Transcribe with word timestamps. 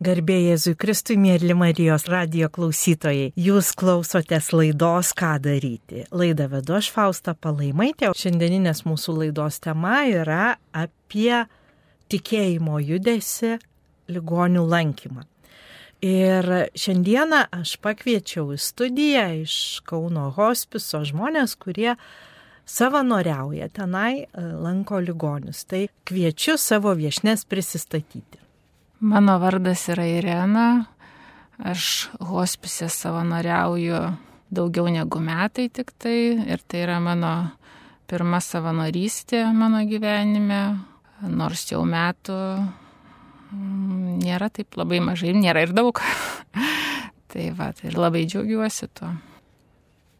Garbė 0.00 0.38
Jėzui 0.38 0.78
Kristui, 0.80 1.18
mėly 1.20 1.52
Marijos 1.52 2.06
radio 2.08 2.46
klausytojai. 2.48 3.34
Jūs 3.36 3.74
klausotės 3.76 4.46
laidos 4.54 5.10
Ką 5.12 5.34
daryti. 5.44 6.06
Laidą 6.08 6.46
vedu 6.48 6.78
aš 6.78 6.88
Fausta 6.94 7.34
Palaimaitė. 7.36 8.08
Šiandieninės 8.16 8.86
mūsų 8.88 9.18
laidos 9.18 9.60
tema 9.60 9.98
yra 10.08 10.54
apie 10.72 11.42
tikėjimo 12.08 12.80
judesi 12.80 13.58
ligonių 14.08 14.64
lankymą. 14.72 15.28
Ir 16.00 16.48
šiandieną 16.72 17.44
aš 17.60 17.76
pakviečiau 17.84 18.54
į 18.56 18.60
studiją 18.72 19.28
iš 19.44 19.60
Kauno 19.84 20.30
hospiso 20.32 21.04
žmonės, 21.04 21.60
kurie 21.60 21.98
savanoriauja 22.64 23.68
tenai, 23.68 24.30
lanko 24.32 25.04
ligonius. 25.04 25.66
Tai 25.68 25.90
kviečiu 26.08 26.56
savo 26.56 26.96
viešnės 26.96 27.44
prisistatyti. 27.44 28.46
Mano 29.00 29.38
vardas 29.38 29.86
yra 29.88 30.04
Irena. 30.04 30.84
Aš 31.56 32.10
hospise 32.20 32.88
savanoriauju 32.92 33.96
daugiau 34.52 34.90
negu 34.92 35.22
metai 35.24 35.70
tik 35.72 35.94
tai. 35.96 36.36
Ir 36.44 36.60
tai 36.68 36.82
yra 36.84 36.98
mano 37.00 37.32
pirma 38.04 38.42
savanorystė 38.44 39.46
mano 39.56 39.80
gyvenime. 39.88 40.60
Nors 41.32 41.64
jau 41.72 41.80
metų 41.88 42.36
mm, 42.60 44.20
nėra 44.20 44.52
taip 44.52 44.76
labai 44.76 45.00
mažai, 45.00 45.32
nėra 45.32 45.64
ir 45.64 45.72
daug. 45.72 45.96
tai 47.32 47.50
va, 47.56 47.72
ir 47.80 47.96
labai 47.96 48.26
džiaugiuosi 48.28 48.92
tuo. 48.92 49.14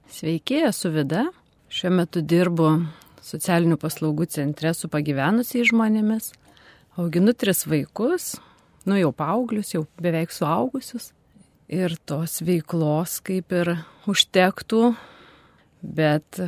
Sveiki, 0.08 0.64
esu 0.72 0.88
Vida. 0.96 1.28
Šiuo 1.68 1.92
metu 2.00 2.24
dirbu 2.24 2.78
socialinių 3.20 3.76
paslaugų 3.80 4.32
centre 4.32 4.72
su 4.72 4.88
pagyvenusiais 4.88 5.68
žmonėmis. 5.68 6.32
Auginu 6.96 7.36
tris 7.36 7.68
vaikus, 7.68 8.38
nu 8.90 8.98
jau 8.98 9.12
paauglius, 9.14 9.72
jau 9.76 9.84
beveik 10.02 10.34
suaugusius. 10.34 11.12
Ir 11.70 11.94
tos 12.08 12.40
veiklos 12.42 13.20
kaip 13.22 13.52
ir 13.54 13.76
užtektų, 14.10 14.90
bet 15.86 16.40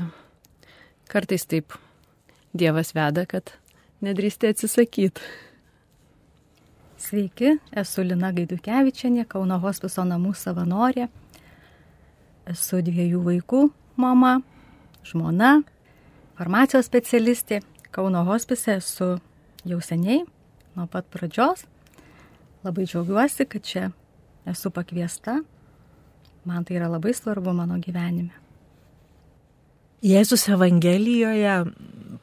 kartais 1.13 1.47
taip 1.47 1.79
Dievas 2.53 2.91
veda, 2.93 3.23
kad 3.25 3.55
nedrįsti 4.05 4.51
atsisakyti. 4.51 5.23
Sveiki, 7.03 7.55
esu 7.75 8.05
Lina 8.05 8.29
Gaidukevičianė, 8.35 9.25
Kauno 9.31 9.57
hospiso 9.63 10.05
namų 10.07 10.35
savanorė. 10.39 11.09
Esu 12.51 12.83
dviejų 12.85 13.23
vaikų 13.25 13.63
mama, 13.97 14.37
žmona, 15.07 15.63
farmacijos 16.39 16.87
specialistė. 16.91 17.63
Kauno 17.93 18.23
hospise 18.29 18.77
esu 18.79 19.15
jau 19.69 19.81
seniai, 19.83 20.23
nuo 20.77 20.87
pat 20.93 21.09
pradžios. 21.13 21.65
Labai 22.63 22.87
džiaugiuosi, 22.87 23.47
kad 23.51 23.65
čia 23.67 23.91
esu 24.47 24.71
pakviesta. 24.71 25.41
Man 26.45 26.65
tai 26.65 26.79
yra 26.79 26.89
labai 26.91 27.15
svarbu 27.15 27.55
mano 27.55 27.79
gyvenime. 27.83 28.35
Jėzus 30.03 30.49
Evangelijoje 30.51 31.61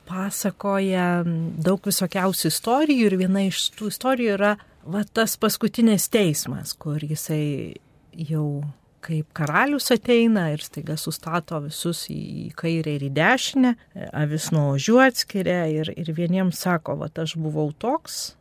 pasakoja 0.10 1.22
daug 1.64 1.86
visokiausių 1.88 2.50
istorijų 2.52 3.06
ir 3.08 3.16
viena 3.22 3.46
iš 3.48 3.70
tų 3.78 3.88
istorijų 3.94 4.34
yra 4.36 4.56
va, 4.84 5.06
tas 5.06 5.38
paskutinis 5.40 6.10
teismas, 6.12 6.74
kur 6.76 7.00
jisai 7.00 7.78
jau 8.12 8.64
kaip 9.06 9.30
karalius 9.38 9.88
ateina 9.96 10.50
ir 10.52 10.64
staiga 10.64 10.98
sustato 11.00 11.62
visus 11.64 12.04
į 12.12 12.50
kairę 12.60 12.98
ir 12.98 13.06
į 13.08 13.12
dešinę, 13.16 13.76
avis 14.12 14.50
nuo 14.52 14.74
ožių 14.74 15.00
atskiria 15.06 15.62
ir, 15.72 15.94
ir 15.96 16.12
vieniems 16.18 16.60
sako, 16.66 16.98
va, 17.00 17.08
aš 17.24 17.38
buvau 17.40 17.70
toks, 17.72 18.34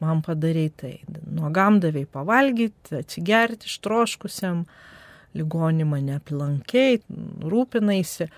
man 0.00 0.22
padarai 0.24 0.68
tai. 0.76 0.94
Nuogam 1.30 1.80
davai 1.82 2.06
pavalgyti, 2.08 3.00
atsigerti 3.02 3.68
ištroškusiam, 3.70 4.64
ligonį 5.36 5.86
mane 5.86 6.16
aplankiai, 6.18 7.00
rūpinaisi. 7.46 8.30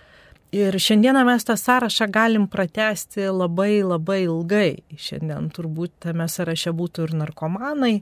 Ir 0.52 0.76
šiandieną 0.76 1.22
mes 1.24 1.46
tą 1.48 1.56
sąrašą 1.56 2.10
galim 2.12 2.44
pratesti 2.52 3.24
labai 3.32 3.80
labai 3.80 4.26
ilgai. 4.26 4.82
Šiandien 5.00 5.48
turbūt 5.56 5.94
tame 6.04 6.26
sąraše 6.28 6.74
būtų 6.76 7.06
ir 7.06 7.14
narkomanai, 7.22 7.94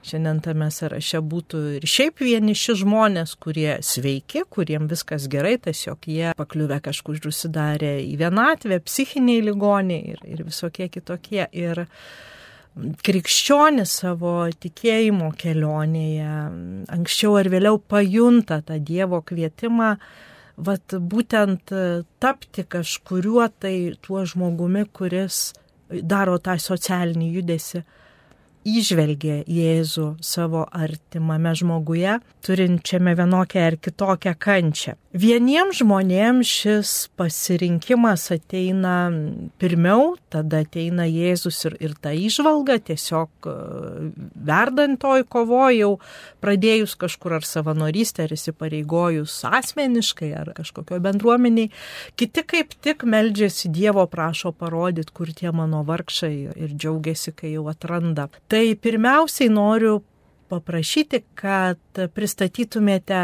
šiandien 0.00 0.40
tame 0.40 0.70
sąraše 0.72 1.20
būtų 1.20 1.60
ir 1.76 1.84
šiaip 1.84 2.24
vieniši 2.24 2.78
žmonės, 2.80 3.34
kurie 3.36 3.76
sveiki, 3.84 4.46
kuriem 4.48 4.88
viskas 4.88 5.28
gerai, 5.28 5.58
tiesiog 5.60 6.08
jie 6.08 6.32
pakliuvę 6.38 6.80
kažkur 6.88 7.20
užsidarė 7.28 7.98
į 8.06 8.16
vienatvę, 8.24 8.80
psichiniai 8.88 9.44
ligoniai 9.44 10.14
ir, 10.14 10.24
ir 10.32 10.46
visokie 10.48 10.88
kitokie. 10.88 11.44
Ir 11.52 11.84
krikščionis 12.76 13.94
savo 14.00 14.34
tikėjimo 14.62 15.32
kelionėje 15.38 16.36
anksčiau 16.96 17.36
ar 17.40 17.50
vėliau 17.52 17.78
pajunta 17.78 18.62
tą 18.64 18.78
Dievo 18.80 19.20
kvietimą, 19.26 19.96
vat 20.56 20.94
būtent 20.96 21.72
tapti 22.22 22.64
kažkuriuo 22.64 23.48
tai 23.60 23.74
tuo 24.00 24.24
žmogumi, 24.28 24.86
kuris 24.92 25.50
daro 25.88 26.38
tą 26.40 26.56
socialinį 26.60 27.28
judesi 27.36 27.82
įžvelgė 28.68 29.42
Jėzų 29.50 30.08
savo 30.22 30.64
artimame 30.72 31.52
žmoguje, 31.58 32.18
turinčiame 32.46 33.16
vienokią 33.18 33.68
ar 33.68 33.78
kitokią 33.82 34.36
kančią. 34.38 34.96
Vieniems 35.12 35.76
žmonėms 35.82 36.48
šis 36.48 36.90
pasirinkimas 37.20 38.30
ateina 38.32 39.10
pirmiau, 39.60 40.14
tada 40.32 40.62
ateina 40.64 41.04
Jėzus 41.04 41.58
ir, 41.68 41.74
ir 41.84 41.92
ta 42.00 42.14
išvalga, 42.16 42.78
tiesiog 42.80 43.28
e, 43.44 43.56
verdant 44.32 44.96
toj 45.02 45.26
kovojau, 45.28 45.98
pradėjus 46.40 46.94
kažkur 46.96 47.36
ar 47.36 47.44
savanorystę, 47.44 48.24
ar 48.24 48.32
įsipareigojus 48.38 49.34
asmeniškai, 49.50 50.30
ar 50.32 50.54
kažkokio 50.56 51.02
bendruomeniai. 51.04 51.68
Kiti 52.16 52.46
kaip 52.48 52.72
tik 52.80 53.04
meldžiasi 53.04 53.68
Dievo, 53.68 54.06
prašo 54.08 54.54
parodyti, 54.56 55.12
kur 55.12 55.28
tie 55.36 55.52
mano 55.52 55.82
vargšai 55.84 56.32
ir 56.56 56.72
džiaugiasi, 56.72 57.36
kai 57.36 57.52
jau 57.58 57.66
atranda. 57.68 58.30
Tai 58.48 58.64
pirmiausiai 58.80 59.52
noriu 59.52 60.00
paprašyti, 60.52 61.22
kad 61.38 62.02
pristatytumėte 62.14 63.20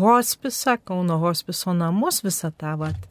hospisą, 0.00 0.76
Kauno 0.84 1.20
hospiso 1.22 1.74
namus, 1.76 2.22
visą 2.26 2.50
tą 2.58 2.74
vat, 2.80 3.06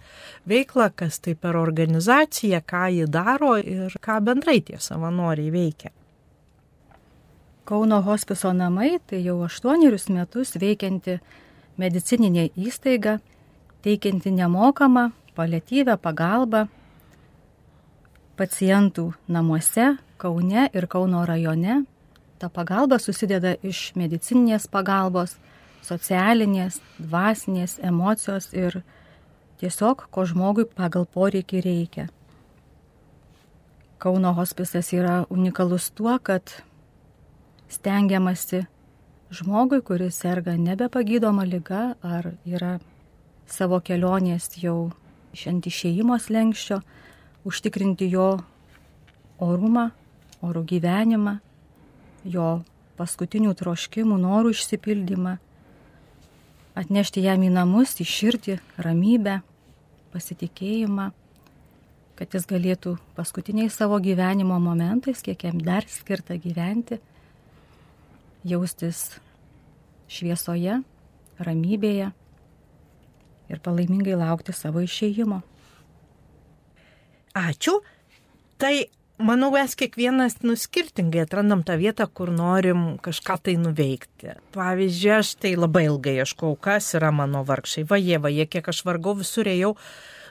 veiklą, 0.50 0.90
kas 0.96 1.22
tai 1.24 1.38
per 1.40 1.56
organizaciją, 1.60 2.60
ką 2.68 2.84
ji 2.98 3.08
daro 3.08 3.56
ir 3.58 3.96
ką 4.04 4.20
bendrai 4.28 4.60
tie 4.68 4.80
savanoriai 4.80 5.54
veikia. 5.54 5.94
Kauno 7.66 8.02
hospiso 8.04 8.52
namai 8.52 8.98
tai 9.08 9.22
jau 9.24 9.38
aštuonerius 9.46 10.10
metus 10.12 10.58
veikianti 10.60 11.20
medicininė 11.80 12.50
įstaiga, 12.60 13.20
teikianti 13.86 14.34
nemokamą 14.36 15.12
paliatyvę 15.38 15.96
pagalbą 16.02 16.66
pacientų 18.38 19.12
namuose 19.32 19.96
Kaune 20.22 20.68
ir 20.74 20.86
Kauno 20.90 21.24
rajone. 21.26 21.82
Ta 22.42 22.50
pagalba 22.50 22.98
susideda 22.98 23.54
iš 23.62 23.92
medicininės 23.94 24.66
pagalbos, 24.74 25.36
socialinės, 25.86 26.80
dvasinės, 26.98 27.76
emocijos 27.86 28.48
ir 28.58 28.80
tiesiog, 29.62 30.08
ko 30.10 30.26
žmogui 30.26 30.66
pagal 30.66 31.06
poreikį 31.06 31.62
reikia. 31.62 32.08
Kauno 34.02 34.32
hospisas 34.34 34.90
yra 34.98 35.20
unikalus 35.30 35.92
tuo, 35.94 36.16
kad 36.18 36.50
stengiamasi 37.70 38.64
žmogui, 39.30 39.84
kuris 39.86 40.18
serga 40.24 40.58
nebepagydoma 40.58 41.46
lyga 41.46 41.92
ar 42.02 42.32
yra 42.42 42.80
savo 43.46 43.78
kelionės 43.86 44.50
jau 44.58 44.90
šiandien 45.38 45.70
išėjimo 45.70 46.18
slengščio, 46.18 46.82
užtikrinti 47.46 48.10
jo 48.10 48.32
orumą, 49.38 49.92
orų 50.42 50.66
gyvenimą, 50.74 51.38
jo 52.24 52.62
paskutinių 53.00 53.54
troškimų, 53.58 54.18
norų 54.22 54.54
išsipildymą, 54.56 55.38
atnešti 56.78 57.24
jam 57.26 57.42
į 57.44 57.50
namus, 57.54 57.96
į 58.02 58.08
širdį, 58.08 58.58
ramybę, 58.82 59.40
pasitikėjimą, 60.14 61.10
kad 62.20 62.38
jis 62.38 62.46
galėtų 62.50 62.96
paskutiniais 63.18 63.74
savo 63.74 63.98
gyvenimo 64.04 64.60
momentais, 64.62 65.24
kiek 65.26 65.48
jam 65.48 65.62
dar 65.64 65.88
skirta 65.90 66.38
gyventi, 66.38 67.00
jaustis 68.46 69.20
šviesoje, 70.12 70.82
ramybėje 71.42 72.12
ir 73.52 73.62
palaimingai 73.66 74.18
laukti 74.20 74.54
savo 74.56 74.84
išėjimo. 74.86 75.42
Ačiū. 77.38 77.80
Tai 78.62 78.74
manau, 79.26 79.52
mes 79.54 79.74
kiekvienas 79.78 80.40
nuskirtingai 80.46 81.26
atrandam 81.26 81.64
tą 81.66 81.78
vietą, 81.80 82.08
kur 82.08 82.32
norim 82.34 82.98
kažką 83.04 83.38
tai 83.46 83.58
nuveikti. 83.62 84.38
Pavyzdžiui, 84.56 85.12
aš 85.18 85.36
tai 85.42 85.54
labai 85.58 85.86
ilgai 85.90 86.18
ieškau, 86.22 86.56
kas 86.60 86.94
yra 86.98 87.12
mano 87.16 87.44
vargšai. 87.48 87.86
Vaje, 87.90 88.20
vaje, 88.22 88.48
kiek 88.50 88.72
aš 88.72 88.82
vargau 88.88 89.14
visur 89.20 89.50
ėjau, 89.50 89.76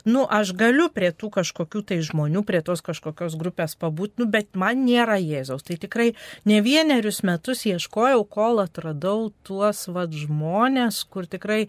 nu, 0.08 0.24
aš 0.24 0.52
galiu 0.58 0.88
prie 0.94 1.10
tų 1.12 1.30
kažkokių 1.38 1.82
tai 1.90 2.00
žmonių, 2.06 2.42
prie 2.48 2.62
tos 2.66 2.82
kažkokios 2.84 3.36
grupės 3.40 3.76
pabūti, 3.80 4.22
nu, 4.22 4.28
bet 4.30 4.52
man 4.58 4.84
nėra 4.86 5.20
Jėzaus. 5.20 5.64
Tai 5.66 5.78
tikrai 5.80 6.10
ne 6.48 6.60
vienerius 6.64 7.22
metus 7.26 7.66
ieškojau, 7.68 8.24
kol 8.28 8.62
atradau 8.64 9.30
tuos 9.46 9.86
vad 9.92 10.16
žmonės, 10.16 11.04
kur 11.10 11.28
tikrai 11.30 11.66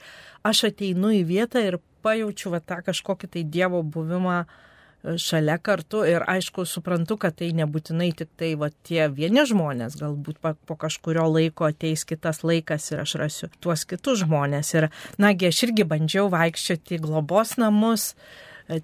aš 0.47 0.67
ateinu 0.71 1.13
į 1.19 1.23
vietą 1.27 1.63
ir 1.65 1.79
pajaučiu 2.01 2.55
va, 2.55 2.61
tą 2.63 2.81
kažkokį 2.85 3.31
tai 3.35 3.45
Dievo 3.45 3.83
buvimą 3.83 4.43
šalia 5.03 5.57
kartu 5.57 6.03
ir 6.05 6.25
aišku 6.29 6.65
suprantu, 6.69 7.17
kad 7.21 7.37
tai 7.39 7.51
nebūtinai 7.57 8.11
tik 8.17 8.29
tai 8.37 8.53
va, 8.59 8.69
tie 8.85 9.07
vieni 9.09 9.45
žmonės, 9.49 9.97
galbūt 10.01 10.41
po 10.41 10.77
kažkurio 10.77 11.25
laiko 11.31 11.67
ateis 11.69 12.05
kitas 12.07 12.43
laikas 12.45 12.91
ir 12.91 13.01
aš 13.03 13.17
rasiu 13.21 13.51
tuos 13.59 13.85
kitus 13.89 14.21
žmonės. 14.25 14.75
Ir 14.77 14.91
nagi, 15.21 15.49
aš 15.49 15.65
irgi 15.67 15.87
bandžiau 15.89 16.29
vaikščioti 16.33 16.99
į 16.99 17.03
globos 17.07 17.57
namus, 17.61 18.11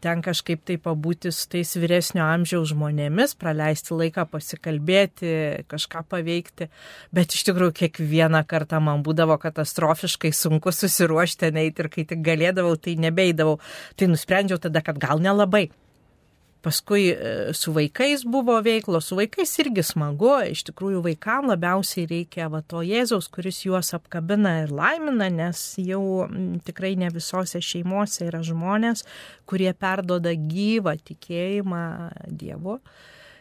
ten 0.02 0.22
kažkaip 0.26 0.66
tai 0.68 0.76
pabūti 0.82 1.32
su 1.32 1.46
tais 1.54 1.70
vyresnio 1.78 2.26
amžiaus 2.26 2.74
žmonėmis, 2.74 3.38
praleisti 3.40 3.94
laiką, 3.96 4.26
pasikalbėti, 4.32 5.32
kažką 5.70 6.04
paveikti. 6.12 6.68
Bet 7.16 7.38
iš 7.38 7.46
tikrųjų 7.48 7.78
kiekvieną 7.84 8.42
kartą 8.50 8.82
man 8.84 9.06
būdavo 9.06 9.38
katastrofiškai 9.42 10.34
sunku 10.36 10.74
susiruošti, 10.74 11.54
neiti 11.56 11.86
ir 11.86 11.92
kai 11.94 12.08
tik 12.10 12.26
galėdavau, 12.26 12.76
tai 12.82 12.98
nebeidavau. 13.00 13.60
Tai 13.96 14.12
nusprendžiau 14.12 14.60
tada, 14.66 14.84
kad 14.84 15.00
gal 15.00 15.24
nelabai. 15.24 15.68
Paskui 16.68 17.14
e, 17.14 17.54
su 17.56 17.72
vaikais 17.72 18.26
buvo 18.28 18.58
veiklos, 18.60 19.06
su 19.08 19.16
vaikais 19.16 19.54
irgi 19.64 19.86
smagu, 19.88 20.34
iš 20.52 20.66
tikrųjų 20.68 21.00
vaikams 21.06 21.48
labiausiai 21.54 22.04
reikia 22.10 22.50
va 22.52 22.60
to 22.60 22.82
Jėzaus, 22.84 23.30
kuris 23.32 23.62
juos 23.64 23.94
apkabina 23.96 24.58
ir 24.66 24.74
laimina, 24.76 25.30
nes 25.32 25.62
jau 25.80 26.28
tikrai 26.68 26.98
ne 27.00 27.08
visose 27.16 27.62
šeimose 27.64 28.28
yra 28.28 28.42
žmonės, 28.44 29.06
kurie 29.48 29.72
perdoda 29.72 30.36
gyvą 30.36 30.98
tikėjimą 31.08 31.86
Dievu. 32.28 32.82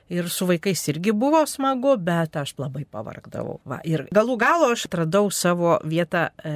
Ir 0.06 0.28
su 0.30 0.46
vaikais 0.46 0.84
irgi 0.92 1.10
buvo 1.10 1.40
smagu, 1.50 1.96
bet 1.98 2.36
aš 2.38 2.52
labai 2.62 2.84
pavargdavau. 2.86 3.56
Va. 3.66 3.80
Ir 3.82 4.04
galų 4.14 4.36
galo 4.38 4.68
aš 4.76 4.84
atradau 4.86 5.32
savo 5.34 5.80
vietą 5.82 6.28
e, 6.46 6.52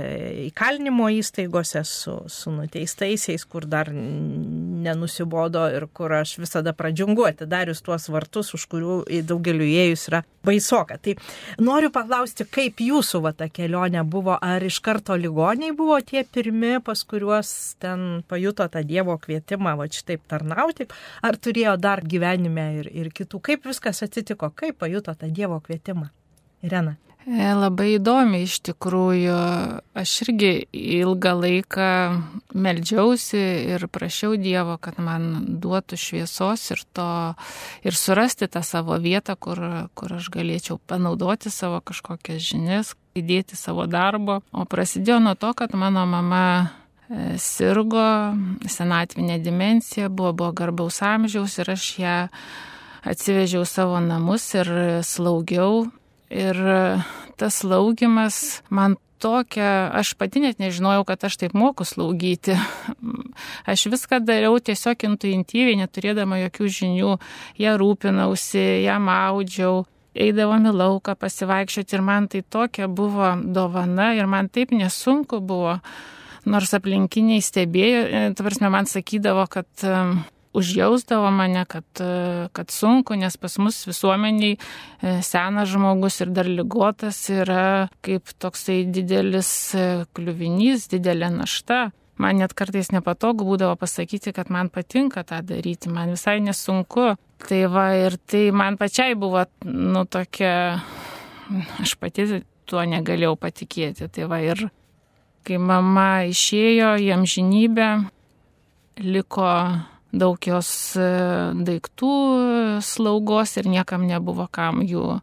įkalinimo 0.52 1.08
įstaigose 1.18 1.82
su, 1.82 2.14
su 2.30 2.54
nuteistaisiais, 2.54 3.42
kur 3.50 3.66
dar 3.66 3.90
nenusibodo 4.82 5.66
ir 5.74 5.86
kur 5.94 6.14
aš 6.20 6.36
visada 6.40 6.72
pradžiungu 6.76 7.26
atidarius 7.28 7.82
tuos 7.84 8.08
vartus, 8.12 8.54
už 8.56 8.66
kurių 8.72 8.96
daugeliu 9.28 9.66
įėjus 9.66 10.06
yra 10.10 10.22
baisoka. 10.46 10.98
Tai 11.02 11.16
noriu 11.60 11.90
paklausti, 11.94 12.46
kaip 12.48 12.80
jūsų 12.84 13.22
va 13.26 13.34
ta 13.36 13.50
kelionė 13.52 14.04
buvo, 14.08 14.38
ar 14.40 14.64
iš 14.64 14.80
karto 14.84 15.16
ligoniai 15.20 15.74
buvo 15.76 15.98
tie 16.04 16.24
pirmi, 16.24 16.78
pas 16.84 17.04
kuriuos 17.04 17.52
ten 17.82 18.24
pajuto 18.28 18.68
tą 18.68 18.84
Dievo 18.86 19.18
kvietimą, 19.20 19.76
va 19.78 19.86
šitaip 19.90 20.24
tarnauti, 20.30 20.88
ar 21.22 21.36
turėjo 21.36 21.76
dar 21.80 22.02
gyvenime 22.04 22.66
ir, 22.80 22.90
ir 23.04 23.12
kitų 23.14 23.42
kaip 23.50 23.68
viskas 23.70 24.02
atsitiko, 24.06 24.50
kaip 24.54 24.80
pajuto 24.80 25.14
tą 25.14 25.30
Dievo 25.30 25.60
kvietimą. 25.64 26.10
Irena. 26.64 26.96
E, 27.28 27.50
labai 27.52 27.98
įdomi 27.98 28.40
iš 28.46 28.56
tikrųjų. 28.64 29.36
Aš 30.00 30.12
irgi 30.24 30.52
ilgą 30.72 31.34
laiką 31.36 31.88
meldžiausi 32.56 33.42
ir 33.74 33.84
prašiau 33.92 34.38
Dievo, 34.40 34.78
kad 34.80 34.96
man 35.02 35.58
duotų 35.60 35.98
šviesos 36.00 36.64
ir, 36.72 36.80
to, 36.96 37.10
ir 37.84 37.98
surasti 37.98 38.48
tą 38.48 38.64
savo 38.64 38.96
vietą, 38.96 39.36
kur, 39.36 39.60
kur 39.92 40.16
aš 40.16 40.30
galėčiau 40.32 40.78
panaudoti 40.80 41.52
savo 41.52 41.82
kažkokias 41.84 42.40
žinias, 42.40 42.94
įdėti 43.12 43.58
savo 43.58 43.84
darbo. 43.84 44.40
O 44.56 44.64
prasidėjo 44.64 45.20
nuo 45.20 45.36
to, 45.36 45.52
kad 45.52 45.76
mano 45.76 46.06
mama 46.08 46.42
e, 46.56 47.36
sirgo 47.36 48.32
senatvinė 48.64 49.42
dimencija, 49.44 50.08
buvo, 50.08 50.32
buvo 50.32 50.56
garbaus 50.56 51.04
amžiaus 51.04 51.60
ir 51.60 51.76
aš 51.76 51.94
ją 52.00 52.18
atsivežiau 53.04 53.68
savo 53.68 54.00
namus 54.00 54.54
ir 54.56 54.76
slaugiau. 55.04 55.90
Ir 56.30 56.58
tas 57.40 57.62
slaugimas 57.62 58.60
man 58.70 58.96
tokia, 59.20 59.90
aš 59.92 60.14
pati 60.14 60.40
net 60.40 60.60
nežinojau, 60.62 61.04
kad 61.08 61.24
aš 61.24 61.36
taip 61.42 61.54
moku 61.54 61.84
slaugyti. 61.84 62.56
Aš 63.70 63.86
viską 63.92 64.20
dariau 64.24 64.58
tiesiog 64.60 65.04
intuityviai, 65.06 65.78
neturėdama 65.80 66.40
jokių 66.46 66.68
žinių. 66.76 67.12
Ją 67.60 67.74
rūpinausi, 67.80 68.62
ją 68.84 68.96
maudžiau, 69.04 69.84
eidavom 70.16 70.70
į 70.70 70.74
lauką 70.76 71.14
pasivaikščioti 71.20 71.96
ir 71.96 72.04
man 72.04 72.28
tai 72.32 72.42
tokia 72.42 72.88
buvo 72.88 73.34
dovana 73.44 74.12
ir 74.18 74.28
man 74.30 74.48
taip 74.52 74.74
nesunku 74.76 75.40
buvo. 75.40 75.78
Nors 76.48 76.72
aplinkiniai 76.72 77.44
stebėjo, 77.44 78.02
tavarsime 78.36 78.70
man 78.72 78.88
sakydavo, 78.88 79.44
kad 79.52 79.68
užjausdavo 80.52 81.30
mane, 81.30 81.64
kad, 81.68 81.84
kad 82.52 82.70
sunku, 82.70 83.14
nes 83.14 83.36
pas 83.36 83.58
mus 83.58 83.84
visuomeniai 83.86 84.56
e, 84.56 85.14
senas 85.22 85.70
žmogus 85.70 86.20
ir 86.24 86.32
dar 86.34 86.48
lygotas 86.50 87.22
yra 87.30 87.88
kaip 88.04 88.32
toksai 88.42 88.82
didelis 88.90 89.50
e, 89.78 89.86
kliuvinys, 90.16 90.88
didelė 90.90 91.30
našta. 91.36 91.90
Man 92.20 92.42
net 92.42 92.52
kartais 92.52 92.90
nepatogu 92.92 93.46
būdavo 93.48 93.78
pasakyti, 93.80 94.34
kad 94.36 94.50
man 94.52 94.68
patinka 94.68 95.22
tą 95.24 95.38
daryti, 95.46 95.88
man 95.88 96.12
visai 96.12 96.40
nesunku. 96.44 97.14
Tai 97.48 97.60
va 97.72 97.86
ir 97.96 98.18
tai 98.28 98.50
man 98.52 98.76
pačiai 98.76 99.14
buvo, 99.16 99.46
nu, 99.64 100.02
tokia, 100.04 100.82
aš 101.80 101.94
pati 101.96 102.26
tuo 102.68 102.84
negalėjau 102.84 103.38
patikėti. 103.40 104.10
Tai 104.12 104.28
va 104.28 104.42
ir 104.44 104.66
kai 105.48 105.56
mama 105.56 106.26
išėjo 106.28 106.92
į 107.00 107.08
amžinybę, 107.16 107.88
liko 109.00 109.48
daug 110.12 110.38
jos 110.46 110.70
e, 110.98 111.08
daiktų 111.66 112.12
slaugos 112.84 113.56
ir 113.60 113.68
niekam 113.70 114.06
nebuvo 114.08 114.48
kam 114.50 114.82
jų 114.86 115.20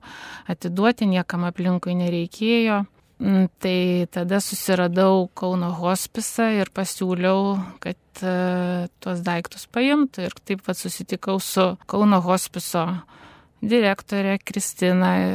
atiduoti, 0.48 1.10
niekam 1.10 1.48
aplinkui 1.48 1.98
nereikėjo. 1.98 2.86
Mm, 3.18 3.48
tai 3.58 4.06
tada 4.14 4.38
susiradau 4.44 5.26
Kauno 5.34 5.72
hospisą 5.74 6.52
ir 6.60 6.70
pasiūliau, 6.70 7.56
kad 7.82 7.98
uh, 8.22 8.86
tuos 9.02 9.24
daiktus 9.26 9.66
paimtų. 9.74 10.28
Ir 10.28 10.36
taip 10.46 10.62
pat 10.68 10.78
susitikau 10.78 11.40
su 11.42 11.72
Kauno 11.90 12.20
hospiso 12.22 12.86
direktorė 13.62 14.38
Kristina 14.46 15.12
e, 15.18 15.30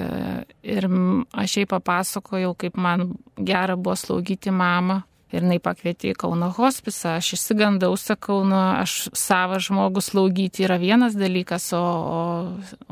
ir 0.63 0.87
aš 1.35 1.57
jai 1.59 1.67
papasakojau, 1.71 2.55
kaip 2.55 2.79
man 2.79 3.17
gera 3.35 3.75
buvo 3.77 3.97
slaugyti 3.99 4.55
mamą, 4.55 5.03
Ir 5.33 5.41
jinai 5.41 5.57
pakvietė 5.65 6.11
į 6.13 6.19
Kauno 6.21 6.51
hospisą, 6.53 7.17
aš 7.17 7.33
išsigandau, 7.39 7.95
sakau, 7.97 8.43
nu, 8.45 8.59
aš 8.83 9.09
savo 9.17 9.57
žmogų 9.63 10.03
slaugyti 10.05 10.67
yra 10.67 10.77
vienas 10.83 11.17
dalykas, 11.17 11.71
o, 11.77 11.81
o, 11.81 12.19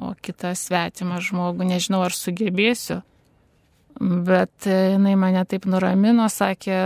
o 0.01 0.15
kitas 0.25 0.65
svetimą 0.71 1.21
žmogų, 1.27 1.69
nežinau, 1.69 2.01
ar 2.07 2.17
sugebėsiu. 2.17 3.03
Bet 4.01 4.65
jinai 4.65 5.13
mane 5.21 5.45
taip 5.45 5.69
nuramino, 5.69 6.31
sakė, 6.33 6.81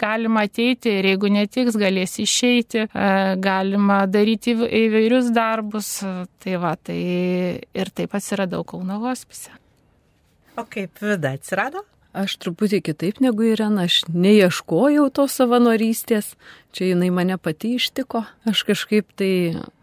galima 0.00 0.44
ateiti 0.48 0.92
ir 0.98 1.08
jeigu 1.12 1.30
netiks, 1.32 1.76
galės 1.80 2.18
išeiti, 2.22 2.84
e, 2.84 3.08
galima 3.40 4.02
daryti 4.08 4.54
įvairius 4.56 5.30
darbus. 5.36 5.94
Tai 6.40 6.58
va, 6.62 6.74
tai 6.76 7.00
ir 7.62 7.92
taip 7.96 8.16
atsiradau 8.16 8.64
Kauno 8.68 9.00
hospise. 9.04 9.54
O 10.58 10.66
kaip 10.68 11.00
vida 11.00 11.32
atsirado? 11.36 11.84
Aš 12.16 12.36
truputį 12.42 12.80
kitaip 12.90 13.20
negu 13.22 13.46
Irena, 13.52 13.86
aš 13.86 14.02
neieškojau 14.10 15.06
tos 15.14 15.36
savanorystės, 15.38 16.34
čia 16.74 16.92
jinai 16.92 17.12
mane 17.14 17.38
pati 17.38 17.76
ištiko. 17.78 18.24
Aš 18.50 18.64
kažkaip 18.66 19.12
tai 19.14 19.32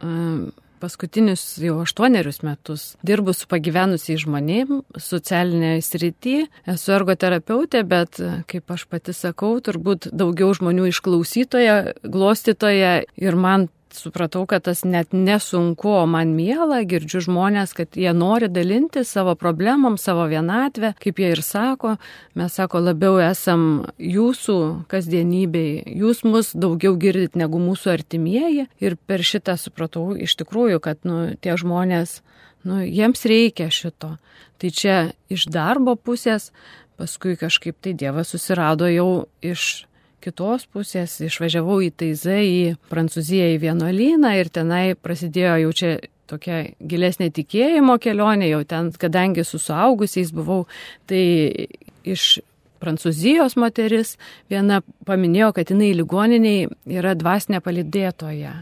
um, 0.03 0.49
paskutinius 0.81 1.43
jau 1.61 1.79
aštuonerius 1.81 2.41
metus 2.45 2.83
dirbu 3.07 3.33
su 3.35 3.47
pagyvenusiais 3.49 4.25
žmonėm 4.25 4.81
socialinėje 5.01 5.85
srityje, 5.87 6.43
esu 6.73 6.93
ergoterapeutė, 6.97 7.83
bet, 7.87 8.21
kaip 8.51 8.75
aš 8.75 8.85
pati 8.91 9.15
sakau, 9.15 9.55
turbūt 9.63 10.09
daugiau 10.11 10.51
žmonių 10.57 10.89
išklausytoja, 10.91 11.79
glostytoja 12.03 12.93
ir 13.15 13.39
man 13.39 13.69
supratau, 13.97 14.45
kad 14.49 14.65
tas 14.67 14.83
net 14.85 15.13
nesunku, 15.15 15.89
o 15.99 16.03
man 16.09 16.35
miela, 16.37 16.83
girdžiu 16.87 17.23
žmonės, 17.25 17.73
kad 17.77 17.97
jie 17.97 18.11
nori 18.13 18.49
dalinti 18.51 19.03
savo 19.07 19.33
problemom, 19.39 19.97
savo 20.01 20.27
vienatvę, 20.29 20.93
kaip 21.01 21.21
jie 21.21 21.31
ir 21.33 21.41
sako, 21.45 21.95
mes 22.37 22.53
sako, 22.59 22.83
labiau 22.85 23.17
esam 23.23 23.87
jūsų 23.97 24.59
kasdienybei, 24.91 25.81
jūs 25.97 26.23
mus 26.27 26.53
daugiau 26.53 26.95
girdit 26.99 27.39
negu 27.39 27.61
mūsų 27.63 27.95
artimieji. 27.97 28.67
Ir 28.83 28.97
per 29.09 29.25
šitą 29.25 29.57
supratau 29.57 30.11
iš 30.13 30.37
tikrųjų, 30.43 30.81
kad 30.83 31.01
nu, 31.07 31.33
tie 31.41 31.57
žmonės, 31.57 32.21
nu, 32.67 32.83
jiems 32.85 33.25
reikia 33.25 33.71
šito. 33.73 34.17
Tai 34.57 34.73
čia 34.73 34.97
iš 35.33 35.49
darbo 35.53 35.97
pusės, 35.97 36.51
paskui 36.97 37.37
kažkaip 37.37 37.77
tai 37.81 37.93
Dievas 37.97 38.33
susirado 38.33 38.89
jau 38.89 39.27
iš 39.45 39.86
kitos 40.23 40.65
pusės 40.73 41.17
išvažiavau 41.23 41.79
į 41.85 41.91
Taizą, 42.01 42.37
į 42.41 42.75
Prancūziją, 42.91 43.53
į 43.55 43.61
vienuolyną 43.63 44.33
ir 44.39 44.51
tenai 44.53 44.83
prasidėjo 44.99 45.57
jau 45.65 45.73
čia 45.81 45.91
tokia 46.27 46.63
gilesnė 46.83 47.29
tikėjimo 47.35 47.95
kelionė, 48.03 48.49
jau 48.51 48.63
ten, 48.67 48.91
kadangi 48.91 49.45
su 49.47 49.59
suaugusiais 49.63 50.33
buvau, 50.35 50.65
tai 51.07 51.69
iš 52.07 52.39
prancūzijos 52.81 53.55
moteris, 53.57 54.15
viena 54.51 54.81
paminėjo, 55.07 55.53
kad 55.55 55.71
jinai 55.73 55.93
ligoniniai 55.97 56.67
yra 56.99 57.15
dvasinė 57.17 57.61
palidėtoja 57.65 58.59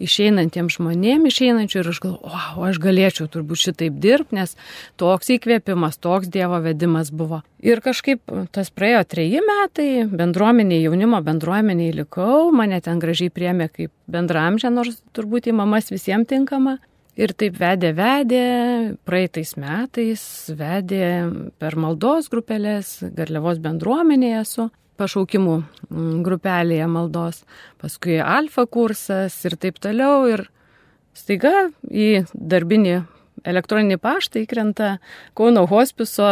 išeinantiems 0.00 0.78
žmonėms, 0.78 1.28
išeinančių 1.28 1.80
ir 1.80 1.90
aš 1.92 2.00
galvoju, 2.04 2.32
o, 2.32 2.66
aš 2.68 2.80
galėčiau 2.82 3.28
turbūt 3.32 3.62
šitaip 3.62 3.96
dirbti, 4.02 4.38
nes 4.38 4.54
toks 5.00 5.32
įkvėpimas, 5.36 5.98
toks 6.02 6.30
Dievo 6.32 6.60
vedimas 6.64 7.12
buvo. 7.12 7.42
Ir 7.62 7.82
kažkaip 7.84 8.22
tas 8.54 8.72
praėjo 8.74 9.02
treji 9.14 9.42
metai, 9.46 9.88
bendruomeniai, 10.10 10.82
jaunimo 10.86 11.22
bendruomeniai 11.24 11.92
likau, 12.00 12.50
mane 12.54 12.80
ten 12.82 13.02
gražiai 13.02 13.32
priemė 13.32 13.68
kaip 13.72 13.92
bendramžė, 14.10 14.72
nors 14.72 15.02
turbūt 15.16 15.50
į 15.50 15.56
mamas 15.60 15.92
visiems 15.92 16.30
tinkama. 16.32 16.78
Ir 17.12 17.34
taip 17.36 17.58
vedė, 17.60 17.90
vedė, 17.92 18.44
praeitais 19.04 19.52
metais 19.60 20.22
vedė 20.56 21.08
per 21.60 21.76
maldos 21.76 22.30
grupelės, 22.32 23.02
Garliavos 23.12 23.60
bendruomenėje 23.60 24.38
esu 24.40 24.70
pašaukimų 25.00 25.56
mm, 25.62 26.18
grupelėje 26.26 26.88
maldos, 26.90 27.42
paskui 27.82 28.18
alfa 28.22 28.66
kursas 28.66 29.38
ir 29.48 29.56
taip 29.60 29.80
toliau. 29.82 30.26
Ir 30.30 30.46
staiga 31.16 31.70
į 31.88 32.24
darbinį 32.32 33.02
elektroninį 33.48 33.98
paštą 34.02 34.42
įkrenta 34.42 34.96
Kauno 35.38 35.64
hospiso 35.70 36.26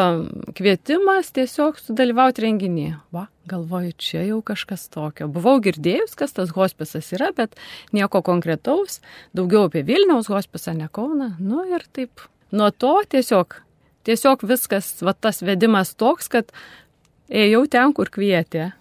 kvietimas 0.57 1.33
tiesiog 1.37 1.79
sudalyvauti 1.81 2.45
renginį. 2.45 2.89
Va, 3.15 3.27
galvoju, 3.51 3.95
čia 3.99 4.25
jau 4.29 4.41
kažkas 4.47 4.87
tokio. 4.93 5.29
Buvau 5.33 5.59
girdėjus, 5.65 6.15
kas 6.19 6.37
tas 6.37 6.53
hospisas 6.57 7.11
yra, 7.17 7.33
bet 7.37 7.57
nieko 7.97 8.23
konkretaus, 8.27 9.01
daugiau 9.37 9.67
apie 9.69 9.85
Vilniaus 9.87 10.31
hospisą, 10.31 10.77
ne 10.79 10.91
Kauną. 10.93 11.35
Nu 11.41 11.65
ir 11.69 11.87
taip. 11.93 12.29
Nuo 12.55 12.71
to 12.75 12.97
tiesiog, 13.11 13.61
tiesiog 14.07 14.45
viskas, 14.47 14.97
va 15.07 15.15
tas 15.15 15.43
vedimas 15.47 15.95
toks, 15.95 16.31
kad 16.31 16.51
ėjau 17.31 17.65
ten, 17.71 17.95
kur 17.97 18.11
kvietė. 18.13 18.73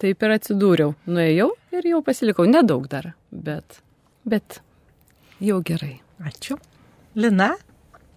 Taip 0.00 0.22
ir 0.24 0.36
atsidūriau. 0.36 0.94
Nuėjau 1.08 1.50
ir 1.76 1.88
jau 1.90 2.00
pasilikau. 2.04 2.46
Nedaug 2.48 2.86
dar, 2.92 3.12
bet, 3.30 3.80
bet 4.24 4.60
jau 5.40 5.60
gerai. 5.64 5.98
Ačiū. 6.20 6.58
Lina? 7.16 7.54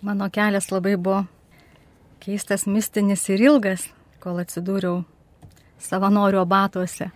Mano 0.03 0.27
kelias 0.32 0.68
labai 0.72 0.98
buvo 1.00 1.24
keistas, 2.24 2.65
mistinis 2.68 3.24
ir 3.32 3.42
ilgas, 3.44 3.88
kol 4.24 4.39
atsidūriau 4.44 5.03
savanorio 5.84 6.44
batuose. 6.48 7.10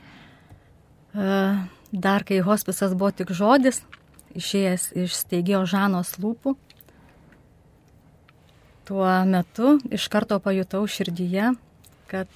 E, 1.16 1.36
dar 1.92 2.26
kai 2.28 2.40
hospisas 2.44 2.96
buvo 2.96 3.12
tik 3.16 3.32
žodis, 3.36 3.82
išėjęs 4.36 4.90
iš 5.04 5.16
steigėjo 5.22 5.64
Žanos 5.68 6.16
lūpų, 6.24 6.56
tuo 8.88 9.08
metu 9.28 9.78
iš 9.92 10.08
karto 10.12 10.40
pajutau 10.44 10.84
širdyje, 10.88 11.54
kad 12.08 12.28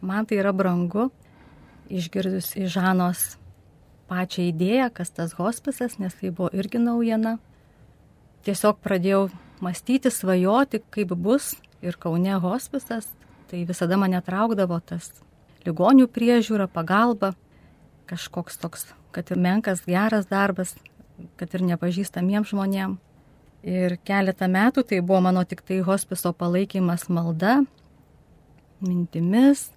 man 0.00 0.26
tai 0.26 0.40
yra 0.40 0.52
brangu, 0.56 1.08
išgirdus 1.90 2.54
iš 2.58 2.74
Žanos 2.76 3.24
pačią 4.10 4.48
idėją, 4.50 4.90
kas 4.94 5.12
tas 5.14 5.34
hospisas, 5.38 5.98
nes 6.02 6.14
tai 6.18 6.32
buvo 6.34 6.50
irgi 6.56 6.80
naujiena. 6.82 7.38
Tiesiog 8.46 8.80
pradėjau 8.82 9.28
mąstyti, 9.62 10.10
svajoti, 10.10 10.80
kaip 10.90 11.12
bus 11.14 11.52
ir 11.84 11.98
Kaune 12.00 12.38
hospisas, 12.42 13.08
tai 13.50 13.64
visada 13.68 13.98
mane 14.00 14.20
traukdavo 14.24 14.80
tas 14.80 15.10
ligonių 15.66 16.08
priežiūra, 16.10 16.66
pagalba, 16.72 17.34
kažkoks 18.10 18.58
toks, 18.62 18.88
kad 19.14 19.30
ir 19.30 19.38
menkas, 19.38 19.84
geras 19.86 20.26
darbas, 20.30 20.74
kad 21.36 21.52
ir 21.54 21.66
nepažįstamiems 21.74 22.54
žmonėms. 22.54 22.98
Ir 23.60 23.98
keletą 24.08 24.46
metų 24.48 24.86
tai 24.88 25.02
buvo 25.04 25.18
mano 25.26 25.42
tik 25.44 25.60
tai 25.68 25.82
hospiso 25.84 26.32
palaikymas 26.32 27.10
malda, 27.12 27.58
mintimis, 28.84 29.68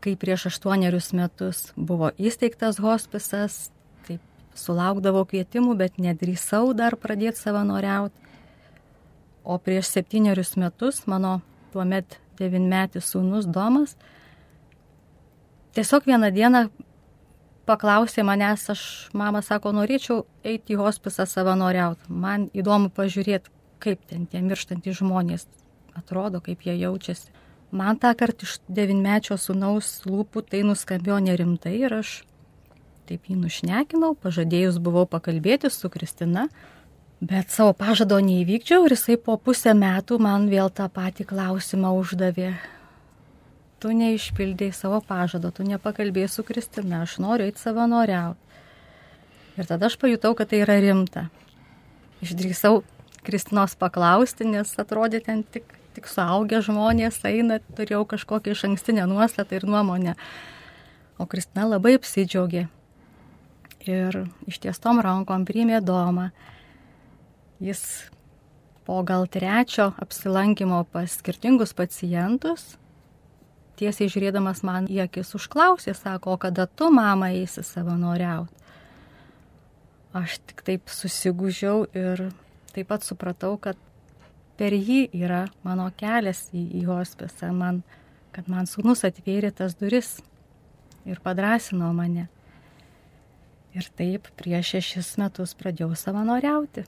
kai 0.00 0.16
prieš 0.16 0.48
aštuonerius 0.50 1.12
metus 1.16 1.64
buvo 1.76 2.12
įsteigtas 2.18 2.80
hospisas, 2.80 3.68
taip 4.06 4.22
sulaukdavau 4.56 5.26
kvietimų, 5.28 5.76
bet 5.80 6.00
nedrįsau 6.00 6.72
dar 6.76 6.96
pradėti 7.00 7.42
savanoriauti. 7.42 8.28
O 9.44 9.56
prieš 9.58 9.92
septynerius 9.94 10.56
metus 10.60 11.04
mano 11.08 11.40
tuomet 11.72 12.18
devinmetis 12.38 13.12
sūnus 13.12 13.48
Domas 13.48 13.96
tiesiog 15.74 16.06
vieną 16.06 16.30
dieną 16.34 16.64
paklausė 17.68 18.24
manęs, 18.26 18.66
aš, 18.72 18.82
mama 19.14 19.42
sako, 19.46 19.72
norėčiau 19.76 20.24
eiti 20.46 20.74
į 20.74 20.80
hospisą 20.80 21.26
savanoriauti. 21.28 22.10
Man 22.10 22.48
įdomu 22.56 22.90
pažiūrėti, 22.94 23.52
kaip 23.82 24.02
ten 24.10 24.26
tie 24.30 24.42
mirštantys 24.42 24.98
žmonės 25.00 25.46
atrodo, 25.98 26.40
kaip 26.44 26.66
jie 26.66 26.76
jaučiasi. 26.80 27.30
Man 27.70 28.00
tą 28.02 28.10
kartą 28.18 28.46
iš 28.48 28.58
devinmečio 28.66 29.36
sunaus 29.38 30.00
lūpų 30.06 30.42
tai 30.50 30.64
nuskambėjo 30.66 31.20
nerimtai 31.22 31.76
ir 31.78 32.00
aš 32.00 32.16
taip 33.06 33.30
jį 33.30 33.36
nušnekinau, 33.38 34.16
pažadėjus 34.22 34.78
buvau 34.82 35.06
pakalbėti 35.10 35.70
su 35.70 35.90
Kristina, 35.90 36.48
bet 37.20 37.50
savo 37.54 37.72
pažado 37.78 38.18
neįvykdžiau 38.22 38.86
ir 38.86 38.94
jisai 38.96 39.16
po 39.22 39.36
pusę 39.38 39.74
metų 39.78 40.18
man 40.22 40.46
vėl 40.50 40.70
tą 40.74 40.86
patį 40.90 41.26
klausimą 41.30 41.94
uždavė. 41.98 42.52
Tu 43.80 43.94
neišpildėjai 43.96 44.76
savo 44.76 45.00
pažado, 45.06 45.50
tu 45.54 45.64
nepakalbėjai 45.66 46.30
su 46.30 46.44
Kristina, 46.46 47.02
aš 47.06 47.18
noriu 47.22 47.48
eiti 47.48 47.62
savanoriauti. 47.62 48.38
Ir 49.58 49.66
tada 49.68 49.88
aš 49.90 49.96
pajutau, 50.00 50.34
kad 50.36 50.50
tai 50.50 50.62
yra 50.64 50.78
rimta. 50.82 51.28
Išdrįsau 52.24 52.82
Kristinos 53.24 53.74
paklausti, 53.76 54.46
nes 54.48 54.70
atrodė 54.80 55.20
ten 55.24 55.42
tik 55.44 55.79
tik 56.00 56.08
suaugę 56.08 56.62
žmonės 56.64 57.20
eina, 57.28 57.60
turėjau 57.76 58.06
kažkokią 58.08 58.54
iš 58.54 58.64
ankstinę 58.70 59.04
nuostatą 59.04 59.58
ir 59.58 59.66
nuomonę. 59.68 60.16
O 61.20 61.26
Kristina 61.28 61.66
labai 61.68 61.98
apsidžiaugė. 61.98 62.68
Ir 63.84 64.16
ištiestom 64.48 65.02
rankom 65.04 65.44
priimė 65.44 65.82
domą. 65.84 66.30
Jis 67.60 68.08
po 68.88 69.02
gal 69.04 69.28
trečio 69.28 69.90
apsilankimo 70.00 70.86
pas 70.88 71.18
skirtingus 71.20 71.76
pacientus, 71.76 72.78
tiesiai 73.76 74.08
žiūrėdamas 74.08 74.64
man 74.64 74.88
į 74.88 75.02
akis 75.04 75.34
užklausė, 75.36 75.92
sako, 75.96 76.38
kada 76.40 76.64
tu, 76.64 76.88
mama, 76.88 77.28
eisi 77.36 77.60
savanoriauti. 77.64 78.56
Aš 80.16 80.40
tik 80.48 80.64
taip 80.64 80.88
susigūžiau 80.90 81.84
ir 81.92 82.30
taip 82.72 82.88
pat 82.88 83.04
supratau, 83.04 83.54
kad 83.60 83.76
per 84.60 84.76
jį 84.76 85.06
yra 85.16 85.46
mano 85.64 85.88
kelias 85.96 86.50
į, 86.52 86.66
į 86.82 86.84
hospisą, 86.90 87.48
man, 87.56 87.80
kad 88.34 88.50
man 88.52 88.68
sūnus 88.68 89.06
atvėrė 89.08 89.54
tas 89.56 89.72
duris 89.80 90.18
ir 91.08 91.20
padrasino 91.24 91.88
mane. 91.96 92.28
Ir 93.72 93.86
taip 93.96 94.26
prieš 94.36 94.74
šešis 94.74 95.12
metus 95.22 95.54
pradėjau 95.56 95.94
savanoriauti. 95.96 96.84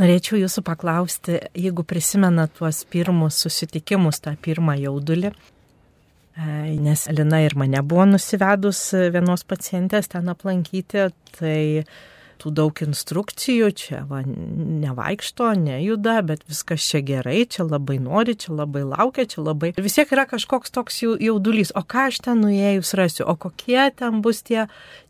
Norėčiau 0.00 0.40
jūsų 0.40 0.62
paklausti, 0.64 1.36
jeigu 1.52 1.84
prisimena 1.84 2.46
tuos 2.48 2.80
pirmus 2.88 3.36
susitikimus, 3.44 4.22
tą 4.24 4.32
pirmą 4.40 4.78
jaudulį, 4.80 5.30
e, 5.30 6.46
nes 6.80 7.04
Lina 7.12 7.42
ir 7.44 7.54
mane 7.60 7.82
buvo 7.84 8.06
nusivedus 8.08 8.80
vienos 9.12 9.44
pacientės 9.44 10.08
ten 10.14 10.32
aplankyti, 10.32 11.10
tai 11.36 11.84
tų 12.42 12.52
daug 12.58 12.82
instrukcijų, 12.84 13.70
čia 13.78 14.02
va, 14.10 14.20
nevaikšto, 14.26 15.52
nejuda, 15.62 16.18
bet 16.26 16.44
viskas 16.50 16.84
čia 16.84 17.02
gerai, 17.06 17.42
čia 17.46 17.66
labai 17.68 17.98
nori, 18.02 18.36
čia 18.38 18.56
labai 18.58 18.84
laukia, 18.86 19.26
čia 19.30 19.46
labai. 19.46 19.72
Ir 19.76 19.86
vis 19.86 19.98
tiek 19.98 20.12
yra 20.14 20.26
kažkoks 20.30 20.74
toks 20.74 21.02
jaudulys, 21.06 21.72
o 21.78 21.84
ką 21.86 22.08
aš 22.10 22.22
ten 22.26 22.42
nuėjus 22.44 22.94
rasiu, 22.98 23.26
o 23.30 23.36
kokie 23.38 23.88
ten 23.96 24.22
bus 24.24 24.42
tie, 24.46 24.66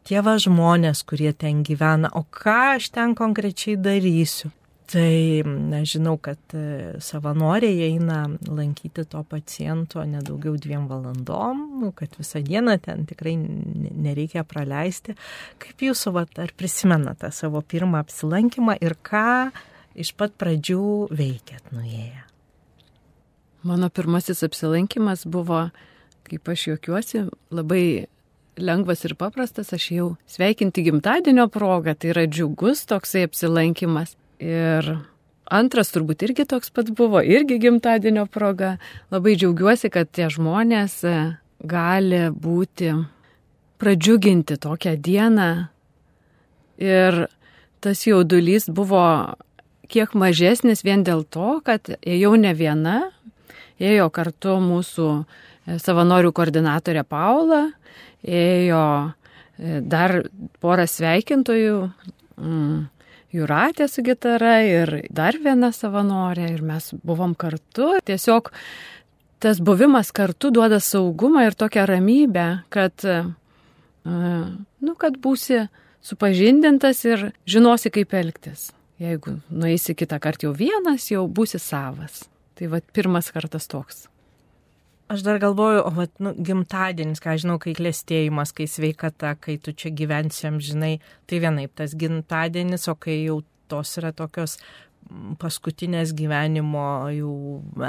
tie 0.09 0.23
va 0.25 0.39
žmonės, 0.41 1.05
kurie 1.09 1.33
ten 1.33 1.65
gyvena, 1.67 2.13
o 2.15 2.27
ką 2.29 2.77
aš 2.79 2.93
ten 2.95 3.17
konkrečiai 3.19 3.81
darysiu. 3.81 4.53
Tai 4.93 5.43
aš 5.79 5.95
žinau, 5.95 6.19
kad 6.21 6.53
e, 6.53 6.93
savanoriai 7.01 7.87
eina 7.87 8.27
lankyti 8.45 9.07
to 9.09 9.23
paciento 9.25 10.03
nedaugiau 10.05 10.59
dviem 10.61 10.85
valandom, 10.91 11.63
nu, 11.81 11.93
kad 11.97 12.13
visą 12.19 12.43
dieną 12.45 12.75
ten 12.85 13.07
tikrai 13.09 13.33
nereikia 13.39 14.45
praleisti. 14.45 15.17
Kaip 15.63 15.87
jūs, 15.87 16.05
vat, 16.13 16.37
ar 16.37 16.53
prisimenate 16.59 17.33
savo 17.33 17.63
pirmą 17.65 18.03
apsilankymą 18.05 18.77
ir 18.85 18.99
ką 19.01 19.49
iš 19.97 20.13
pat 20.19 20.37
pradžių 20.37 20.85
veikėt 21.09 21.73
nuėję? 21.73 22.27
Mano 23.65 23.89
pirmasis 23.89 24.45
apsilankimas 24.45 25.25
buvo, 25.25 25.71
kaip 26.29 26.53
aš 26.53 26.67
juokiuosi, 26.73 27.29
labai 27.55 27.85
lengvas 28.61 29.07
ir 29.09 29.15
paprastas, 29.17 29.73
aš 29.73 29.89
jau 29.95 30.09
sveikinti 30.29 30.85
gimtadienio 30.85 31.47
progą, 31.49 31.95
tai 31.97 32.13
yra 32.13 32.27
džiugus 32.29 32.85
toksai 32.91 33.25
apsilankimas. 33.31 34.19
Ir 34.43 34.89
antras 35.53 35.93
turbūt 35.95 36.25
irgi 36.27 36.47
toks 36.49 36.73
pat 36.75 36.91
buvo, 36.97 37.23
irgi 37.23 37.61
gimtadienio 37.63 38.27
proga. 38.27 38.77
Labai 39.15 39.37
džiaugiuosi, 39.39 39.91
kad 39.93 40.11
tie 40.11 40.27
žmonės 40.33 40.99
e, 41.07 41.17
gali 41.63 42.25
būti 42.35 42.91
pradžiuginti 43.83 44.59
tokią 44.63 44.97
dieną. 44.99 45.51
Ir 46.83 47.25
tas 47.83 48.03
jaudulys 48.07 48.67
buvo 48.71 49.05
kiek 49.93 50.15
mažesnis 50.19 50.83
vien 50.87 51.05
dėl 51.05 51.25
to, 51.29 51.61
kad 51.67 51.93
ėjau 52.01 52.35
ne 52.41 52.55
viena, 52.57 52.97
ėjo 53.83 54.09
kartu 54.15 54.57
mūsų 54.63 55.09
e, 55.21 55.79
savanorių 55.83 56.33
koordinatorė 56.35 57.05
Paula, 57.07 57.67
ėjo 58.23 58.85
e, 59.07 59.83
dar 59.83 60.23
porą 60.63 60.89
sveikintojų, 60.89 61.79
mm, 62.41 62.81
Juratė 63.33 63.87
su 63.89 64.05
gitara 64.05 64.59
ir 64.67 64.91
dar 65.09 65.39
viena 65.41 65.71
savanorė 65.73 66.51
ir 66.53 66.61
mes 66.69 66.91
buvom 67.01 67.33
kartu. 67.39 67.95
Tiesiog 68.05 68.51
tas 69.43 69.61
buvimas 69.65 70.13
kartu 70.13 70.51
duoda 70.53 70.81
saugumą 70.81 71.47
ir 71.49 71.57
tokią 71.57 71.87
ramybę, 71.89 72.47
kad, 72.69 72.93
e, 73.09 73.23
nu, 74.05 74.95
kad 75.01 75.17
būsi 75.17 75.65
supažindintas 76.05 77.03
ir 77.09 77.31
žinosi, 77.49 77.91
kaip 77.95 78.13
elgtis. 78.21 78.71
Jeigu 79.03 79.39
nueisi 79.51 79.97
kitą 79.99 80.21
kartą 80.23 80.51
jau 80.51 80.55
vienas, 80.55 81.09
jau 81.11 81.25
būsi 81.27 81.59
savas. 81.59 82.27
Tai 82.55 82.69
va 82.71 82.83
pirmas 82.95 83.33
kartas 83.35 83.67
toks. 83.67 84.07
Aš 85.13 85.21
dar 85.27 85.37
galvoju, 85.39 85.83
o 85.85 85.91
vat, 85.93 86.13
nu, 86.25 86.31
gimtadienis, 86.41 87.21
ką 87.21 87.35
žinau, 87.43 87.59
kai 87.61 87.75
klėstėjimas, 87.77 88.55
kai 88.57 88.65
sveikata, 88.71 89.35
kai 89.37 89.59
tu 89.61 89.75
čia 89.77 89.91
gyvensiam, 89.93 90.57
žinai, 90.57 90.95
tai 91.29 91.41
vienaip 91.43 91.75
tas 91.77 91.93
gimtadienis, 92.01 92.87
o 92.89 92.95
kai 92.97 93.19
jau 93.19 93.43
tos 93.69 93.93
yra 94.01 94.15
tokios 94.17 94.57
paskutinės 95.43 96.15
gyvenimo 96.17 96.87
jau 97.13 97.35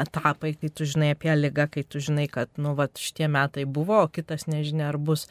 etapai, 0.02 0.52
kai 0.60 0.72
tu 0.76 0.88
žinai 0.90 1.14
apie 1.16 1.32
lygą, 1.38 1.70
kai 1.72 1.86
tu 1.88 2.02
žinai, 2.04 2.28
kad, 2.32 2.52
nu, 2.60 2.74
va, 2.76 2.90
šitie 2.92 3.32
metai 3.32 3.64
buvo, 3.64 4.02
o 4.04 4.12
kitas 4.12 4.44
nežinia, 4.52 4.90
ar 4.92 5.00
bus. 5.00 5.30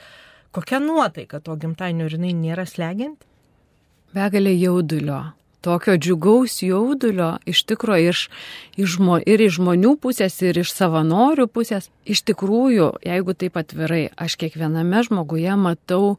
Kokia 0.57 0.81
nuotaika 0.81 1.43
to 1.45 1.59
gimtadienio 1.61 2.09
ir 2.09 2.17
jinai 2.17 2.33
nėra 2.39 2.65
slegianti? 2.69 3.29
Begalė 4.17 4.57
jaudulio, 4.57 5.21
tokio 5.63 5.97
džiugaus 5.97 6.59
jaudulio 6.63 7.37
iš 7.47 7.63
tikro 7.65 7.97
iš, 7.97 8.27
iš, 8.77 8.99
ir 9.27 9.45
iš 9.47 9.59
žmonių 9.59 9.95
pusės, 10.03 10.41
ir 10.43 10.59
iš 10.63 10.75
savanorių 10.75 11.47
pusės. 11.47 11.91
Iš 12.05 12.25
tikrųjų, 12.31 12.89
jeigu 13.07 13.35
taip 13.39 13.59
atvirai, 13.61 14.09
aš 14.17 14.37
kiekviename 14.41 15.05
žmoguje 15.07 15.55
matau 15.57 16.17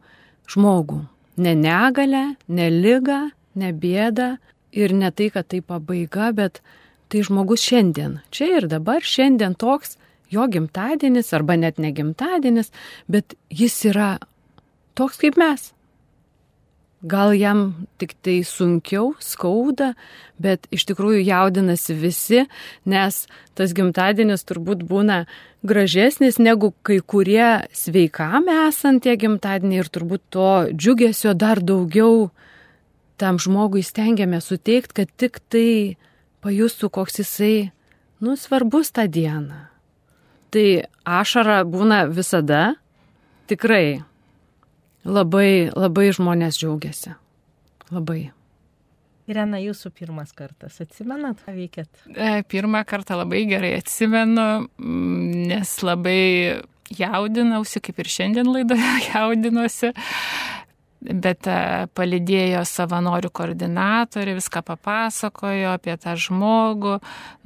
žmogų. 0.49 1.03
Ne 1.43 1.55
negalę, 1.57 2.23
ne 2.47 2.69
lygą, 2.71 3.19
ne 3.55 3.73
bėdą 3.73 4.37
ir 4.71 4.93
ne 4.93 5.11
tai, 5.11 5.29
kad 5.33 5.49
tai 5.49 5.61
pabaiga, 5.61 6.31
bet 6.33 6.61
tai 7.09 7.23
žmogus 7.25 7.65
šiandien. 7.65 8.21
Čia 8.33 8.49
ir 8.57 8.69
dabar, 8.71 9.03
šiandien 9.05 9.57
toks 9.59 9.97
jo 10.33 10.47
gimtadienis 10.49 11.33
arba 11.33 11.57
net 11.59 11.77
ne 11.77 11.91
gimtadienis, 11.93 12.71
bet 13.07 13.35
jis 13.53 13.75
yra 13.91 14.17
toks 14.97 15.19
kaip 15.21 15.37
mes. 15.37 15.71
Gal 17.03 17.33
jam 17.35 17.87
tik 17.99 18.13
tai 18.23 18.37
sunkiau, 18.47 19.09
skauda, 19.19 19.89
bet 20.39 20.69
iš 20.71 20.85
tikrųjų 20.87 21.25
jaudinasi 21.27 21.95
visi, 21.99 22.45
nes 22.87 23.25
tas 23.59 23.73
gimtadienis 23.75 24.47
turbūt 24.47 24.85
būna 24.87 25.25
gražesnis 25.67 26.39
negu 26.39 26.71
kai 26.79 27.01
kurie 27.03 27.67
sveikam 27.75 28.47
esant 28.53 29.03
tie 29.03 29.17
gimtadieniai 29.19 29.83
ir 29.83 29.91
turbūt 29.91 30.23
to 30.31 30.47
džiugesio 30.71 31.35
dar 31.35 31.59
daugiau 31.59 32.29
tam 33.19 33.35
žmogui 33.39 33.83
stengiame 33.83 34.39
suteikti, 34.39 35.03
kad 35.03 35.11
tik 35.19 35.43
tai 35.51 35.97
pajustų, 36.43 36.89
koks 36.91 37.19
jisai, 37.19 37.71
nu, 38.23 38.35
svarbus 38.39 38.91
tą 38.95 39.09
dieną. 39.11 39.67
Tai 40.55 40.67
ašara 41.03 41.61
būna 41.67 42.03
visada, 42.11 42.75
tikrai 43.51 44.03
labai, 45.05 45.69
labai 45.75 46.09
žmonės 46.15 46.59
džiaugiasi. 46.61 47.15
Labai. 47.93 48.31
Irena, 49.29 49.59
jūsų 49.61 49.93
pirmas 49.95 50.33
kartas, 50.35 50.81
atsimenat, 50.83 51.39
ką 51.45 51.53
veikėt? 51.55 51.89
E, 52.11 52.41
pirmą 52.51 52.81
kartą 52.87 53.15
labai 53.21 53.45
gerai 53.47 53.77
atsimenu, 53.77 54.67
mm, 54.67 55.45
nes 55.47 55.71
labai 55.85 56.19
jaudinausi, 56.91 57.79
kaip 57.83 58.01
ir 58.03 58.11
šiandien 58.11 58.51
laidoje 58.51 58.89
jaudinuosi 59.13 59.93
bet 61.03 61.47
e, 61.49 61.87
palidėjo 61.95 62.63
savanorių 62.67 63.31
koordinatorė, 63.35 64.35
viską 64.37 64.63
papasakojo 64.67 65.73
apie 65.75 65.95
tą 66.01 66.15
žmogų, 66.19 66.97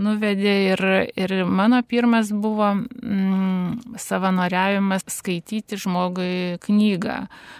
nuvedė 0.03 0.55
ir, 0.73 0.83
ir 1.17 1.35
mano 1.45 1.81
pirmas 1.87 2.31
buvo 2.31 2.73
mm, 2.77 3.97
savanoriavimas 4.01 5.07
skaityti 5.11 5.79
žmogui 5.81 6.57
knygą. 6.65 7.19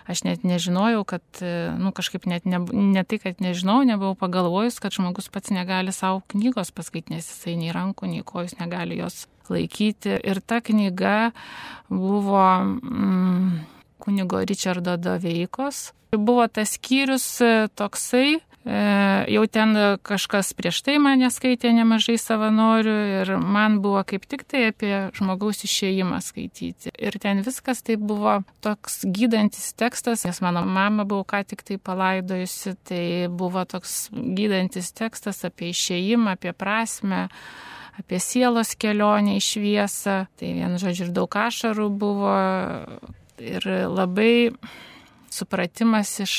Aš 0.10 0.25
net 0.27 0.45
nežinojau, 0.47 1.05
kad, 1.07 1.25
e, 1.41 1.71
nu 1.77 1.93
kažkaip 1.95 2.27
net 2.29 2.45
ne, 2.49 2.62
ne 2.62 3.05
tai, 3.07 3.21
kad 3.23 3.41
nežinau, 3.43 3.81
nebuvau 3.88 4.17
pagalvojus, 4.19 4.81
kad 4.83 4.95
žmogus 4.95 5.31
pats 5.33 5.53
negali 5.55 5.95
savo 5.95 6.21
knygos 6.33 6.73
paskaityti, 6.75 7.17
nes 7.17 7.31
jisai 7.31 7.57
nei 7.60 7.73
rankų, 7.75 8.12
nei 8.12 8.27
kojus 8.27 8.57
negali 8.62 8.99
jos 9.01 9.25
laikyti. 9.49 10.19
Ir 10.23 10.43
ta 10.45 10.62
knyga 10.62 11.31
buvo... 11.89 12.45
Mm, 12.83 13.65
kunigo 14.08 14.39
Richardo 14.39 14.96
Doveikos. 14.98 15.91
Buvo 16.15 16.48
tas 16.48 16.78
skyrius 16.78 17.26
e, 17.43 17.67
toksai, 17.76 18.38
e, 18.39 18.78
jau 19.34 19.43
ten 19.52 19.76
kažkas 20.08 20.54
prieš 20.56 20.80
tai 20.88 20.96
mane 21.04 21.28
skaitė 21.28 21.74
nemažai 21.76 22.15
savanorių 22.22 22.96
ir 23.17 23.34
man 23.43 23.82
buvo 23.84 24.06
kaip 24.08 24.24
tik 24.32 24.46
tai 24.48 24.70
apie 24.70 24.93
žmogaus 25.20 25.65
išėjimą 25.67 26.22
skaityti. 26.24 26.96
Ir 26.96 27.20
ten 27.20 27.43
viskas 27.43 27.84
tai 27.84 28.00
buvo 28.00 28.39
toks 28.63 29.02
gydantis 29.04 29.74
tekstas, 29.76 30.24
nes 30.24 30.39
mano 30.46 30.63
mama 30.63 31.04
buvo 31.04 31.28
ką 31.28 31.43
tik 31.52 31.67
tai 31.67 31.76
palaidojusi, 31.76 32.78
tai 32.88 33.06
buvo 33.28 33.67
toks 33.67 34.08
gydantis 34.15 34.96
tekstas 34.96 35.43
apie 35.52 35.74
išėjimą, 35.76 36.39
apie 36.39 36.56
prasme 36.56 37.28
apie 37.98 38.20
sielos 38.24 38.76
kelionę 38.80 39.38
į 39.38 39.43
šviesą. 39.43 40.17
Tai 40.38 40.52
vien 40.56 40.80
žodžiu 40.80 41.08
ir 41.08 41.15
daug 41.15 41.39
ašarų 41.43 41.88
buvo, 42.00 42.36
ir 43.43 43.67
labai 43.88 44.52
supratimas 45.34 46.13
iš 46.23 46.36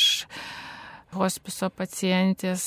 hospiso 1.15 1.71
pacientės 1.73 2.65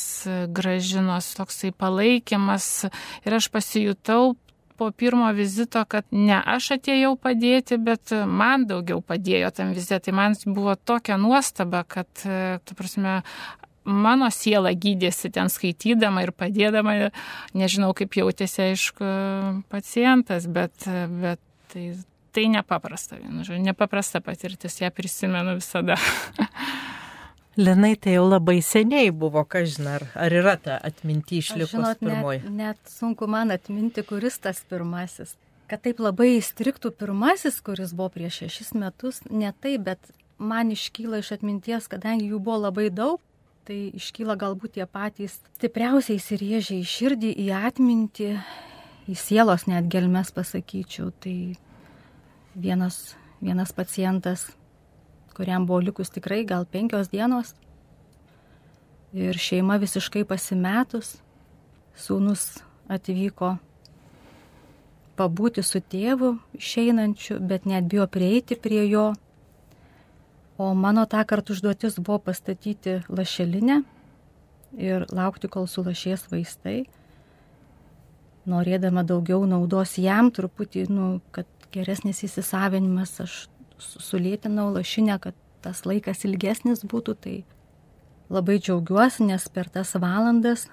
gražinos, 0.49 1.33
toksai 1.37 1.73
palaikymas 1.77 2.87
ir 3.25 3.37
aš 3.37 3.51
pasijutau 3.53 4.33
po 4.81 4.89
pirmo 4.91 5.29
vizito, 5.37 5.83
kad 5.85 6.07
ne 6.09 6.39
aš 6.41 6.71
atėjau 6.79 7.13
padėti, 7.21 7.77
bet 7.77 8.15
man 8.25 8.65
daugiau 8.65 9.03
padėjo 9.05 9.51
tam 9.53 9.75
vizitui. 9.77 10.07
Tai 10.07 10.13
man 10.17 10.37
buvo 10.47 10.73
tokia 10.73 11.19
nuostaba, 11.21 11.83
kad, 11.85 12.09
tu 12.65 12.77
prasme, 12.79 13.19
mano 13.85 14.29
siela 14.33 14.73
gydėsi 14.73 15.29
ten 15.33 15.53
skaitydama 15.53 16.25
ir 16.25 16.33
padėdama, 16.33 16.95
nežinau 17.53 17.93
kaip 17.97 18.17
jautėsi, 18.17 18.71
aišku, 18.71 19.11
pacientas, 19.69 20.49
bet, 20.49 20.89
bet 21.21 21.41
tai 21.73 21.91
tai 22.31 22.47
nepaprasta, 22.51 23.19
vienu 23.19 23.45
žodžiu, 23.45 23.61
nepaprasta 23.65 24.21
patirtis, 24.23 24.79
ją 24.81 24.91
prisimenu 24.95 25.57
visada. 25.59 25.97
Linai 27.59 27.97
tai 27.99 28.15
jau 28.15 28.23
labai 28.29 28.61
seniai 28.63 29.11
buvo, 29.11 29.43
kažin, 29.43 29.89
ar, 29.91 30.05
ar 30.15 30.31
yra 30.31 30.55
ta 30.55 30.77
atminti 30.79 31.41
išlikus 31.41 31.97
pirmoji? 31.99 32.45
Net, 32.45 32.53
net 32.55 32.93
sunku 32.93 33.27
man 33.27 33.51
atminti, 33.51 34.05
kuris 34.07 34.39
tas 34.39 34.63
pirmasis. 34.69 35.35
Kad 35.67 35.83
taip 35.83 35.99
labai 36.03 36.37
įstriktų 36.37 36.93
pirmasis, 36.95 37.59
kuris 37.63 37.91
buvo 37.95 38.07
prieš 38.15 38.45
šešis 38.45 38.71
metus, 38.79 39.19
ne 39.27 39.51
taip, 39.63 39.83
bet 39.89 40.13
man 40.39 40.71
iškyla 40.71 41.19
iš 41.19 41.33
atminties, 41.35 41.89
kadangi 41.91 42.31
jų 42.31 42.39
buvo 42.39 42.61
labai 42.69 42.87
daug, 42.91 43.19
tai 43.67 43.91
iškyla 43.99 44.37
galbūt 44.39 44.77
tie 44.79 44.87
patys 44.87 45.37
stipriausiai 45.59 46.17
įsirėžę 46.19 46.79
į 46.79 46.87
širdį, 46.87 47.33
į 47.45 47.49
atmintį, 47.67 48.31
į 49.11 49.17
sielos 49.19 49.67
net 49.67 49.91
gelmes 49.91 50.31
pasakyčiau. 50.35 51.11
Tai 51.19 51.35
vienas, 52.55 53.15
vienas 53.41 53.73
pacientas, 53.73 54.51
kuriam 55.35 55.65
buvo 55.65 55.79
likus 55.79 56.09
tikrai 56.09 56.43
gal 56.45 56.65
penkios 56.65 57.09
dienos 57.09 57.55
ir 59.13 59.35
šeima 59.35 59.75
visiškai 59.79 60.23
pasimetus, 60.27 61.17
sūnus 61.95 62.61
atvyko 62.91 63.57
pabūti 65.19 65.63
su 65.63 65.81
tėvu 65.81 66.35
išeinančiu, 66.57 67.39
bet 67.39 67.67
net 67.69 67.89
bijo 67.91 68.07
prieiti 68.07 68.55
prie 68.55 68.85
jo. 68.89 69.11
O 70.57 70.73
mano 70.77 71.05
tą 71.09 71.23
kartą 71.27 71.55
užduotis 71.55 71.99
buvo 71.99 72.19
pastatyti 72.29 73.01
lašelinę 73.09 73.81
ir 74.79 75.05
laukti, 75.11 75.49
kol 75.51 75.67
sulašės 75.67 76.27
vaistai, 76.31 76.85
norėdama 78.49 79.03
daugiau 79.07 79.43
naudos 79.49 79.97
jam 80.01 80.31
truputį, 80.33 80.85
nu, 80.89 81.07
kad 81.35 81.49
geresnis 81.73 82.21
įsisavinimas, 82.27 83.15
aš 83.23 83.37
sulėtinau 83.81 84.69
lašinę, 84.75 85.17
kad 85.23 85.37
tas 85.63 85.83
laikas 85.85 86.25
ilgesnis 86.27 86.83
būtų, 86.87 87.15
tai 87.23 87.35
labai 88.31 88.59
džiaugiuosi, 88.61 89.25
nes 89.29 89.47
per 89.53 89.69
tas 89.69 89.93
valandas 89.99 90.67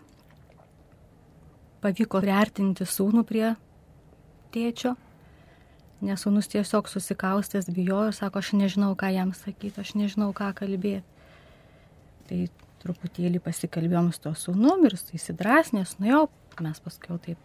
pavyko 1.82 2.22
priartinti 2.24 2.86
sūnų 2.88 3.24
prie 3.28 3.52
tėčio, 4.54 4.94
nes 6.02 6.24
sūnus 6.24 6.50
tiesiog 6.50 6.88
susikaustęs 6.90 7.70
bijojo, 7.74 8.12
sako, 8.16 8.42
aš 8.42 8.54
nežinau, 8.58 8.94
ką 8.98 9.12
jam 9.14 9.34
sakyti, 9.36 9.82
aš 9.82 9.94
nežinau, 9.98 10.32
ką 10.36 10.50
kalbėti. 10.58 11.06
Tai 12.28 12.40
truputėlį 12.82 13.40
pasikalbėjom 13.42 14.12
su 14.14 14.22
to 14.26 14.34
sūnum 14.38 14.84
ir 14.86 14.98
su 14.98 15.16
įsidrasnės, 15.18 15.96
nu 16.02 16.10
jau, 16.10 16.22
mes 16.62 16.78
paskui 16.82 17.18
taip 17.24 17.44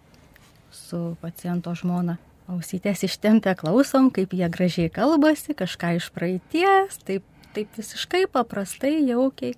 su 0.74 1.14
paciento 1.22 1.74
žmona 1.78 2.18
ausytės 2.52 3.06
ištempę 3.08 3.56
klausom, 3.60 4.10
kaip 4.14 4.34
jie 4.36 4.50
gražiai 4.52 4.92
kalbasi, 4.94 5.56
kažką 5.58 5.96
iš 6.00 6.10
praeities, 6.16 7.00
taip, 7.08 7.26
taip 7.56 7.80
visiškai 7.80 8.26
paprastai, 8.32 8.98
jaukiai. 9.08 9.56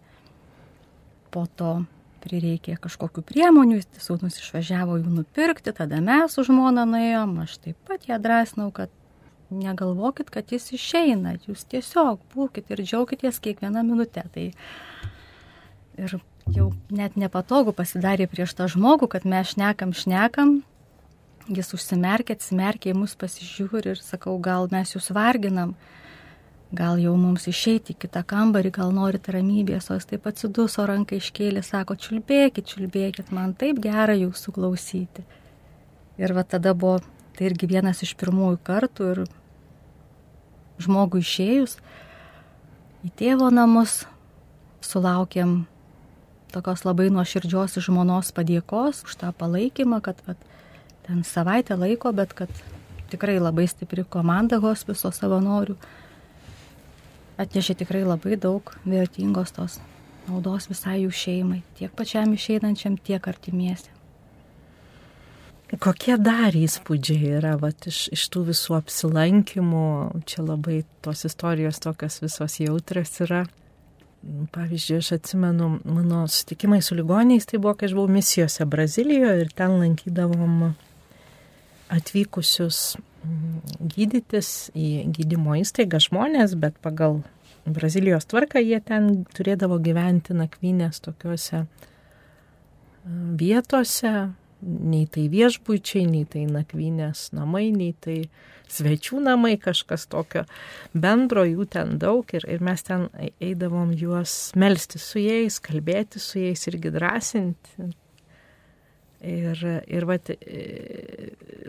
Po 1.34 1.46
to 1.60 1.84
prireikė 2.26 2.78
kažkokių 2.82 3.24
priemonių, 3.28 3.82
sūnus 4.02 4.40
išvažiavo 4.42 5.00
jų 5.02 5.16
nupirkti, 5.20 5.74
tada 5.76 6.02
mes 6.02 6.34
su 6.34 6.46
žmona 6.48 6.86
nuėjom, 6.90 7.36
aš 7.44 7.58
taip 7.62 7.90
pat 7.90 8.08
ją 8.10 8.18
drąsinau, 8.22 8.72
kad 8.74 8.94
negalvokit, 9.54 10.32
kad 10.34 10.50
jis 10.54 10.72
išeina, 10.76 11.36
jūs 11.46 11.66
tiesiog 11.70 12.24
būkite 12.34 12.74
ir 12.74 12.86
džiaukitės 12.86 13.42
kiekvieną 13.44 13.84
minutę. 13.86 14.26
Tai 14.34 14.48
ir 16.02 16.18
jau 16.56 16.72
net 16.90 17.18
nepatogu 17.20 17.74
pasidarė 17.76 18.28
prieš 18.32 18.56
tą 18.58 18.70
žmogų, 18.72 19.10
kad 19.12 19.28
mes 19.30 19.54
šnekam, 19.54 19.94
šnekam, 19.94 20.60
jis 21.48 21.74
užsimerkė, 21.78 22.38
atsimerkė 22.38 22.94
į 22.94 22.98
mus 23.02 23.16
pasižiūri 23.20 23.94
ir 23.94 24.02
sakau, 24.02 24.38
gal 24.42 24.70
mes 24.72 24.96
jūs 24.96 25.12
varginam, 25.16 25.76
gal 26.76 27.00
jau 27.00 27.16
mums 27.20 27.48
išeiti 27.48 27.94
į 27.94 28.00
kitą 28.06 28.26
kambarį, 28.28 28.74
gal 28.80 28.94
norit 28.96 29.30
ramybės, 29.32 29.90
o 29.92 29.98
jis 30.00 30.10
taip 30.10 30.26
atsiduso 30.30 30.88
ranką 30.90 31.20
iškėlė, 31.22 31.64
sako, 31.64 31.96
čiulbėkit, 31.96 32.68
čiulbėkit, 32.72 33.34
man 33.36 33.54
taip 33.54 33.84
gera 33.84 34.18
jūsų 34.18 34.56
klausyti. 34.58 35.28
Ir 36.16 36.32
va 36.34 36.46
tada 36.48 36.72
buvo 36.74 37.02
Tai 37.36 37.50
irgi 37.50 37.68
vienas 37.68 38.00
iš 38.00 38.14
pirmųjų 38.16 38.58
kartų 38.64 39.08
ir 39.12 39.20
žmogui 40.80 41.20
išėjus 41.20 41.74
į 43.04 43.12
tėvo 43.20 43.50
namus 43.52 44.06
sulaukėm 44.86 45.66
tokios 46.54 46.86
labai 46.88 47.10
nuoširdžios 47.12 47.76
žmonos 47.84 48.32
padėkos 48.38 49.04
už 49.04 49.18
tą 49.20 49.34
palaikymą, 49.36 50.00
kad, 50.06 50.22
kad 50.24 50.40
ten 51.06 51.24
savaitę 51.24 51.78
laiko, 51.80 52.12
bet 52.16 52.34
kad 52.38 52.52
tikrai 53.12 53.38
labai 53.40 53.68
stipri 53.70 54.06
komanda 54.10 54.60
hospiso 54.64 55.12
savanorių 55.14 55.78
atnešė 57.42 57.76
tikrai 57.82 58.06
labai 58.06 58.38
daug 58.40 58.72
vertingos 58.86 59.54
tos 59.56 59.80
naudos 60.26 60.70
visai 60.72 61.02
jų 61.04 61.12
šeimai, 61.14 61.60
tiek 61.78 61.92
pačiam 61.96 62.34
išeinančiam, 62.34 62.98
tiek 62.98 63.28
artimiesiam. 63.30 63.94
Kokie 65.82 66.16
dar 66.22 66.56
įspūdžiai 66.56 67.34
yra 67.40 67.56
vat, 67.60 67.88
iš, 67.90 68.06
iš 68.14 68.24
tų 68.32 68.46
visų 68.52 68.78
apsilankimų, 68.78 69.86
čia 70.30 70.46
labai 70.46 70.84
tos 71.04 71.26
istorijos 71.28 71.82
tokios 71.84 72.22
visos 72.22 72.60
jautrios 72.62 73.12
yra. 73.26 73.42
Pavyzdžiui, 74.54 75.00
aš 75.02 75.12
atsimenu 75.18 75.68
mano 75.84 76.24
sutikimai 76.32 76.80
su 76.86 76.96
ligoniais, 76.98 77.46
tai 77.50 77.60
buvo, 77.60 77.76
kai 77.78 77.90
aš 77.90 77.98
buvau 77.98 78.14
misijose 78.14 78.66
Brazilijoje 78.70 79.44
ir 79.44 79.52
ten 79.58 79.76
lankydavom 79.82 80.72
atvykusius 81.94 82.98
mm, 82.98 83.60
gydytis 83.96 84.52
į 84.78 84.90
gydymo 85.16 85.58
įstaigą 85.62 86.02
žmonės, 86.04 86.58
bet 86.60 86.78
pagal 86.84 87.22
Brazilijos 87.66 88.28
tvarką 88.30 88.62
jie 88.62 88.78
ten 88.86 89.24
turėdavo 89.34 89.80
gyventi 89.82 90.36
nakvynės 90.38 91.02
tokiuose 91.02 91.64
vietose, 93.40 94.12
nei 94.66 95.06
tai 95.10 95.26
viešbučiai, 95.34 96.06
nei 96.10 96.26
tai 96.30 96.46
nakvynės 96.50 97.32
namai, 97.38 97.68
nei 97.74 97.94
tai 98.02 98.20
svečių 98.72 99.22
namai, 99.26 99.56
kažkas 99.62 100.08
tokio 100.10 100.46
bendro, 100.94 101.46
jų 101.46 101.68
ten 101.74 101.98
daug 102.02 102.30
ir, 102.38 102.46
ir 102.50 102.64
mes 102.66 102.86
ten 102.86 103.08
eidavom 103.42 103.94
juos 103.98 104.52
melsti 104.58 105.02
su 105.02 105.22
jais, 105.22 105.60
kalbėti 105.62 106.22
su 106.22 106.42
jais 106.42 106.66
irgi 106.72 106.94
drąsinti. 106.96 107.92
Ir, 109.26 109.62
ir 109.90 110.06
vat, 110.06 110.30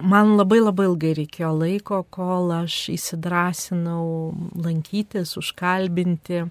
man 0.05 0.35
labai 0.37 0.59
labai 0.61 0.91
ilgai 0.91 1.15
reikėjo 1.17 1.55
laiko, 1.57 2.03
kol 2.13 2.51
aš 2.53 2.75
įsidrasinau 2.93 4.35
lankytis, 4.61 5.33
užkalbinti 5.41 6.43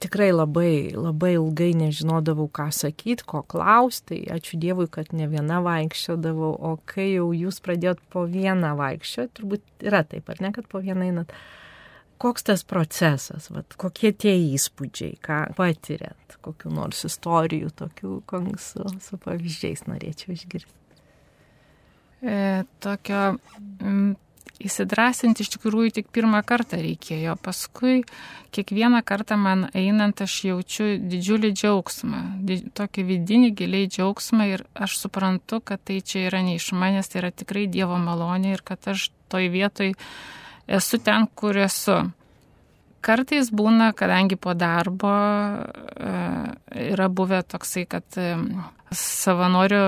tikrai 0.00 0.30
labai, 0.32 0.92
labai 0.96 1.34
ilgai 1.36 1.70
nežinodavau, 1.76 2.48
ką 2.48 2.70
sakyti, 2.72 3.26
ko 3.28 3.42
klausti. 3.44 4.20
Tai 4.22 4.38
ačiū 4.38 4.58
Dievui, 4.60 4.88
kad 4.92 5.12
ne 5.16 5.28
viena 5.30 5.60
vaikščiodavau, 5.64 6.54
o 6.56 6.76
kai 6.88 7.10
jau 7.12 7.30
jūs 7.36 7.60
pradėjot 7.64 8.00
po 8.12 8.24
vieną 8.30 8.72
vaikščioti, 8.80 9.34
turbūt 9.36 9.88
yra 9.90 10.02
taip, 10.08 10.30
ar 10.32 10.40
ne, 10.44 10.52
kad 10.56 10.68
po 10.70 10.80
vieną 10.84 11.10
einat. 11.10 11.34
Koks 12.20 12.44
tas 12.44 12.64
procesas, 12.68 13.48
vat, 13.48 13.76
kokie 13.80 14.12
tie 14.12 14.34
įspūdžiai, 14.52 15.14
ką 15.24 15.38
patiriat, 15.56 16.36
kokiu 16.44 16.72
nors 16.74 17.06
istorijų, 17.08 17.70
tokių 17.78 18.18
su, 18.60 18.84
su 19.00 19.20
pavyzdžiais 19.24 19.86
norėčiau 19.88 20.34
išgirsti. 20.36 20.76
E, 22.20 22.64
tokio 22.84 23.22
m, 23.80 24.12
įsidrasinti 24.60 25.44
iš 25.44 25.54
tikrųjų 25.54 25.94
tik 25.96 26.10
pirmą 26.12 26.42
kartą 26.46 26.78
reikėjo. 26.80 27.36
Paskui 27.40 28.02
kiekvieną 28.54 29.00
kartą 29.06 29.38
man 29.40 29.68
einant 29.76 30.20
aš 30.20 30.34
jaučiu 30.50 30.90
didžiulį 31.00 31.52
džiaugsmą, 31.56 32.20
tokį 32.76 33.06
vidinį 33.12 33.54
giliai 33.56 33.88
džiaugsmą 33.88 34.50
ir 34.52 34.66
aš 34.74 34.98
suprantu, 35.00 35.62
kad 35.64 35.82
tai 35.88 36.00
čia 36.04 36.26
yra 36.28 36.42
ne 36.44 36.58
iš 36.58 36.70
manęs, 36.76 37.08
tai 37.08 37.22
yra 37.24 37.32
tikrai 37.32 37.64
Dievo 37.72 37.96
malonė 38.00 38.58
ir 38.58 38.64
kad 38.66 38.92
aš 38.92 39.08
toj 39.32 39.48
vietoj 39.54 39.94
esu 40.70 41.00
ten, 41.02 41.26
kur 41.34 41.58
esu. 41.58 41.98
Kartais 43.00 43.48
būna, 43.56 43.92
kadangi 43.96 44.36
po 44.36 44.52
darbo 44.54 45.10
e, 45.10 46.10
yra 46.90 47.08
buvę 47.08 47.40
toksai, 47.48 47.86
kad 47.88 48.18
e, 48.20 48.34
savanorių 48.96 49.80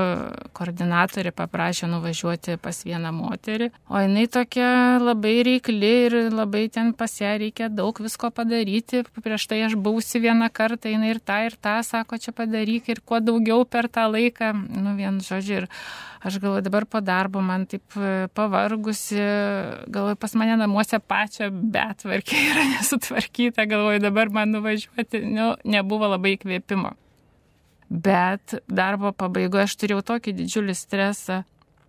koordinatorė 0.54 1.32
paprašė 1.34 1.88
nuvažiuoti 1.90 2.56
pas 2.62 2.82
vieną 2.86 3.10
moterį, 3.16 3.70
o 3.90 4.02
jinai 4.02 4.28
tokia 4.30 5.00
labai 5.02 5.34
reikli 5.46 5.90
ir 6.06 6.16
labai 6.30 6.68
ten 6.72 6.92
pas 6.94 7.14
ją 7.20 7.34
reikia 7.42 7.68
daug 7.72 7.98
visko 8.02 8.30
padaryti. 8.34 9.02
Prieš 9.22 9.48
tai 9.50 9.62
aš 9.66 9.74
buvausi 9.74 10.22
vieną 10.22 10.48
kartą, 10.54 10.92
jinai 10.92 11.12
ir 11.16 11.20
tą, 11.20 11.40
ir 11.48 11.58
tą 11.58 11.80
sako, 11.86 12.20
čia 12.22 12.34
padaryk 12.36 12.92
ir 12.92 13.02
kuo 13.04 13.20
daugiau 13.22 13.66
per 13.66 13.90
tą 13.92 14.06
laiką, 14.12 14.54
nu 14.54 14.94
vien 14.98 15.18
žodžiu. 15.22 15.62
Ir 15.62 15.68
aš 16.22 16.38
galvoju, 16.38 16.62
dabar 16.62 16.86
po 16.86 17.02
darbo 17.02 17.42
man 17.42 17.66
taip 17.66 17.98
e, 17.98 18.28
pavargusi, 18.34 19.18
galvoju, 19.90 20.18
pas 20.22 20.36
mane 20.38 20.54
namuose 20.60 21.02
pačio 21.02 21.50
betvarkė 21.50 22.42
yra 22.52 22.66
nesutvarkyta, 22.76 23.66
galvoju, 23.66 24.04
dabar 24.06 24.30
man 24.30 24.54
nuvažiuoti, 24.54 25.24
nu, 25.26 25.54
nebuvo 25.66 26.14
labai 26.14 26.36
įkvėpimo 26.38 26.94
bet 27.92 28.56
darbo 28.68 29.12
pabaigoje 29.12 29.68
aš 29.68 29.78
turėjau 29.80 30.02
tokį 30.14 30.36
didžiulį 30.40 30.76
stresą, 30.76 31.42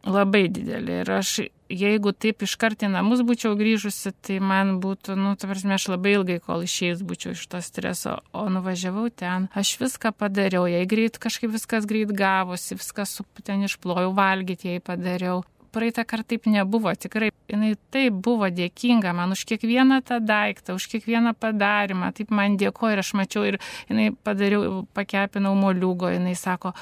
labai 0.04 0.48
didelį. 0.52 0.98
Ir 1.04 1.12
aš, 1.16 1.32
jeigu 1.72 2.12
taip 2.12 2.44
iškart 2.44 2.84
į 2.84 2.92
namus 2.92 3.24
būčiau 3.24 3.56
grįžusi, 3.60 4.12
tai 4.26 4.40
man 4.44 4.78
būtų, 4.84 5.16
nu, 5.20 5.34
ta 5.40 5.48
prasme, 5.48 5.78
aš 5.78 5.88
labai 5.94 6.18
ilgai, 6.18 6.40
kol 6.44 6.66
išėjus 6.66 7.06
būčiau 7.08 7.38
iš 7.38 7.46
to 7.48 7.64
streso, 7.64 8.18
o 8.36 8.46
nuvažiavau 8.52 9.08
ten, 9.16 9.48
aš 9.56 9.78
viską 9.82 10.12
padariau, 10.18 10.68
jei 10.68 10.84
greit 10.90 11.20
kažkaip 11.24 11.56
viskas 11.56 11.88
greit 11.90 12.12
gavosi, 12.12 12.76
viską 12.80 13.08
su 13.08 13.26
ten 13.44 13.64
išplojau, 13.70 14.12
valgyti 14.18 14.76
jai 14.76 14.84
padariau 14.84 15.44
praeitą 15.74 16.06
kartą 16.08 16.34
taip 16.34 16.46
nebuvo, 16.52 16.94
tikrai. 16.96 17.32
Jis 17.54 17.80
taip 17.94 18.16
buvo 18.24 18.48
dėkinga 18.54 19.12
man 19.18 19.36
už 19.36 19.44
kiekvieną 19.50 20.00
tą 20.08 20.20
daiktą, 20.24 20.78
už 20.80 20.88
kiekvieną 20.94 21.34
padarimą, 21.40 22.14
taip 22.16 22.32
man 22.32 22.56
dėkoja 22.62 22.96
ir 22.96 23.02
aš 23.04 23.12
mačiau 23.20 23.44
ir 23.50 23.60
jinai 23.90 24.12
padariau, 24.26 24.86
pakepinau 24.96 25.54
moliugo, 25.60 26.12
jinai 26.14 26.36
sako, 26.40 26.74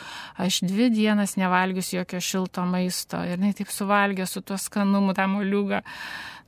aš 0.41 0.61
dvi 0.67 0.91
dienas 0.93 1.37
nevalgius 1.39 1.93
jokio 1.95 2.21
šilto 2.21 2.67
maisto 2.69 3.23
ir 3.25 3.39
jinai 3.39 3.55
taip 3.57 3.73
suvalgė 3.73 4.29
su 4.29 4.43
tuo 4.45 4.59
skanumu 4.61 5.17
tą 5.17 5.27
moliugą. 5.31 5.81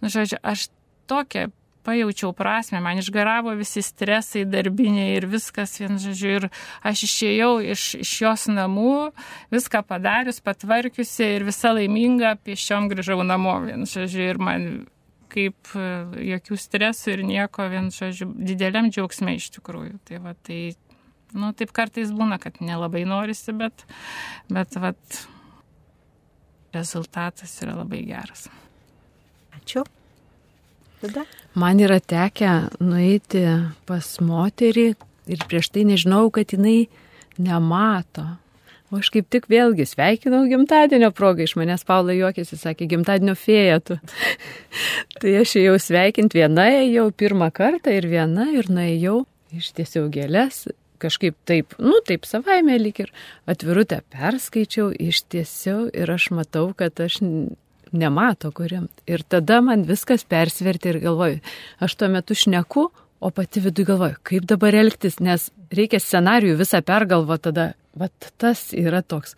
Nu, 0.01 0.11
žodžiu, 0.13 0.39
aš 0.43 0.69
tokią 1.09 1.49
pajaučiau 1.83 2.31
prasme, 2.35 2.79
man 2.83 2.99
išgaravo 3.01 3.53
visi 3.59 3.83
stresai 3.85 4.43
darbiniai 4.49 5.17
ir 5.17 5.27
viskas, 5.31 5.75
vien 5.81 5.99
žodžiu, 6.01 6.31
ir 6.37 6.47
aš 6.85 7.03
išėjau 7.07 7.51
iš, 7.73 7.85
iš 8.03 8.13
jos 8.23 8.47
namų, 8.51 9.11
viską 9.53 9.83
padarius, 9.87 10.41
patvarkiusi 10.43 11.29
ir 11.37 11.47
visa 11.47 11.73
laiminga, 11.75 12.35
piešiom 12.45 12.89
grįžau 12.91 13.21
namo, 13.27 13.57
vien 13.65 13.87
žodžiu, 13.89 14.25
ir 14.33 14.41
man 14.41 14.67
kaip 15.33 15.73
e, 15.73 15.87
jokių 16.33 16.59
stresų 16.61 17.15
ir 17.15 17.25
nieko, 17.25 17.65
vien 17.71 17.89
žodžiu, 17.93 18.29
dideliam 18.37 18.91
džiaugsmė 18.93 19.37
iš 19.39 19.49
tikrųjų. 19.57 19.97
Tai 20.09 20.21
va, 20.27 20.35
tai, 20.45 20.59
nu, 21.33 21.49
taip 21.57 21.73
kartais 21.75 22.13
būna, 22.13 22.37
kad 22.41 22.61
nelabai 22.61 23.01
norisi, 23.09 23.55
bet, 23.57 23.85
bet, 24.53 24.77
va, 24.77 24.93
rezultatas 26.73 27.57
yra 27.65 27.79
labai 27.81 28.05
geras. 28.05 28.47
Ačiū 29.57 29.85
tada? 31.03 31.25
Man 31.59 31.81
yra 31.83 31.99
tekę 31.99 32.53
nueiti 32.81 33.43
pas 33.89 34.07
moterį 34.23 34.87
ir 35.29 35.43
prieš 35.49 35.69
tai 35.73 35.85
nežinau, 35.89 36.29
kad 36.33 36.55
jinai 36.55 36.87
nemato. 37.37 38.25
O 38.93 38.99
aš 39.01 39.09
kaip 39.13 39.25
tik 39.33 39.47
vėlgi 39.49 39.87
sveikinau 39.89 40.43
gimtadienio 40.51 41.09
progą, 41.17 41.47
iš 41.47 41.55
manęs 41.57 41.81
Paula 41.87 42.13
juokėsi, 42.13 42.59
sakė, 42.61 42.85
gimtadienio 42.91 43.33
fėja 43.37 43.79
tu. 43.81 43.97
tai 45.21 45.33
aš 45.39 45.55
jau 45.57 45.73
sveikint 45.81 46.35
viena, 46.37 46.67
ėjau 46.83 47.07
pirmą 47.17 47.49
kartą 47.55 47.95
ir 47.95 48.05
viena 48.11 48.51
ir 48.53 48.69
nuėjau, 48.69 49.23
ištiesiau 49.57 50.11
gėlės 50.13 50.67
kažkaip 51.03 51.35
taip, 51.49 51.75
nu 51.83 51.99
taip 52.07 52.27
savaime 52.27 52.77
lyg 52.79 53.01
ir 53.03 53.11
atvirutę 53.49 54.01
perskaičiau, 54.13 54.91
ištiesiau 54.95 55.89
ir 55.91 56.11
aš 56.13 56.29
matau, 56.37 56.69
kad 56.77 56.99
aš 57.03 57.19
nemato 57.93 58.51
kuriam. 58.55 58.89
Ir 59.07 59.23
tada 59.23 59.61
man 59.61 59.85
viskas 59.87 60.25
persverti 60.27 60.91
ir 60.91 60.99
galvoju, 61.03 61.39
aš 61.83 61.95
tuo 61.95 62.09
metu 62.11 62.35
šneku, 62.37 62.89
o 63.23 63.31
pati 63.31 63.63
viduje 63.63 63.87
galvoju, 63.93 64.19
kaip 64.27 64.45
dabar 64.49 64.75
elgtis, 64.75 65.21
nes 65.23 65.47
reikia 65.71 66.01
scenarijų 66.03 66.57
visą 66.59 66.83
pergalvo 66.83 67.37
tada. 67.39 67.73
Vat 67.93 68.31
tas 68.41 68.71
yra 68.73 69.03
toks. 69.05 69.35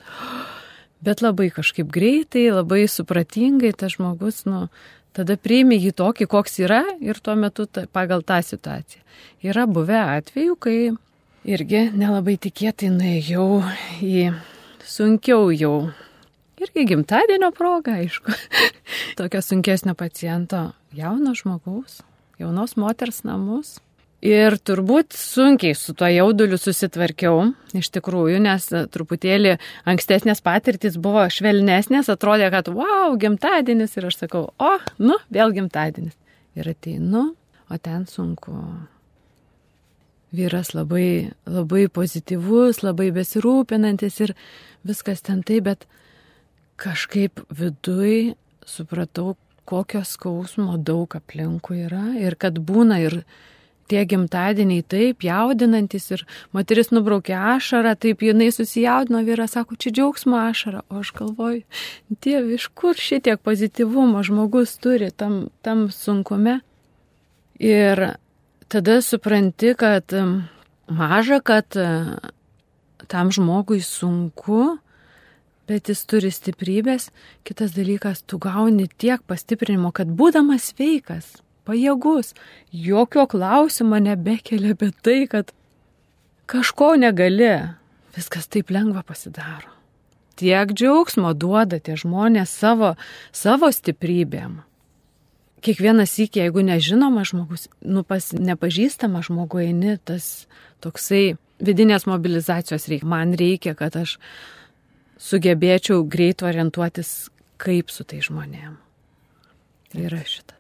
Bet 1.04 1.20
labai 1.22 1.50
kažkaip 1.52 1.90
greitai, 1.92 2.48
labai 2.56 2.86
supratingai 2.88 3.74
tas 3.76 3.98
žmogus, 3.98 4.46
nu, 4.48 4.70
tada 5.16 5.36
priimi 5.38 5.78
jį 5.78 5.92
tokį, 6.00 6.28
koks 6.32 6.62
yra 6.64 6.82
ir 7.04 7.20
tuo 7.22 7.36
metu 7.40 7.68
ta, 7.68 7.84
pagal 7.92 8.24
tą 8.24 8.40
situaciją. 8.42 9.04
Yra 9.44 9.68
buvę 9.68 10.00
atvejų, 10.16 10.56
kai 10.56 10.78
irgi 11.46 11.84
nelabai 11.94 12.40
tikėtai 12.42 12.90
nuėjau 12.96 13.50
į 14.02 14.32
sunkiau 14.88 15.52
jau. 15.54 15.76
Irgi 16.66 16.86
gimtadienio 16.90 17.52
proga, 17.54 18.00
aišku. 18.02 18.34
Tokio 19.20 19.42
sunkesnio 19.42 19.94
paciento, 19.94 20.72
jauno 20.98 21.36
žmogaus, 21.38 22.00
jaunos 22.42 22.74
moters 22.82 23.22
namus. 23.28 23.76
Ir 24.26 24.56
turbūt 24.66 25.14
sunkiai 25.14 25.76
su 25.78 25.94
tuo 25.94 26.08
jauduliu 26.10 26.58
susitvarkiau, 26.58 27.52
iš 27.78 27.92
tikrųjų, 27.94 28.40
nes 28.42 28.66
truputėlį 28.96 29.60
ankstesnės 29.86 30.42
patirtis 30.42 30.96
buvo 30.98 31.28
švelnesnės, 31.30 32.10
atrodė, 32.10 32.48
kad 32.56 32.72
wow, 32.74 33.14
gimtadienis 33.22 33.94
ir 34.00 34.08
aš 34.10 34.24
sakau, 34.24 34.48
o, 34.58 34.72
nu, 34.98 35.20
vėl 35.30 35.54
gimtadienis. 35.54 36.16
Ir 36.58 36.72
ateinu, 36.72 37.28
o 37.70 37.78
ten 37.78 38.08
sunku 38.10 38.56
vyras 40.34 40.74
labai, 40.74 41.36
labai 41.46 41.86
pozityvus, 41.94 42.82
labai 42.82 43.12
besirūpinantis 43.14 44.18
ir 44.26 44.34
viskas 44.88 45.22
ten 45.22 45.46
taip, 45.46 45.68
bet 45.70 45.86
kažkaip 46.76 47.42
viduj 47.50 48.36
supratau, 48.66 49.36
kokio 49.66 50.04
skausmo 50.06 50.78
daug 50.78 51.16
aplinkų 51.18 51.78
yra 51.88 52.06
ir 52.22 52.38
kad 52.38 52.60
būna 52.62 53.00
ir 53.02 53.24
tie 53.90 54.02
gimtadieniai 54.10 54.84
taip 54.90 55.26
jaudinantis 55.26 56.08
ir 56.14 56.24
moteris 56.56 56.92
nubraukė 56.94 57.36
ašarą, 57.38 57.94
taip 58.02 58.24
jinai 58.26 58.50
susijaudino, 58.54 59.22
vyras 59.26 59.54
sako, 59.58 59.78
čia 59.78 59.94
džiaugsmo 59.94 60.40
ašara, 60.42 60.82
o 60.90 61.02
aš 61.04 61.12
galvoju, 61.18 61.62
Dieve, 62.10 62.58
iš 62.58 62.68
kur 62.74 62.98
šitiek 62.98 63.42
pozityvumo 63.46 64.24
žmogus 64.26 64.78
turi 64.82 65.12
tam, 65.14 65.46
tam 65.66 65.88
sunkume. 65.94 66.60
Ir 67.62 68.02
tada 68.68 68.98
supranti, 69.06 69.76
kad 69.78 70.12
maža, 70.90 71.40
kad 71.46 71.78
tam 73.08 73.32
žmogui 73.32 73.82
sunku, 73.86 74.78
bet 75.70 75.90
jis 75.92 76.04
turi 76.10 76.32
stiprybės. 76.34 77.10
Kitas 77.48 77.76
dalykas, 77.76 78.24
tu 78.26 78.40
gauni 78.42 78.88
tiek 79.02 79.24
pastiprinimo, 79.28 79.92
kad 79.96 80.12
būdamas 80.12 80.72
sveikas, 80.72 81.38
pajėgus, 81.66 82.34
jokio 82.72 83.26
klausimo 83.32 84.00
nebekelia, 84.02 84.76
bet 84.78 85.00
tai, 85.06 85.24
kad 85.32 85.56
kažko 86.52 86.94
negali, 87.02 87.56
viskas 88.18 88.48
taip 88.52 88.70
lengva 88.74 89.06
pasidaro. 89.08 89.74
Tiek 90.36 90.72
džiaugsmo 90.76 91.32
duoda 91.34 91.80
tie 91.80 91.96
žmonės 91.96 92.52
savo, 92.52 92.96
savo 93.32 93.72
stiprybėm 93.72 94.60
kiekvienas 95.66 96.14
įkį, 96.22 96.44
jeigu 96.44 96.64
nežinomas 96.66 97.32
žmogus, 97.32 97.68
nu 97.82 98.04
pas 98.08 98.28
nepažįstamą 98.34 99.24
žmogų 99.26 99.64
eini, 99.66 99.96
tas 99.98 100.46
toksai 100.84 101.38
vidinės 101.64 102.06
mobilizacijos 102.10 102.88
reikia. 102.92 103.10
Man 103.10 103.34
reikia, 103.40 103.76
kad 103.78 103.96
aš 103.98 104.18
sugebėčiau 105.22 106.04
greit 106.08 106.44
orientuotis, 106.46 107.30
kaip 107.62 107.92
su 107.94 108.06
tai 108.08 108.22
žmonėm. 108.26 108.76
Yra 109.96 110.22
šitą. 110.28 110.56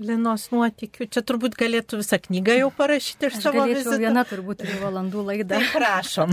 Linos 0.00 0.46
nuotikių. 0.48 1.10
Čia 1.12 1.20
turbūt 1.28 1.58
galėtų 1.60 1.98
visą 2.00 2.16
knygą 2.24 2.54
jau 2.56 2.70
parašyti 2.72 3.28
iš 3.28 3.40
savo 3.42 3.66
vizito. 3.68 3.98
Viena 4.00 4.24
turbūt 4.24 4.62
trijų 4.62 4.78
valandų 4.80 5.24
laida. 5.26 5.58
Tai 5.58 5.66
prašom. 5.74 6.32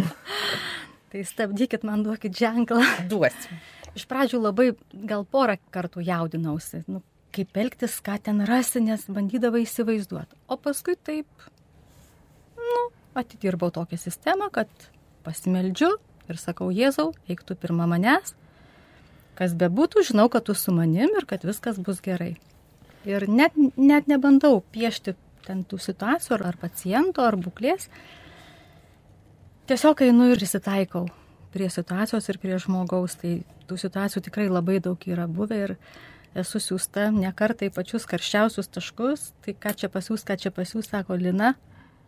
tai 1.11 1.25
stabdykit, 1.27 1.83
man 1.87 2.05
duokit 2.05 2.31
ženklą. 2.37 2.79
Duosim. 3.11 3.59
Iš 3.97 4.05
pradžių 4.07 4.39
labai 4.39 4.69
gal 5.09 5.27
porą 5.27 5.57
kartų 5.73 6.05
jaudinausi. 6.07 6.85
Nu, 6.87 7.01
kaip 7.35 7.59
elgtis, 7.59 7.99
ką 8.05 8.15
ten 8.23 8.39
rasi, 8.47 8.79
nes 8.85 9.03
bandydavai 9.11 9.65
įsivaizduoti. 9.65 10.37
O 10.47 10.55
paskui 10.61 10.95
taip, 10.95 11.27
nu, 12.55 12.81
atidirbau 13.19 13.73
tokią 13.75 13.99
sistemą, 13.99 14.47
kad 14.53 14.71
pasimeldžiu 15.27 15.97
ir 16.29 16.39
sakau, 16.41 16.69
Jėzau, 16.73 17.11
eik 17.31 17.43
tu 17.47 17.55
pirmą 17.55 17.87
manęs, 17.89 18.33
kas 19.37 19.53
bebūtų, 19.57 20.03
žinau, 20.09 20.27
kad 20.33 20.47
tu 20.47 20.55
su 20.57 20.73
manim 20.75 21.13
ir 21.19 21.27
kad 21.29 21.45
viskas 21.47 21.79
bus 21.79 22.01
gerai. 22.03 22.35
Ir 23.07 23.27
net, 23.29 23.55
net 23.77 24.09
nebandau 24.11 24.59
piešti 24.73 25.15
ten 25.47 25.63
tų 25.63 25.79
situacijų 25.79 26.41
ar, 26.41 26.57
paciento, 26.59 27.23
ar 27.23 27.37
būklės. 27.39 27.87
Tiesiog 29.67 30.03
einu 30.03 30.31
ir 30.33 30.43
įsitaikau 30.43 31.05
prie 31.53 31.69
situacijos 31.71 32.27
ir 32.27 32.39
prie 32.41 32.57
žmogaus. 32.59 33.15
Tai 33.21 33.37
tų 33.69 33.79
situacijų 33.79 34.23
tikrai 34.27 34.49
labai 34.51 34.81
daug 34.83 35.01
yra 35.07 35.27
buvę 35.29 35.61
ir 35.63 35.75
esu 36.37 36.59
siūsta 36.61 37.07
ne 37.15 37.31
kartą 37.35 37.67
į 37.67 37.73
pačius 37.75 38.05
karščiausius 38.09 38.69
taškus, 38.69 39.31
tai 39.45 39.55
ką 39.57 39.73
čia 39.79 39.89
pasiūs, 39.93 40.25
ką 40.27 40.37
čia 40.41 40.51
pasiūs, 40.53 40.89
sako 40.91 41.17
Lina, 41.17 41.55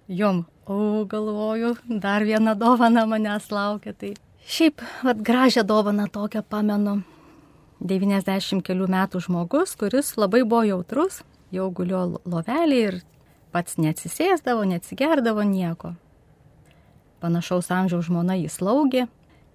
jom, 0.09 0.43
o 0.65 1.05
galvoju, 1.05 1.75
dar 1.87 2.25
viena 2.25 2.55
dovana 2.55 3.05
manęs 3.05 3.51
laukia. 3.53 3.93
Tai 3.93 4.13
šiaip, 4.49 4.81
vad, 5.05 5.21
gražią 5.21 5.63
dovaną 5.63 6.09
tokią 6.09 6.43
pamenu. 6.43 7.01
90 7.79 8.59
kelių 8.65 8.89
metų 8.91 9.21
žmogus, 9.23 9.77
kuris 9.79 10.17
labai 10.19 10.41
buvo 10.43 10.65
jautrus, 10.67 11.21
jau 11.55 11.69
gulio 11.71 12.19
lovelį 12.27 12.79
ir 12.89 12.97
pats 13.55 13.77
neatsisėsdavo, 13.79 14.65
neatsigerdavo 14.67 15.45
nieko. 15.47 15.93
Panašaus 17.23 17.71
amžiaus 17.71 18.09
žmona 18.09 18.35
jį 18.35 18.49
slaugė 18.51 19.05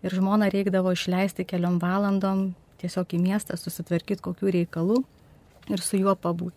ir 0.04 0.16
žmona 0.16 0.48
reikdavo 0.52 0.94
išleisti 0.96 1.44
keliom 1.48 1.76
valandom 1.82 2.54
tiesiog 2.80 3.12
į 3.16 3.20
miestą 3.26 3.58
susitvarkyti 3.60 4.24
kokių 4.24 4.56
reikalų 4.58 5.02
ir 5.72 5.84
su 5.84 6.00
juo 6.00 6.16
pabūt. 6.16 6.56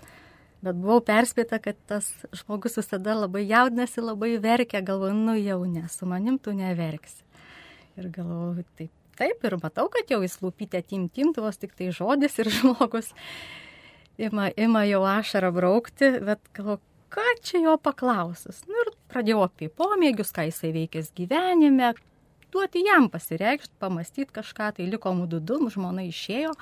Bet 0.65 0.77
buvau 0.81 1.03
perspėta, 1.05 1.59
kad 1.61 1.77
tas 1.89 2.07
žmogus 2.33 2.79
visada 2.79 3.13
labai 3.13 3.43
jaudinasi, 3.45 4.01
labai 4.01 4.33
verkia, 4.41 4.81
galvoju, 4.81 5.13
nu 5.13 5.35
jau 5.37 5.59
ne, 5.69 5.85
su 5.91 6.07
manim 6.09 6.39
tu 6.41 6.53
neverksi. 6.57 7.21
Ir 7.97 8.09
galvoju, 8.13 8.65
taip, 8.79 8.91
taip, 9.19 9.45
ir 9.45 9.57
matau, 9.61 9.85
kad 9.93 10.09
jau 10.09 10.23
jis 10.25 10.39
lūpytė 10.41 10.81
tim 10.85 11.05
tim, 11.13 11.29
vos 11.37 11.61
tik 11.61 11.77
tai 11.77 11.91
žodis 11.93 12.39
ir 12.41 12.49
žmogus 12.57 13.13
ima, 14.17 14.49
ima 14.57 14.81
jau 14.89 15.03
ašarą 15.05 15.53
braukti, 15.53 16.09
bet 16.25 16.41
galvoju, 16.57 16.81
ką 17.13 17.27
čia 17.45 17.61
jo 17.63 17.77
paklausus. 17.77 18.63
Nu 18.67 18.81
ir 18.81 18.91
pradėjau 19.13 19.45
apie 19.45 19.69
pomėgius, 19.69 20.33
ką 20.35 20.49
jisai 20.49 20.73
veikęs 20.75 21.13
gyvenime, 21.15 21.93
duoti 22.51 22.81
jam 22.87 23.07
pasireikšti, 23.13 23.77
pamastyti 23.79 24.33
kažką, 24.35 24.73
tai 24.77 24.89
liko 24.89 25.13
mududum, 25.15 25.69
žmona 25.71 26.07
išėjo, 26.09 26.55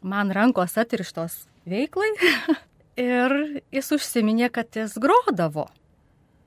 man 0.00 0.32
rankos 0.34 0.78
atrištos 0.80 1.44
veiklai 1.68 2.08
ir 2.98 3.62
jis 3.72 3.92
užsiminė, 3.96 4.50
kad 4.52 4.74
jis 4.76 4.96
grodavo. 5.02 5.68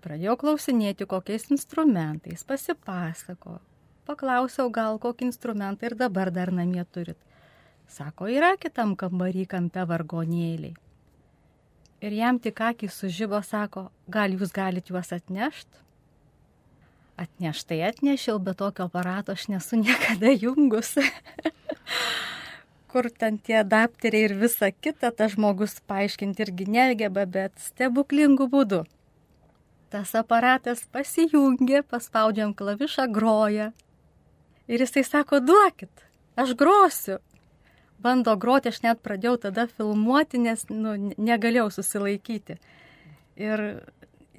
Pradėjau 0.03 0.35
klausinėti, 0.39 1.07
kokiais 1.07 1.47
instrumentais, 1.53 2.43
pasipasako. 2.43 3.59
Paklausiau, 4.03 4.67
gal 4.67 4.99
kokį 4.99 5.29
instrumentą 5.29 5.87
ir 5.87 5.95
dabar 5.95 6.31
dar 6.35 6.51
namie 6.51 6.83
turit. 6.91 7.19
Sako, 7.87 8.27
yra 8.27 8.55
kitam 8.59 8.97
kambarį 8.99 9.45
kampe 9.47 9.85
vargonėliai. 9.87 10.73
Ir 12.03 12.15
jam 12.17 12.39
tik 12.43 12.59
akis 12.59 12.97
sužybo, 12.99 13.39
sako, 13.47 13.85
gal 14.11 14.35
jūs 14.35 14.51
galite 14.51 14.91
juos 14.91 15.13
atnešti? 15.15 15.79
Atneštai 17.23 17.79
atnešiau, 17.87 18.41
bet 18.43 18.57
tokio 18.59 18.89
aparato 18.89 19.31
aš 19.37 19.47
nesu 19.47 19.79
niekada 19.79 20.33
jungus. 20.35 20.97
Kur 22.93 23.09
ten 23.09 23.39
tie 23.41 23.57
adapteriai 23.63 24.27
ir 24.27 24.35
visa 24.37 24.69
kita, 24.69 25.09
tas 25.17 25.33
žmogus 25.33 25.79
paaiškinti 25.89 26.45
irgi 26.45 26.67
negeba, 26.69 27.25
bet 27.25 27.57
stebuklingų 27.57 28.45
būdų. 28.51 28.83
Tas 29.93 30.13
aparatas 30.17 30.83
pasijungia, 30.93 31.81
paspaudžiam 31.89 32.53
klavišą, 32.57 33.07
groja. 33.13 33.71
Ir 34.69 34.85
jisai 34.85 35.03
sako, 35.05 35.41
duokit, 35.41 36.05
aš 36.37 36.53
grosiu. 36.57 37.17
Bando 38.03 38.35
groti, 38.37 38.69
aš 38.69 38.81
net 38.85 39.01
pradėjau 39.05 39.35
tada 39.47 39.65
filmuoti, 39.69 40.41
nes 40.45 40.65
nu, 40.69 40.95
negalėjau 41.17 41.69
susilaikyti. 41.77 42.57
Ir 43.41 43.63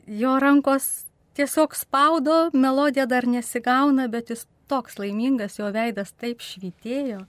jo 0.07 0.39
rankos 0.43 0.89
tiesiog 1.35 1.75
spaudo, 1.75 2.51
melodija 2.55 3.07
dar 3.11 3.27
nesigauna, 3.27 4.07
bet 4.13 4.31
jis 4.31 4.47
toks 4.71 4.99
laimingas, 5.01 5.59
jo 5.59 5.71
veidas 5.75 6.13
taip 6.21 6.43
švitėjo. 6.45 7.25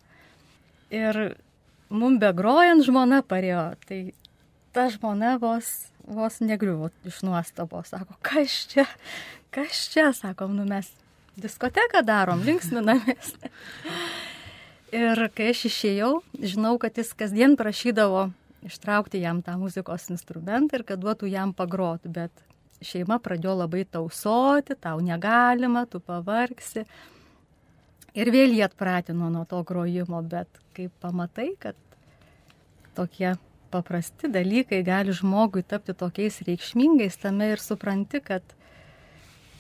Ir 0.94 1.38
mum 1.90 2.20
begrojant 2.22 2.86
žmona 2.86 3.24
parėjo, 3.26 3.74
tai 3.88 4.00
ta 4.76 4.90
žmona 4.94 5.38
vos 5.42 5.88
vos 6.08 6.40
negriuvo 6.40 6.90
iš 7.06 7.22
nuostabo, 7.22 7.84
sako, 7.84 8.14
kas 8.22 8.68
čia, 8.70 8.86
kas 9.50 9.90
čia, 9.94 10.12
sakom, 10.14 10.56
nu 10.56 10.66
mes 10.70 10.92
diskoteką 11.42 12.04
darom, 12.06 12.44
linksminamės. 12.46 13.36
Ir 14.96 15.26
kai 15.36 15.50
aš 15.52 15.66
išėjau, 15.68 16.12
žinau, 16.40 16.76
kad 16.80 16.96
jis 16.96 17.10
kasdien 17.18 17.58
prašydavo 17.60 18.30
ištraukti 18.66 19.20
jam 19.20 19.42
tą 19.44 19.58
muzikos 19.60 20.08
instrumentą 20.14 20.80
ir 20.80 20.84
kad 20.88 21.02
duotų 21.02 21.28
jam 21.28 21.52
pagroti, 21.58 22.08
bet 22.08 22.32
šeima 22.86 23.18
pradėjo 23.20 23.58
labai 23.60 23.84
tausoti, 23.90 24.78
tau 24.80 25.02
negalima, 25.04 25.84
tu 25.90 26.00
pavargsi. 26.00 26.86
Ir 28.16 28.32
vėl 28.32 28.54
jie 28.56 28.64
atpratino 28.64 29.28
nuo 29.28 29.44
to 29.44 29.60
grojimo, 29.68 30.22
bet 30.24 30.48
kai 30.76 30.88
pamatai, 31.04 31.50
kad 31.60 31.76
tokie 32.96 33.34
paprasti 33.74 34.30
dalykai 34.32 34.80
gali 34.88 35.12
žmogui 35.12 35.66
tapti 35.68 35.92
tokiais 35.92 36.40
reikšmingais, 36.48 37.18
tame 37.20 37.50
ir 37.52 37.60
supranti, 37.60 38.22
kad 38.24 38.56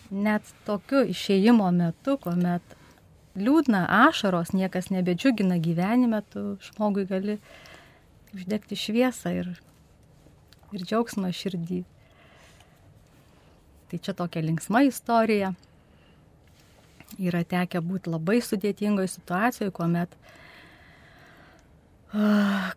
net 0.07 0.47
tokiu 0.63 1.03
išėjimo 1.11 1.67
metu, 1.75 2.15
kuomet 2.23 2.77
liūdna 3.35 3.83
ašaros, 4.07 4.53
niekas 4.55 4.87
nebedžiugina 4.93 5.59
gyvenime, 5.59 6.23
tu 6.31 6.55
žmogui 6.69 7.03
gali 7.11 7.39
uždegti 8.35 8.79
šviesą 8.79 9.35
ir, 9.35 9.51
ir 10.71 10.87
džiaugsmą 10.87 11.35
širdį. 11.35 11.83
Tai 13.91 13.99
čia 13.99 14.15
tokia 14.15 14.47
linksma 14.47 14.87
istorija 14.87 15.51
yra 17.19 17.43
tekę 17.47 17.81
būti 17.83 18.11
labai 18.11 18.39
sudėtingoje 18.43 19.11
situacijoje, 19.15 19.73
kuomet, 19.75 20.15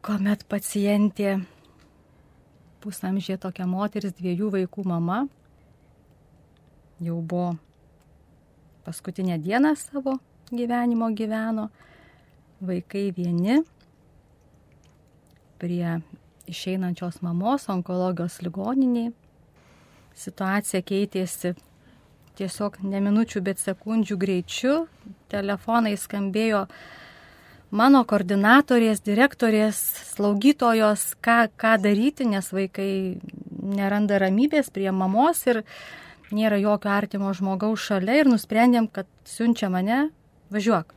kuomet 0.05 0.45
pacientė, 0.51 1.39
pusamžė 2.83 3.39
tokia 3.43 3.67
moteris, 3.67 4.15
dviejų 4.19 4.53
vaikų 4.55 4.85
mama, 4.87 5.25
jau 7.03 7.19
buvo 7.23 7.57
paskutinę 8.87 9.39
dieną 9.43 9.75
savo 9.77 10.19
gyvenimo 10.51 11.11
gyveno, 11.15 11.69
vaikai 12.61 13.11
vieni 13.15 13.61
prie 15.59 15.99
išeinančios 16.49 17.21
mamos 17.23 17.69
onkologijos 17.69 18.41
ligoniniai. 18.43 19.13
Situacija 20.19 20.81
keitėsi 20.83 21.53
tiesiog 22.39 22.79
ne 22.87 23.03
minučių, 23.03 23.43
bet 23.45 23.61
sekundžių 23.63 24.17
greičiu. 24.21 24.75
Telefonai 25.33 25.97
skambėjo 25.99 26.65
mano 27.71 28.05
koordinatorės, 28.09 29.03
direktorės, 29.05 29.79
slaugytojos, 30.15 31.11
ką, 31.25 31.41
ką 31.61 31.77
daryti, 31.85 32.29
nes 32.29 32.53
vaikai 32.55 32.91
neranda 33.59 34.21
ramybės 34.23 34.71
prie 34.73 34.91
mamos 34.95 35.45
ir 35.51 35.65
nėra 36.33 36.61
jokio 36.61 36.93
artimo 36.93 37.33
žmogaus 37.37 37.85
šalia 37.89 38.21
ir 38.23 38.31
nusprendėm, 38.31 38.89
kad 38.93 39.09
siunčia 39.29 39.71
mane, 39.73 40.09
važiuok. 40.55 40.95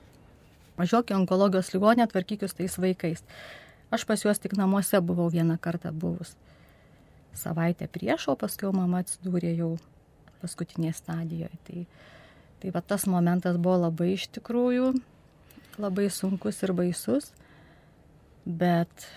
Važiuok 0.80 1.12
į 1.12 1.17
onkologijos 1.19 1.73
ligonę, 1.75 2.08
tvarkykius 2.10 2.56
tais 2.58 2.77
vaikais. 2.80 3.23
Aš 3.91 4.06
pas 4.08 4.23
juos 4.23 4.39
tik 4.39 4.56
namuose 4.56 5.01
buvau 5.04 5.27
vieną 5.32 5.58
kartą 5.60 5.91
buvus. 5.91 6.36
Savaitę 7.36 7.88
prieš, 7.91 8.30
o 8.32 8.36
paskui 8.39 8.71
mama 8.75 9.04
atsidūrė 9.04 9.51
jau 9.56 9.75
paskutinėje 10.41 10.97
stadijoje. 10.97 11.58
Tai, 11.67 11.86
tai 12.62 12.73
va 12.75 12.84
tas 12.86 13.08
momentas 13.10 13.58
buvo 13.62 13.80
labai 13.86 14.13
iš 14.15 14.27
tikrųjų 14.38 14.93
labai 15.82 16.10
sunkus 16.12 16.62
ir 16.65 16.73
baisus, 16.75 17.32
bet 18.45 19.08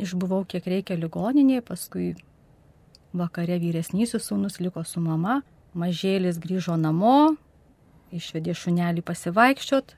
išbuvau 0.00 0.44
kiek 0.48 0.66
reikia 0.70 0.96
ligoninėje, 0.98 1.64
paskui 1.66 2.08
vakare 3.16 3.58
vyresnysis 3.60 4.28
sūnus 4.30 4.60
liko 4.62 4.84
su 4.86 5.02
mama, 5.02 5.40
mažėlis 5.74 6.38
grįžo 6.42 6.76
namo, 6.80 7.34
išvedė 8.14 8.54
šunelį 8.56 9.04
pasivaikščiot, 9.06 9.96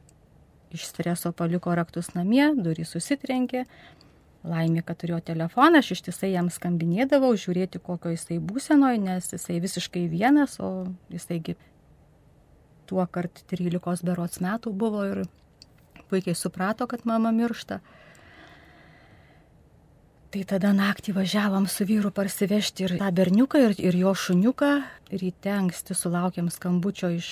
iš 0.72 0.86
streso 0.88 1.32
paliko 1.36 1.74
raktus 1.76 2.12
namie, 2.16 2.44
durys 2.56 2.94
susitrenkė, 2.96 3.66
Laimė, 4.42 4.82
kad 4.82 4.98
turėjo 4.98 5.20
telefoną, 5.30 5.78
aš 5.78 5.92
ištisai 5.94 6.32
jam 6.32 6.48
skambinėdavau, 6.50 7.30
žiūrėti, 7.38 7.78
kokio 7.78 8.10
jisai 8.10 8.40
būsenoje, 8.42 8.98
nes 8.98 9.28
jisai 9.30 9.60
visiškai 9.62 10.08
vienas, 10.10 10.56
o 10.58 10.88
jisaigi 11.14 11.54
tuo 12.90 13.06
kart 13.06 13.44
13 13.52 14.02
berots 14.02 14.42
metų 14.42 14.72
buvo 14.74 15.04
ir 15.06 15.22
puikiai 16.10 16.34
suprato, 16.36 16.88
kad 16.90 17.06
mama 17.08 17.30
miršta. 17.32 17.78
Tai 20.32 20.42
tada 20.48 20.72
naktį 20.72 21.12
važiavom 21.12 21.68
su 21.68 21.84
vyru 21.84 22.10
parsivežti 22.10 22.86
ir 22.86 22.96
tą 22.98 23.08
berniuką, 23.14 23.62
ir, 23.68 23.74
ir 23.78 23.98
jo 24.00 24.14
šuniuką. 24.16 24.72
Ryte 25.12 25.52
anksti 25.52 25.94
sulaukėm 25.96 26.48
skambučio 26.50 27.12
iš 27.18 27.28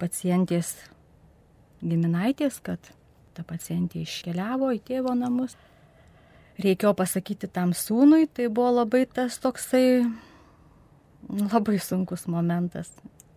pacientės 0.00 0.74
giminaitės, 1.80 2.60
kad 2.60 2.92
ta 3.36 3.44
pacientė 3.46 4.02
iškeliavo 4.02 4.72
į 4.76 4.82
tėvo 4.88 5.14
namus. 5.18 5.56
Reikėjo 6.62 6.92
pasakyti 6.96 7.48
tam 7.48 7.72
sūnui, 7.76 8.26
tai 8.28 8.50
buvo 8.52 8.82
labai 8.82 9.06
tas 9.08 9.38
toksai 9.40 10.04
labai 11.28 11.78
sunkus 11.80 12.26
momentas. 12.28 12.92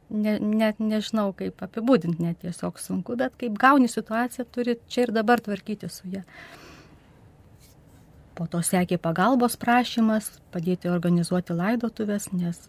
Ne, 0.09 0.35
net 0.37 0.77
nežinau, 0.79 1.31
kaip 1.33 1.63
apibūdinti, 1.65 2.21
net 2.21 2.43
tiesiog 2.43 2.77
sunku, 2.77 3.15
bet 3.17 3.33
kaip 3.41 3.55
gauni 3.57 3.89
situaciją, 3.89 4.45
turi 4.53 4.77
čia 4.91 5.07
ir 5.07 5.13
dabar 5.15 5.41
tvarkyti 5.41 5.89
su 5.89 6.11
ją. 6.11 6.21
Po 8.35 8.45
to 8.51 8.59
sekė 8.65 8.99
pagalbos 9.01 9.55
prašymas, 9.57 10.27
padėti 10.53 10.91
organizuoti 10.91 11.55
laidotuvės, 11.55 12.29
nes 12.35 12.59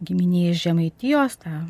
giminė 0.00 0.52
iš 0.54 0.64
Žemaitijos, 0.68 1.36
tą 1.42 1.66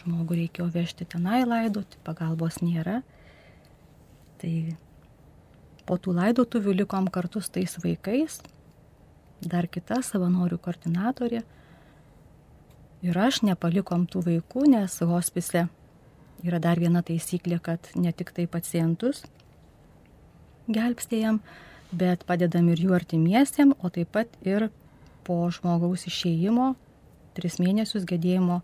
žmogų 0.00 0.38
reikėjo 0.42 0.68
vežti 0.72 1.06
tenai 1.08 1.42
laidoti, 1.46 2.00
pagalbos 2.06 2.60
nėra. 2.62 3.00
Tai 4.42 4.54
po 5.86 5.98
tų 5.98 6.16
laidotuvių 6.16 6.76
likom 6.82 7.08
kartu 7.12 7.42
su 7.42 7.52
tais 7.52 7.76
vaikais, 7.82 8.40
dar 9.42 9.68
kita 9.70 10.00
savanorių 10.06 10.58
koordinatorė. 10.62 11.42
Ir 13.02 13.18
aš 13.18 13.42
nepalikom 13.42 14.06
tų 14.06 14.22
vaikų, 14.28 14.66
nes 14.70 14.98
hospise 15.02 15.66
yra 16.46 16.58
dar 16.62 16.78
viena 16.78 17.02
taisyklė, 17.02 17.58
kad 17.62 17.90
ne 17.98 18.12
tik 18.14 18.30
tai 18.34 18.46
pacientus 18.50 19.24
gelbstėjam, 20.70 21.40
bet 21.90 22.22
padedam 22.26 22.70
ir 22.70 22.80
jų 22.86 22.94
artimiesiem, 22.96 23.74
o 23.82 23.90
taip 23.90 24.12
pat 24.14 24.30
ir 24.46 24.70
po 25.26 25.44
žmogaus 25.54 26.06
išėjimo, 26.08 26.72
tris 27.36 27.58
mėnesius 27.62 28.06
gedėjimo 28.08 28.60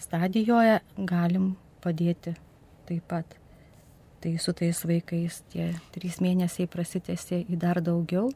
stadijoje 0.00 0.80
galim 0.96 1.54
padėti 1.84 2.34
taip 2.88 3.06
pat. 3.08 3.36
Tai 4.20 4.34
su 4.36 4.52
tais 4.52 4.82
vaikais 4.84 5.40
tie 5.52 5.70
trys 5.94 6.18
mėnesiai 6.20 6.68
prasitėsi 6.68 7.44
į 7.48 7.56
dar 7.60 7.80
daugiau, 7.80 8.28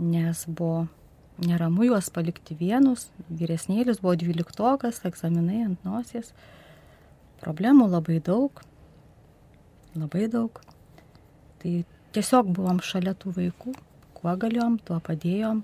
nes 0.00 0.44
buvo 0.48 0.86
neramu 1.44 1.84
juos 1.86 2.08
palikti 2.14 2.56
vienus, 2.58 3.08
vyresnėlis 3.28 4.00
buvo 4.02 4.16
dvyliktokas, 4.18 5.02
egzaminai 5.06 5.60
ant 5.66 5.84
nosies, 5.86 6.32
problemų 7.42 7.90
labai 7.92 8.18
daug, 8.24 8.62
labai 9.98 10.26
daug. 10.32 10.62
Tai 11.58 11.74
tiesiog 12.16 12.48
buvom 12.56 12.80
šalia 12.82 13.12
tų 13.18 13.34
vaikų, 13.36 13.74
kuo 14.16 14.34
galėjom, 14.40 14.80
tuo 14.88 14.98
padėjom. 15.04 15.62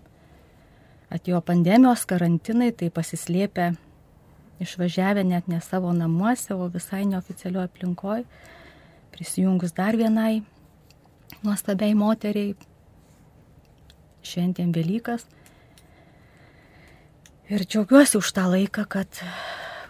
Atėjo 1.15 1.41
pandemijos 1.47 2.05
karantinai, 2.11 2.73
tai 2.75 2.91
pasislėpę 2.93 3.73
išvažiavę 4.61 5.25
net 5.25 5.49
ne 5.49 5.61
savo 5.61 5.93
namuose, 5.93 6.55
o 6.55 6.69
visai 6.69 7.05
neoficialioje 7.07 7.71
aplinkoje, 7.71 8.25
prisijungus 9.15 9.75
dar 9.75 9.97
vienai 9.97 10.43
nuostabiai 11.45 11.95
moteriai, 11.99 12.55
šventėm 14.25 14.73
Velykas. 14.75 15.27
Ir 17.53 17.67
džiaugiuosi 17.69 18.17
už 18.19 18.31
tą 18.33 18.47
laiką, 18.49 18.87
kad 18.89 19.21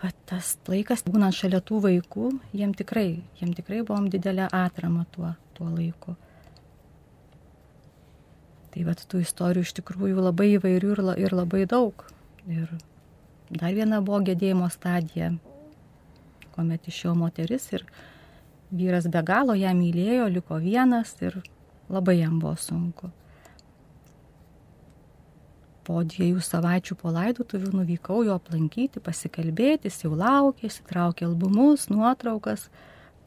va, 0.03 0.11
tas 0.27 0.57
laikas, 0.69 1.05
būnant 1.07 1.37
šalia 1.37 1.61
tų 1.63 1.81
vaikų, 1.85 2.33
jiem 2.57 2.75
tikrai, 2.75 3.23
jiem 3.39 3.55
tikrai 3.55 3.85
buvom 3.87 4.09
didelę 4.11 4.49
atramą 4.51 5.05
tuo, 5.15 5.35
tuo 5.55 5.69
laiku. 5.71 6.17
Tai 8.75 8.89
va, 8.89 8.97
tų 8.99 9.23
istorijų 9.23 9.69
iš 9.69 9.77
tikrųjų 9.79 10.27
labai 10.27 10.51
įvairių 10.57 10.97
ir, 10.97 11.05
ir 11.29 11.39
labai 11.39 11.63
daug. 11.71 12.03
Ir 12.51 12.75
Dar 13.55 13.75
viena 13.75 14.01
buvo 14.03 14.19
gedėjimo 14.27 14.67
stadija, 14.73 15.31
kuomet 16.57 16.89
išėjo 16.91 17.13
moteris 17.19 17.69
ir 17.71 17.85
vyras 18.75 19.07
be 19.07 19.21
galo 19.23 19.55
ją 19.55 19.71
mylėjo, 19.79 20.27
liko 20.35 20.59
vienas 20.63 21.13
ir 21.23 21.37
labai 21.89 22.17
jam 22.19 22.41
buvo 22.43 22.57
sunku. 22.59 23.13
Po 25.85 26.01
dviejų 26.01 26.41
savaičių 26.43 26.97
po 26.99 27.13
laidotuvių 27.15 27.71
nuvykau 27.77 28.23
jo 28.25 28.39
aplankyti, 28.41 29.03
pasikalbėti, 29.05 29.91
jis 29.91 30.07
jau 30.07 30.15
laukė, 30.17 30.67
įsitraukė 30.71 31.29
albumus, 31.29 31.91
nuotraukas, 31.93 32.71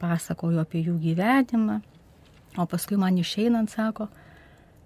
pasakojo 0.02 0.60
apie 0.60 0.82
jų 0.88 0.98
gyvenimą. 1.06 1.78
O 2.58 2.66
paskui 2.66 2.98
man 3.00 3.16
išeinant 3.22 3.70
sako, 3.70 4.08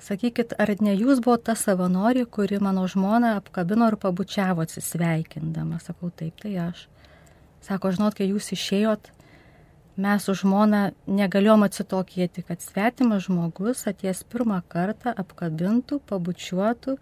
sakykit, 0.02 0.56
ar 0.60 0.72
ne 0.82 0.94
jūs 0.96 1.22
buvo 1.22 1.38
ta 1.38 1.54
savanori, 1.58 2.24
kuri 2.26 2.58
mano 2.62 2.84
žmoną 2.90 3.36
apkabino 3.38 3.88
ir 3.92 3.96
pabučiavo 4.02 4.64
atsisveikindama. 4.66 5.80
Sakau, 5.82 6.10
taip, 6.10 6.40
tai 6.42 6.56
aš. 6.68 6.86
Sako, 7.62 7.92
žinot, 7.94 8.16
kai 8.18 8.26
jūs 8.26 8.50
išėjot, 8.56 9.12
mes 10.02 10.24
su 10.26 10.34
žmona 10.38 10.90
negalėjom 11.06 11.66
atsitokėti, 11.68 12.42
kad 12.48 12.64
svetimas 12.64 13.28
žmogus 13.28 13.84
atės 13.90 14.24
pirmą 14.26 14.62
kartą 14.72 15.12
apkabintų, 15.22 16.00
pabučiuotų, 16.10 16.96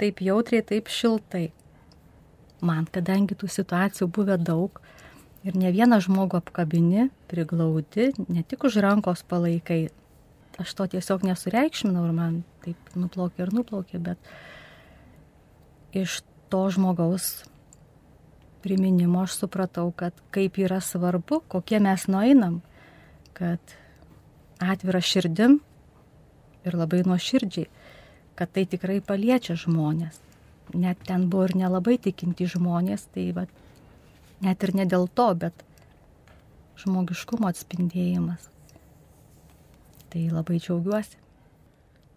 taip 0.00 0.22
jautriai, 0.24 0.64
taip 0.64 0.88
šiltai. 0.88 1.50
Man, 2.62 2.86
kadangi 2.86 3.34
tų 3.36 3.50
situacijų 3.50 4.06
buvę 4.14 4.38
daug 4.38 4.78
ir 5.42 5.56
ne 5.58 5.72
vieną 5.74 5.98
žmogų 6.04 6.38
apkabini, 6.38 7.08
priglaudi, 7.28 8.12
ne 8.30 8.44
tik 8.46 8.64
už 8.68 8.78
rankos 8.84 9.24
palaikai, 9.26 9.88
aš 10.60 10.74
to 10.76 10.86
tiesiog 10.96 11.24
nesureikšminau 11.26 12.04
ir 12.08 12.16
man 12.16 12.42
taip 12.64 12.92
nuplaukė 12.98 13.46
ir 13.46 13.54
nuplaukė, 13.56 14.00
bet 14.02 14.18
iš 15.96 16.20
to 16.52 16.62
žmogaus 16.74 17.44
priminimo 18.62 19.22
aš 19.24 19.38
supratau, 19.40 19.90
kad 19.96 20.14
kaip 20.34 20.58
yra 20.62 20.80
svarbu, 20.80 21.40
kokie 21.50 21.80
mes 21.82 22.06
nueinam, 22.08 22.60
kad 23.34 23.58
atvira 24.62 25.00
širdim 25.02 25.58
ir 26.62 26.76
labai 26.78 27.02
nuoširdžiai, 27.08 27.66
kad 28.38 28.52
tai 28.54 28.66
tikrai 28.70 29.00
paliečia 29.04 29.56
žmonės. 29.58 30.20
Net 30.78 31.02
ten 31.08 31.26
buvo 31.28 31.48
ir 31.48 31.56
nelabai 31.58 31.98
tikinti 32.00 32.46
žmonės, 32.48 33.08
tai 33.12 33.26
va, 33.36 33.48
net 34.44 34.62
ir 34.62 34.76
ne 34.78 34.86
dėl 34.88 35.08
to, 35.10 35.28
bet 35.34 35.66
žmogiškumo 36.84 37.50
atspindėjimas. 37.50 38.51
Tai 40.12 40.26
labai 40.28 40.58
džiaugiuosi. 40.60 41.22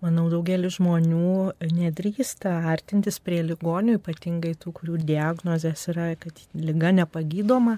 Manau, 0.04 0.26
daugelis 0.30 0.76
žmonių 0.76 1.56
nedrįsta 1.74 2.52
artintis 2.70 3.22
prie 3.24 3.40
ligonių, 3.48 3.96
ypatingai 4.02 4.52
tų, 4.60 4.74
kurių 4.76 5.00
diagnozės 5.08 5.88
yra, 5.94 6.10
kad 6.20 6.42
lyga 6.54 6.92
nepagydoma, 6.94 7.78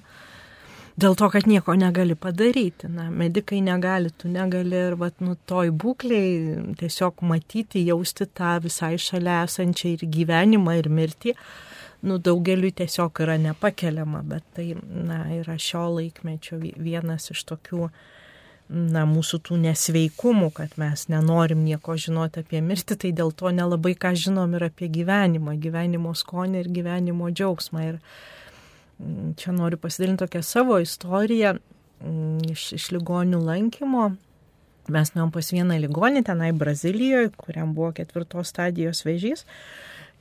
dėl 0.98 1.16
to, 1.20 1.30
kad 1.32 1.46
nieko 1.48 1.78
negali 1.78 2.18
padaryti. 2.18 2.90
Na, 2.90 3.06
medikai 3.14 3.62
negali, 3.62 4.10
tu 4.10 4.32
negali 4.34 4.82
ir 4.90 4.98
vat, 5.00 5.22
nu, 5.22 5.38
toj 5.48 5.72
būkliai 5.86 6.74
tiesiog 6.82 7.22
matyti, 7.22 7.86
jausti 7.86 8.26
tą 8.26 8.58
visai 8.66 8.96
šalia 8.98 9.44
esančią 9.46 9.94
ir 9.94 10.10
gyvenimą, 10.18 10.80
ir 10.82 10.90
mirtį. 10.90 11.38
Nu, 12.10 12.18
daugeliu 12.18 12.74
tiesiog 12.74 13.22
yra 13.22 13.38
nepakeliama, 13.46 14.26
bet 14.26 14.52
tai 14.58 14.72
na, 14.82 15.24
yra 15.38 15.62
šio 15.62 15.86
laikmečio 16.00 16.60
vienas 16.60 17.30
iš 17.34 17.46
tokių 17.54 17.86
uh, 17.86 18.06
na, 18.70 19.06
mūsų 19.08 19.40
tų 19.48 19.58
nesveikumų, 19.64 20.50
kad 20.58 20.76
mes 20.80 21.08
nenorim 21.12 21.64
nieko 21.64 21.96
žinoti 22.00 22.44
apie 22.44 22.62
mirtį, 22.64 22.98
tai 23.04 23.14
dėl 23.16 23.32
to 23.32 23.52
nelabai 23.56 23.94
ką 23.96 24.12
žinom 24.18 24.58
ir 24.58 24.68
apie 24.68 24.90
gyvenimą, 24.92 25.56
gyvenimo 25.64 26.14
skonį 26.18 26.64
ir 26.64 26.70
gyvenimo 26.76 27.32
džiaugsmą. 27.32 27.86
Ir 27.88 28.00
mm, 29.00 29.36
čia 29.40 29.56
noriu 29.56 29.80
pasidalinti 29.80 30.26
tokią 30.26 30.44
savo 30.44 30.80
istoriją 30.84 31.56
mm, 31.58 32.48
iš, 32.52 32.72
iš 32.80 32.90
ligonių 32.98 33.40
lankymo. 33.48 34.10
Mes 34.92 35.12
nuėjom 35.16 35.32
pas 35.36 35.52
vieną 35.52 35.80
ligonį 35.84 36.24
tenai 36.28 36.54
Brazilijoje, 36.56 37.32
kuriam 37.40 37.74
buvo 37.76 37.94
ketvirtos 37.96 38.54
stadijos 38.54 39.04
vėžys. 39.08 39.44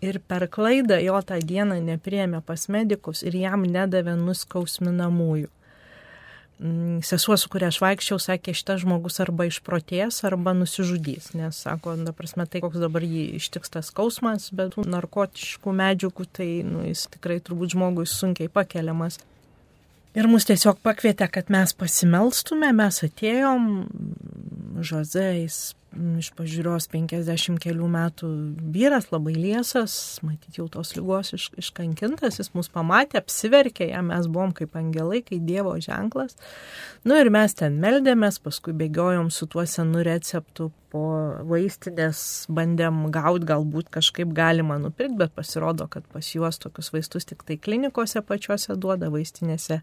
Ir 0.05 0.18
per 0.20 0.44
klaidą 0.53 0.99
jo 1.01 1.18
tą 1.24 1.38
dieną 1.40 1.78
nepriemė 1.82 2.42
pas 2.47 2.66
medikus 2.68 3.22
ir 3.26 3.38
jam 3.38 3.62
nedavė 3.64 4.14
nuskausminamųjų. 4.20 5.49
Mm, 6.59 7.02
sesuo, 7.04 7.36
su 7.36 7.50
kuria 7.52 7.68
aš 7.68 7.82
vaikščiau, 7.84 8.16
sakė, 8.22 8.54
šitas 8.57 8.80
žmogus 8.80 9.20
arba 9.20 9.44
išprotės, 9.44 10.22
arba 10.24 10.54
nusižudys, 10.57 11.34
nes, 11.36 11.59
sako, 11.66 11.98
na, 12.00 12.14
prasme, 12.16 12.46
tai 12.48 12.62
koks 12.64 12.80
dabar 12.80 13.04
jį 13.04 13.26
ištiks 13.36 13.74
tas 13.74 13.90
skausmas, 13.92 14.48
bet 14.57 14.78
narkotiškų 14.80 15.74
medžiagų, 15.76 16.28
tai, 16.38 16.48
nu, 16.64 16.80
jis 16.88 17.04
tikrai 17.12 17.42
turbūt 17.44 17.76
žmogui 17.76 18.07
sunkiai 18.09 18.48
pakeliamas. 18.48 19.20
Ir 20.16 20.30
mus 20.32 20.48
tiesiog 20.48 20.80
pakvietė, 20.80 21.28
kad 21.28 21.52
mes 21.52 21.76
pasimelstume, 21.76 22.72
mes 22.72 23.02
atėjom, 23.04 23.68
Žozėjais 24.76 25.74
iš 25.95 26.30
pažiūros 26.37 26.89
50 26.93 27.61
kelių 27.62 27.89
metų 27.91 28.28
vyras, 28.74 29.09
labai 29.12 29.34
liesas, 29.37 29.95
matyti 30.26 30.61
jau 30.61 30.66
tos 30.72 30.95
lygos 30.97 31.32
iš, 31.37 31.49
iškankintas, 31.61 32.41
jis 32.41 32.53
mus 32.57 32.68
pamatė, 32.72 33.20
apsiverkė, 33.22 33.89
ja, 33.93 34.03
mes 34.05 34.28
buvom 34.30 34.53
kaip 34.57 34.76
angelai, 34.78 35.22
kaip 35.26 35.45
Dievo 35.47 35.76
ženklas. 35.82 36.37
Nu 37.07 37.16
ir 37.20 37.30
mes 37.32 37.57
ten 37.57 37.78
meldėmės, 37.82 38.41
paskui 38.43 38.74
bėgiojom 38.76 39.30
su 39.32 39.49
tuo 39.51 39.64
senu 39.68 40.05
receptu 40.07 40.70
po 40.93 41.05
vaistinės, 41.49 42.20
bandėm 42.53 43.07
gauti, 43.14 43.49
galbūt 43.49 43.91
kažkaip 43.95 44.34
galima 44.37 44.78
nupirkti, 44.82 45.20
bet 45.22 45.34
pasirodo, 45.37 45.89
kad 45.93 46.07
pas 46.12 46.34
juos 46.34 46.61
tokius 46.62 46.93
vaistus 46.95 47.28
tik 47.28 47.47
tai 47.47 47.59
klinikose 47.61 48.22
pačiuose 48.26 48.76
duoda, 48.80 49.11
vaistinėse 49.12 49.80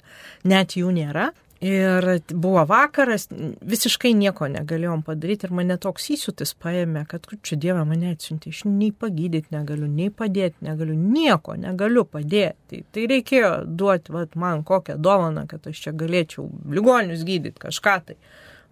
net 0.48 0.78
jų 0.80 0.94
nėra. 0.96 1.32
Ir 1.62 2.20
buvo 2.28 2.66
vakaras, 2.68 3.30
visiškai 3.64 4.12
nieko 4.20 4.50
negalėjom 4.52 5.04
padaryti 5.08 5.48
ir 5.48 5.54
mane 5.56 5.78
toks 5.80 6.10
įsiutis 6.12 6.52
paėmė, 6.60 7.06
kad 7.08 7.30
čia 7.40 7.56
Dieve 7.56 7.86
mane 7.88 8.10
atsiuntė, 8.12 8.52
aš 8.52 8.66
nei 8.68 8.92
pagydyti 8.92 9.56
negaliu, 9.56 9.88
nei 9.88 10.10
padėti 10.12 10.66
negaliu, 10.68 10.98
nieko 10.98 11.56
negaliu 11.56 12.04
padėti. 12.04 12.84
Tai, 12.92 13.06
reikėjo 13.14 13.54
duoti 13.80 14.12
vat, 14.12 14.36
man 14.36 14.66
kokią 14.68 14.98
dovaną, 15.00 15.46
kad 15.48 15.72
aš 15.72 15.86
čia 15.86 15.96
galėčiau 15.96 16.50
ligonius 16.74 17.24
gydyti 17.24 17.64
kažką 17.64 17.96
tai. 18.10 18.20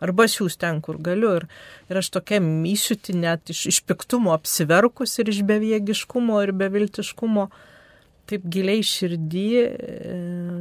Arba 0.01 0.25
siūs 0.25 0.57
ten, 0.59 0.81
kur 0.83 0.97
galiu. 0.99 1.35
Ir, 1.39 1.47
ir 1.87 2.01
aš 2.01 2.09
tokia 2.17 2.41
įsiuti 2.41 3.15
net 3.15 3.53
iš, 3.53 3.67
iš 3.71 3.83
piktumo 3.87 4.33
apsiverkus 4.35 5.19
ir 5.21 5.31
iš 5.31 5.43
bevėgiškumo 5.47 6.41
ir 6.43 6.57
beviltiškumo 6.57 7.47
taip 8.31 8.45
giliai 8.53 8.83
širdį 8.85 9.47
e, 9.59 9.69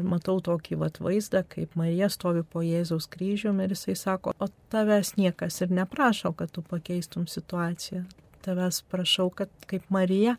matau 0.07 0.39
tokį 0.45 0.79
vat 0.81 0.99
vaizdą, 1.03 1.45
kaip 1.49 1.77
Marija 1.79 2.11
stovi 2.13 2.43
po 2.43 2.65
Jėzaus 2.67 3.07
kryžiumi 3.11 3.67
ir 3.67 3.77
jisai 3.77 3.97
sako, 3.99 4.35
o 4.39 4.49
tavęs 4.73 5.15
niekas 5.21 5.61
ir 5.65 5.75
neprašo, 5.75 6.35
kad 6.37 6.53
tu 6.55 6.65
pakeistum 6.67 7.29
situaciją. 7.31 8.05
Tavęs 8.45 8.83
prašau, 8.91 9.29
kad 9.31 9.53
kaip 9.71 9.87
Marija 9.93 10.37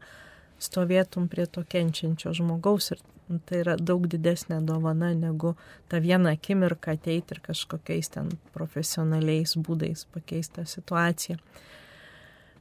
stovėtum 0.61 1.29
prie 1.31 1.47
to 1.49 1.63
kenčiančio 1.67 2.33
žmogaus 2.37 2.91
ir 2.93 3.01
tai 3.47 3.61
yra 3.61 3.77
daug 3.79 4.07
didesnė 4.11 4.59
dovana 4.67 5.13
negu 5.15 5.53
tą 5.91 6.01
vieną 6.03 6.33
akimirką 6.35 6.97
ateiti 6.97 7.37
ir 7.37 7.41
kažkokiais 7.45 8.11
ten 8.15 8.31
profesionaliais 8.55 9.55
būdais 9.55 10.03
pakeisti 10.11 10.65
situaciją. 10.67 11.39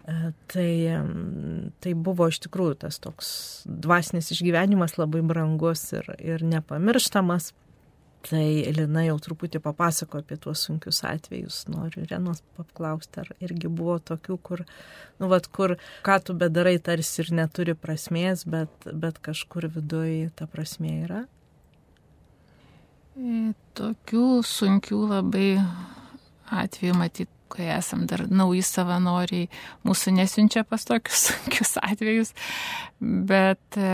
E, 0.09 0.32
tai, 0.53 0.72
tai 1.84 1.94
buvo 1.94 2.28
iš 2.30 2.40
tikrųjų 2.46 2.78
tas 2.84 3.01
toks 3.03 3.30
dvasinis 3.68 4.30
išgyvenimas 4.34 4.96
labai 4.98 5.22
brangus 5.26 5.90
ir, 5.96 6.09
ir 6.18 6.44
nepamirštamas. 6.46 7.53
Tai 8.20 8.42
Elina 8.68 9.07
jau 9.07 9.14
truputį 9.24 9.62
papasako 9.64 10.20
apie 10.20 10.36
tuos 10.40 10.66
sunkius 10.66 10.98
atvejus. 11.09 11.62
Noriu 11.72 12.05
Renos 12.09 12.42
paklausti, 12.59 13.22
ar 13.22 13.30
irgi 13.40 13.70
buvo 13.72 13.96
tokių, 14.11 14.36
kur, 14.44 14.64
nu, 15.16 15.30
vat, 15.32 15.48
kur 15.48 15.78
ką 16.05 16.18
tu 16.26 16.36
bedarai 16.36 16.76
tarsi 16.84 17.22
ir 17.24 17.32
neturi 17.38 17.72
prasmės, 17.72 18.44
bet, 18.44 18.90
bet 18.92 19.22
kažkur 19.24 19.70
viduje 19.72 20.28
ta 20.36 20.48
prasmė 20.53 20.92
yra? 21.07 21.22
E, 23.16 23.55
tokių 23.80 24.26
sunkių 24.44 25.01
labai 25.14 25.48
atvejų 26.61 27.01
matyti 27.01 27.39
kai 27.51 27.68
esam 27.74 28.07
dar 28.11 28.26
nauji 28.30 28.62
savanoriai, 28.66 29.48
mūsų 29.86 30.14
nesiunčia 30.18 30.64
pas 30.68 30.86
tokius 30.88 31.24
sunkius 31.30 31.76
atvejus, 31.82 32.32
bet 33.01 33.80
e, 33.80 33.90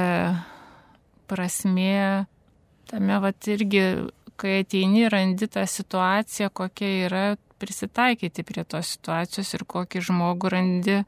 prasmė 1.31 2.27
tame 2.91 3.19
vat 3.23 3.51
irgi, 3.51 3.83
kai 4.37 4.61
ateini, 4.63 5.07
randi 5.11 5.49
tą 5.51 5.65
situaciją, 5.67 6.53
kokia 6.55 6.93
yra, 7.09 7.25
prisitaikyti 7.57 8.45
prie 8.45 8.65
tos 8.69 8.91
situacijos 8.97 9.55
ir 9.57 9.65
kokį 9.69 10.03
žmogų 10.11 10.51
randi, 10.53 10.99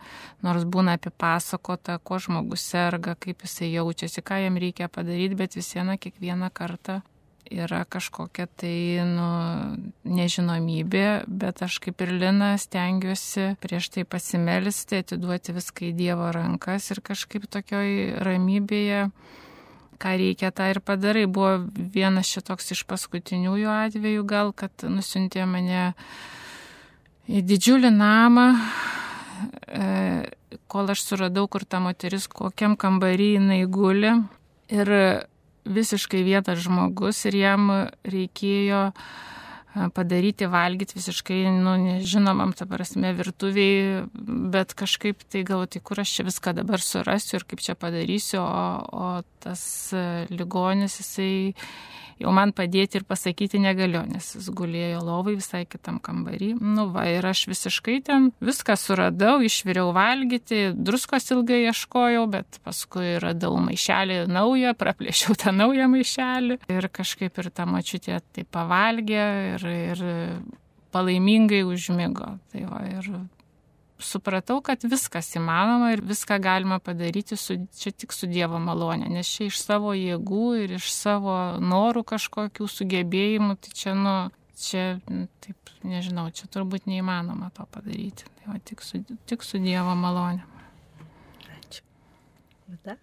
nors 0.45 0.65
būna 0.65 0.97
apipasakota, 0.97 1.99
ko 2.01 2.19
žmogus 2.25 2.65
serga, 2.73 3.15
kaip 3.21 3.45
jisai 3.45 3.69
jaučiasi, 3.75 4.25
ką 4.25 4.41
jam 4.47 4.57
reikia 4.61 4.89
padaryti, 4.89 5.37
bet 5.39 5.59
vis 5.59 5.69
viena 5.77 5.99
kiekvieną 6.01 6.49
kartą 6.55 7.03
yra 7.51 7.85
kažkokia 7.89 8.47
tai 8.61 9.01
nu, 9.07 9.29
nežinomybė, 10.09 11.25
bet 11.27 11.63
aš 11.65 11.79
kaip 11.85 12.03
ir 12.05 12.13
Lina 12.21 12.53
stengiuosi 12.61 13.55
prieš 13.63 13.91
tai 13.95 14.05
pasimelisti, 14.09 15.03
atiduoti 15.03 15.55
viską 15.57 15.89
į 15.89 15.93
Dievo 15.99 16.31
rankas 16.35 16.91
ir 16.93 17.03
kažkaip 17.05 17.49
tokioj 17.51 18.21
ramybėje, 18.27 19.09
ką 19.99 20.15
reikia, 20.21 20.53
tą 20.55 20.69
ir 20.73 20.81
padarai. 20.85 21.27
Buvo 21.27 21.59
vienas 21.75 22.31
šitoks 22.31 22.73
iš 22.77 22.85
paskutiniųjų 22.89 23.71
atvejų 23.75 24.27
gal, 24.29 24.53
kad 24.53 24.73
nusintė 24.87 25.47
mane 25.49 25.93
į 27.29 27.43
didžiulį 27.45 27.93
namą, 27.93 28.49
e, 29.69 30.29
kol 30.71 30.93
aš 30.93 31.05
suradau, 31.05 31.49
kur 31.49 31.65
ta 31.65 31.81
moteris, 31.83 32.29
kokiam 32.29 32.77
kambarį 32.77 33.35
jinai 33.39 33.65
guli. 33.69 34.15
Ir 34.69 34.91
visiškai 35.69 36.23
vietas 36.27 36.63
žmogus 36.65 37.25
ir 37.29 37.37
jam 37.39 37.73
reikėjo 38.09 38.89
padaryti 39.95 40.49
valgyti 40.51 40.97
visiškai, 40.97 41.43
nu, 41.61 41.75
nežinomam, 41.83 42.55
ta 42.57 42.67
prasme, 42.67 43.13
virtuviai, 43.15 44.07
bet 44.53 44.75
kažkaip 44.79 45.23
tai 45.31 45.45
galvoju, 45.47 45.75
tai 45.77 45.83
kur 45.85 46.01
aš 46.03 46.15
čia 46.17 46.27
viską 46.27 46.55
dabar 46.57 46.83
surasiu 46.83 47.39
ir 47.39 47.47
kaip 47.47 47.63
čia 47.63 47.77
padarysiu, 47.79 48.41
o, 48.43 48.65
o 48.89 49.11
tas 49.45 49.63
e, 49.95 50.27
ligonis, 50.33 50.99
jisai 51.03 51.53
jau 52.23 52.33
man 52.35 52.53
padėti 52.57 53.01
ir 53.01 53.07
pasakyti 53.09 53.61
negaliu, 53.63 54.03
nes 54.09 54.33
jis 54.37 54.49
gulėjo 54.55 55.01
lovai 55.07 55.37
visai 55.39 55.65
kitam 55.71 56.01
kambarį. 56.03 56.55
Nu 56.61 56.89
va, 56.95 57.07
ir 57.11 57.27
aš 57.27 57.47
visiškai 57.51 57.99
ten 58.07 58.31
viską 58.45 58.77
suradau, 58.79 59.39
išviriau 59.45 59.93
valgyti, 59.97 60.73
druskos 60.75 61.31
ilgai 61.35 61.65
ieškojau, 61.69 62.27
bet 62.33 62.61
paskui 62.67 63.17
radau 63.23 63.57
maišelį 63.63 64.25
naują, 64.33 64.75
praplėšiau 64.79 65.39
tą 65.39 65.55
naują 65.57 65.89
maišelį 65.93 66.61
ir 66.75 66.91
kažkaip 66.93 67.39
ir 67.43 67.51
ta 67.55 67.69
mačiutė 67.69 68.21
tai 68.35 68.45
pavalgė 68.45 69.27
ir, 69.55 69.69
ir 69.93 70.07
palaimingai 70.95 71.65
užmygo. 71.69 72.37
Tai 72.53 72.65
va, 72.71 72.85
ir 72.91 73.11
supratau, 73.99 74.61
kad 74.65 74.85
viskas 74.87 75.31
įmanoma 75.39 75.93
ir 75.95 76.03
viską 76.07 76.39
galima 76.43 76.79
padaryti 76.83 77.37
su, 77.39 77.57
čia 77.79 77.93
tik 77.93 78.15
su 78.15 78.29
Dievo 78.31 78.61
malonė, 78.63 79.09
nes 79.13 79.31
čia 79.31 79.49
iš 79.49 79.61
savo 79.63 79.95
jėgų 79.97 80.45
ir 80.65 80.77
iš 80.79 80.91
savo 80.95 81.35
norų 81.63 82.05
kažkokių 82.13 82.69
sugebėjimų, 82.75 83.59
tai 83.65 83.75
čia, 83.81 83.97
nu, 83.99 84.15
čia, 84.59 84.87
taip, 85.45 85.75
nežinau, 85.87 86.29
čia 86.35 86.51
turbūt 86.53 86.87
neįmanoma 86.91 87.51
to 87.57 87.67
padaryti. 87.75 88.29
Tai 88.39 88.53
va, 88.53 88.63
tik 88.71 88.85
su, 88.87 89.03
tik 89.31 89.47
su 89.47 89.61
Dievo 89.63 89.97
malonė. 89.99 90.47
Ačiū. 91.59 91.85
Vada? 92.69 92.99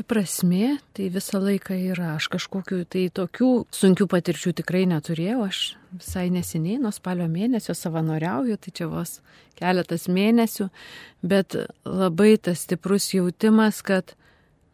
Ta 0.00 0.04
prasme, 0.08 0.78
tai 0.96 1.10
visą 1.12 1.36
laiką 1.44 1.74
yra. 1.76 2.14
Aš 2.16 2.30
kažkokiu 2.32 2.86
tai 2.88 3.02
tokių 3.12 3.48
sunkių 3.68 4.06
patirčių 4.08 4.54
tikrai 4.62 4.86
neturėjau. 4.88 5.42
Aš 5.44 5.58
visai 5.92 6.30
neseniai, 6.32 6.78
nuo 6.80 6.88
spalio 6.88 7.26
mėnesio 7.28 7.76
savanoriauju, 7.76 8.56
tai 8.56 8.72
čia 8.72 8.88
vos 8.88 9.18
keletas 9.60 10.08
mėnesių, 10.08 10.70
bet 11.20 11.58
labai 11.84 12.38
tas 12.40 12.64
stiprus 12.64 13.10
jautimas, 13.12 13.82
kad, 13.84 14.16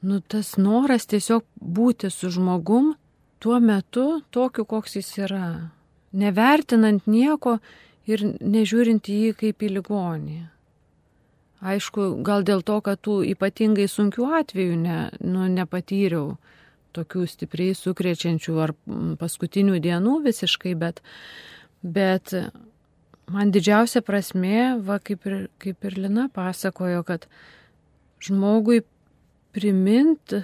nu, 0.06 0.20
tas 0.22 0.54
noras 0.62 1.10
tiesiog 1.10 1.42
būti 1.58 2.12
su 2.14 2.30
žmogum 2.30 2.94
tuo 3.42 3.58
metu 3.58 4.20
tokiu, 4.30 4.62
koks 4.62 5.00
jis 5.00 5.10
yra. 5.26 5.72
Nevertinant 6.14 7.10
nieko 7.10 7.58
ir 8.06 8.22
nežiūrint 8.38 9.10
į 9.10 9.22
jį 9.24 9.38
kaip 9.42 9.66
į 9.66 9.74
ligonį. 9.80 10.44
Aišku, 11.64 12.20
gal 12.26 12.44
dėl 12.44 12.60
to, 12.66 12.80
kad 12.84 13.00
tų 13.00 13.22
ypatingai 13.32 13.86
sunkių 13.88 14.26
atvejų 14.42 14.76
ne, 14.76 14.98
nu, 15.24 15.46
nepatyriau, 15.48 16.36
tokių 16.96 17.24
stipriai 17.28 17.76
sukrečiančių 17.76 18.56
ar 18.60 18.72
paskutinių 19.20 19.80
dienų 19.84 20.18
visiškai, 20.26 20.74
bet, 20.76 21.00
bet 21.80 22.34
man 23.32 23.52
didžiausia 23.54 24.02
prasme, 24.04 24.76
va 24.84 24.98
kaip 25.00 25.24
ir, 25.28 25.38
kaip 25.62 25.88
ir 25.88 25.98
Lina 26.04 26.28
pasakojo, 26.32 27.02
kad 27.08 27.26
žmogui 28.22 28.82
priminti 29.56 30.42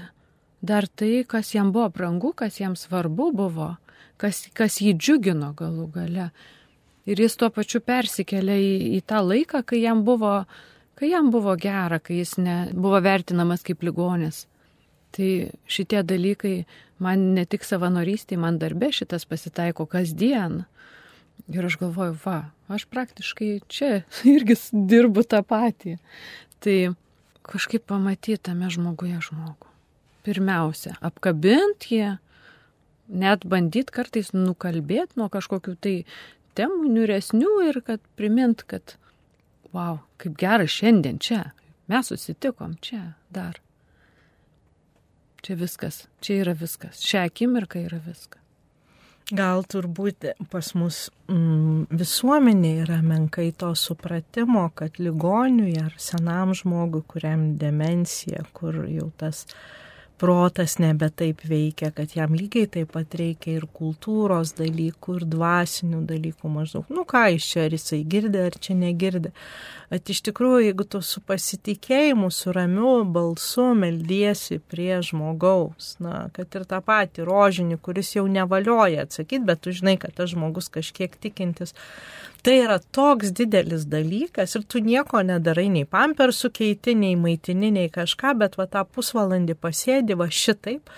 dar 0.62 0.86
tai, 0.88 1.24
kas 1.28 1.52
jam 1.54 1.72
buvo 1.74 1.90
brangu, 1.92 2.32
kas 2.32 2.60
jam 2.60 2.76
svarbu 2.78 3.32
buvo, 3.36 3.74
kas, 4.16 4.46
kas 4.56 4.80
jį 4.80 4.96
džiugino 4.96 5.52
galų 5.58 5.88
gale. 5.92 6.30
Ir 7.04 7.18
jis 7.18 7.34
tuo 7.34 7.48
pačiu 7.50 7.82
persikėlė 7.82 8.56
į, 8.62 8.74
į 8.96 9.00
tą 9.10 9.24
laiką, 9.26 9.64
kai 9.66 9.82
jam 9.82 10.04
buvo 10.06 10.44
kai 11.02 11.10
jam 11.10 11.32
buvo 11.34 11.56
gera, 11.58 11.98
kai 11.98 12.20
jis 12.20 12.36
ne, 12.38 12.56
buvo 12.78 13.00
vertinamas 13.02 13.64
kaip 13.66 13.80
ligonis. 13.82 14.44
Tai 15.10 15.30
šitie 15.66 16.04
dalykai 16.06 16.52
man 17.02 17.32
ne 17.34 17.42
tik 17.42 17.66
savanorystėje, 17.66 18.38
man 18.38 18.60
darbė 18.62 18.92
šitas 18.94 19.26
pasitaiko 19.26 19.88
kasdien. 19.90 20.60
Ir 21.50 21.66
aš 21.66 21.80
galvoju, 21.80 22.14
va, 22.22 22.36
aš 22.70 22.86
praktiškai 22.86 23.50
čia 23.66 24.04
irgi 24.36 24.54
dirbu 24.70 25.26
tą 25.26 25.42
patį. 25.42 25.96
Tai 26.62 26.78
kažkaip 27.50 27.82
pamatytame 27.90 28.70
žmoguje 28.70 29.18
žmogų. 29.26 29.74
Pirmiausia, 30.22 30.94
apkabint 31.02 31.90
jį, 31.90 32.14
net 33.10 33.42
bandyt 33.42 33.90
kartais 33.90 34.30
nukalbėti 34.30 35.18
nuo 35.18 35.26
kažkokių 35.34 35.74
tai 35.82 35.98
temų 36.54 36.94
niuresnių 36.94 37.62
ir 37.72 37.82
kad 37.82 37.98
primint, 38.14 38.62
kad 38.62 39.00
wow, 39.74 39.98
kaip 40.20 40.36
gera 40.40 40.66
šiandien 40.68 41.18
čia, 41.22 41.42
mes 41.90 42.12
susitikom 42.12 42.76
čia 42.84 43.14
dar. 43.30 43.58
Čia 45.42 45.58
viskas, 45.58 46.04
čia 46.22 46.38
yra 46.44 46.54
viskas, 46.54 47.02
šią 47.02 47.26
akimirką 47.26 47.82
yra 47.88 47.98
viskas. 48.04 48.38
Gal 49.32 49.62
turbūt 49.70 50.26
pas 50.52 50.66
mus 50.76 51.06
mm, 51.30 51.86
visuomenė 51.94 52.72
yra 52.82 52.98
menkai 53.06 53.48
to 53.56 53.70
supratimo, 53.78 54.66
kad 54.76 54.98
ligoniui 55.00 55.76
ar 55.80 55.94
senam 55.96 56.52
žmogui, 56.58 57.00
kuriam 57.08 57.52
demencija, 57.56 58.42
kur 58.52 58.82
jau 58.90 59.08
tas 59.22 59.46
uh, 59.46 59.54
protas 60.22 60.76
nebe 60.78 61.08
taip 61.10 61.40
veikia, 61.50 61.90
kad 61.90 62.12
jam 62.14 62.36
lygiai 62.38 62.68
taip 62.70 62.92
pat 62.94 63.16
reikia 63.18 63.56
ir 63.58 63.64
kultūros 63.74 64.52
dalykų, 64.54 65.16
ir 65.18 65.24
dvasinių 65.32 66.04
dalykų 66.06 66.50
maždaug. 66.52 66.92
Nu 66.94 67.02
ką 67.08 67.24
iš 67.34 67.48
čia, 67.50 67.64
ar 67.66 67.74
jisai 67.74 67.98
girdė, 68.06 68.44
ar 68.46 68.58
čia 68.62 68.76
negirdė. 68.78 69.32
Bet 69.90 70.12
iš 70.14 70.22
tikrųjų, 70.28 70.60
jeigu 70.68 70.86
tu 70.94 71.02
su 71.04 71.20
pasitikėjimu, 71.26 72.30
su 72.30 72.54
ramiu 72.54 72.94
balsu 73.04 73.72
meldiesi 73.76 74.60
prie 74.62 75.00
žmogaus, 75.04 75.96
na, 76.00 76.28
kad 76.36 76.54
ir 76.54 76.68
tą 76.70 76.78
patį 76.86 77.26
rožinį, 77.26 77.80
kuris 77.82 78.14
jau 78.14 78.24
nevalioja 78.30 79.08
atsakyti, 79.08 79.42
bet 79.50 79.66
tu 79.66 79.74
žinai, 79.74 79.98
kad 80.00 80.14
tas 80.16 80.30
žmogus 80.32 80.70
kažkiek 80.72 81.18
tikintis, 81.18 81.74
Tai 82.42 82.54
yra 82.58 82.80
toks 82.82 83.30
didelis 83.38 83.84
dalykas 83.86 84.56
ir 84.58 84.64
tu 84.66 84.80
nieko 84.82 85.20
nedarai, 85.22 85.68
nei 85.70 85.86
pampersų 85.86 86.48
keiti, 86.50 86.96
nei 86.98 87.14
maitini, 87.14 87.70
nei 87.70 87.90
kažką, 87.92 88.32
bet 88.40 88.56
va 88.58 88.66
tą 88.70 88.82
pusvalandį 88.82 89.54
pasėdi 89.62 90.16
va 90.18 90.26
šitaip, 90.26 90.90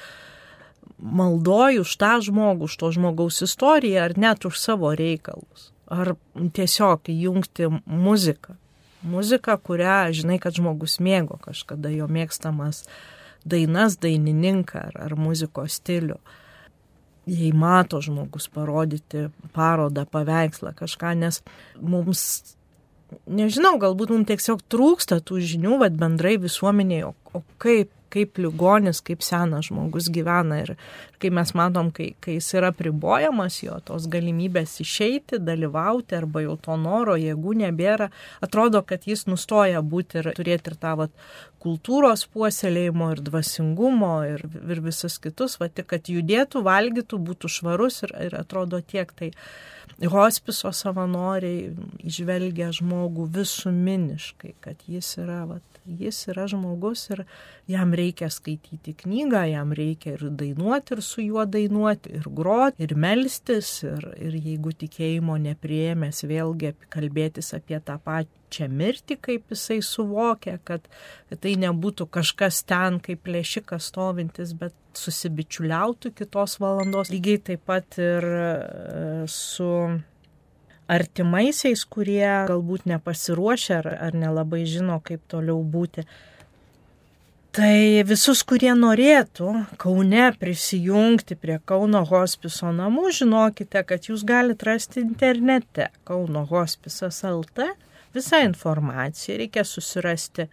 maldoju 0.99 1.83
už 1.85 1.93
tą 2.01 2.15
žmogų, 2.25 2.71
už 2.71 2.77
to 2.81 2.91
žmogaus 2.97 3.43
istoriją 3.45 4.07
ar 4.07 4.15
net 4.17 4.47
už 4.49 4.57
savo 4.57 4.95
reikalus. 4.97 5.69
Ar 5.85 6.15
tiesiog 6.33 7.13
įjungti 7.13 7.69
muziką. 7.85 8.57
Muzika, 9.05 9.59
kurią 9.61 10.15
žinai, 10.17 10.39
kad 10.41 10.57
žmogus 10.57 10.97
mėgo 10.97 11.37
kažkada 11.45 11.93
jo 11.93 12.09
mėgstamas 12.09 12.87
dainas, 13.45 13.99
dainininką 14.01 14.81
ar, 14.81 14.97
ar 15.11 15.17
muzikos 15.21 15.77
stilių 15.77 16.17
jei 17.27 17.53
mato 17.57 18.01
žmogus 18.05 18.49
parodyti 18.53 19.29
parodą, 19.57 20.05
paveikslą, 20.11 20.75
kažką, 20.77 21.15
nes 21.19 21.41
mums, 21.81 22.23
nežinau, 23.27 23.77
galbūt 23.83 24.13
mums 24.15 24.31
tiesiog 24.31 24.65
trūksta 24.73 25.21
tų 25.25 25.41
žinių, 25.55 25.79
vad 25.83 25.97
bendrai 26.01 26.37
visuomenėje, 26.43 27.11
o, 27.11 27.41
o 27.41 27.45
kaip 27.63 27.93
kaip 28.15 28.39
ligonis, 28.39 29.03
kaip 29.05 29.25
senas 29.27 29.69
žmogus 29.69 30.11
gyvena 30.15 30.61
ir 30.63 30.75
kai 31.23 31.31
mes 31.35 31.55
matom, 31.57 31.91
kai, 31.95 32.11
kai 32.23 32.37
jis 32.39 32.51
yra 32.59 32.71
pribojamas 32.77 33.59
jo 33.63 33.79
tos 33.87 34.07
galimybės 34.13 34.77
išeiti, 34.85 35.41
dalyvauti 35.43 36.19
arba 36.19 36.45
jau 36.45 36.57
to 36.67 36.77
noro, 36.81 37.17
jėgų 37.21 37.57
nebėra, 37.65 38.11
atrodo, 38.45 38.85
kad 38.87 39.09
jis 39.09 39.27
nustoja 39.31 39.83
būti 39.83 40.21
ir 40.21 40.31
turėti 40.37 40.73
ir 40.73 40.79
tą 40.81 40.95
vat, 41.01 41.15
kultūros 41.65 42.27
puoselėjimo 42.33 43.11
ir 43.15 43.23
dvasingumo 43.25 44.15
ir, 44.29 44.45
ir 44.45 44.83
visus 44.85 45.17
kitus, 45.23 45.57
va 45.61 45.71
tik, 45.73 45.89
kad 45.95 46.11
judėtų, 46.13 46.65
valgytų, 46.67 47.21
būtų 47.31 47.51
švarus 47.57 48.03
ir, 48.05 48.13
ir 48.29 48.37
atrodo 48.43 48.83
tiek. 48.85 49.13
Tai 49.17 49.31
hospiso 50.13 50.73
savanoriai 50.75 51.73
išvelgia 52.05 52.71
žmogų 52.75 53.29
visuminiškai, 53.39 54.55
kad 54.65 54.85
jis 54.91 55.15
yra 55.23 55.45
vat, 55.49 55.74
jis 55.85 56.19
yra 56.33 56.47
žmogus 56.51 57.09
ir 57.13 57.25
jam 57.71 57.93
reikia 57.97 58.31
skaityti 58.33 58.95
knygą, 59.05 59.45
jam 59.51 59.73
reikia 59.77 60.15
ir 60.17 60.25
dainuoti, 60.31 60.97
ir 60.97 61.03
su 61.05 61.25
juo 61.25 61.45
dainuoti, 61.47 62.15
ir 62.19 62.29
groti, 62.29 62.85
ir 62.85 62.95
melstis, 62.97 63.71
ir, 63.87 64.07
ir 64.19 64.39
jeigu 64.39 64.75
tikėjimo 64.85 65.37
nepriemės, 65.49 66.25
vėlgi 66.29 66.75
kalbėtis 66.93 67.53
apie 67.57 67.81
tą 67.85 67.99
pačią 68.05 68.71
mirtį, 68.71 69.19
kaip 69.29 69.53
jisai 69.53 69.81
suvokia, 69.85 70.57
kad, 70.65 70.89
kad 71.31 71.45
tai 71.45 71.57
nebūtų 71.61 72.09
kažkas 72.15 72.63
ten 72.69 73.01
kaip 73.05 73.25
plėšikas 73.27 73.93
stovintis, 73.93 74.57
bet 74.59 74.75
susibičiuliautų 74.99 76.15
kitos 76.17 76.59
valandos. 76.63 77.13
Lygiai 77.13 77.43
taip 77.53 77.65
pat 77.69 77.99
ir 78.01 78.25
e, 78.25 78.51
su 79.31 79.71
artimaisiais, 80.91 81.85
kurie 81.89 82.47
galbūt 82.49 82.87
nepasiruošia 82.91 83.81
ar, 83.81 83.91
ar 84.09 84.17
nelabai 84.17 84.65
žino, 84.69 85.01
kaip 85.05 85.23
toliau 85.31 85.63
būti. 85.63 86.05
Tai 87.55 88.03
visus, 88.03 88.41
kurie 88.43 88.73
norėtų 88.75 89.53
Kaune 89.79 90.25
prisijungti 90.41 91.37
prie 91.39 91.61
Kauno 91.63 92.01
hospiso 92.09 92.73
namų, 92.75 93.13
žinokite, 93.15 93.85
kad 93.87 94.09
jūs 94.11 94.25
galite 94.27 94.67
rasti 94.67 95.05
internete 95.05 95.93
Kauno 96.09 96.43
hospisas 96.51 97.23
LT 97.29 97.69
visą 98.15 98.43
informaciją. 98.49 99.39
Reikia 99.45 99.63
susirasti 99.63 100.49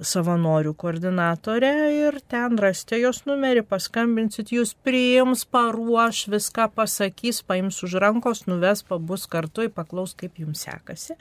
savanorių 0.00 0.72
koordinatorė 0.80 1.72
ir 1.94 2.18
ten 2.30 2.58
rasite 2.60 2.98
jos 3.00 3.22
numerį, 3.28 3.64
paskambinsit, 3.68 4.52
jūs 4.54 4.72
priims, 4.84 5.44
paruoš, 5.44 6.26
viską 6.32 6.70
pasakys, 6.76 7.42
paims 7.46 7.82
už 7.84 7.98
rankos, 8.02 8.46
nuves, 8.48 8.82
pabus 8.86 9.26
kartu, 9.30 9.68
paklaus, 9.74 10.16
kaip 10.16 10.40
jums 10.40 10.64
sekasi. 10.66 11.18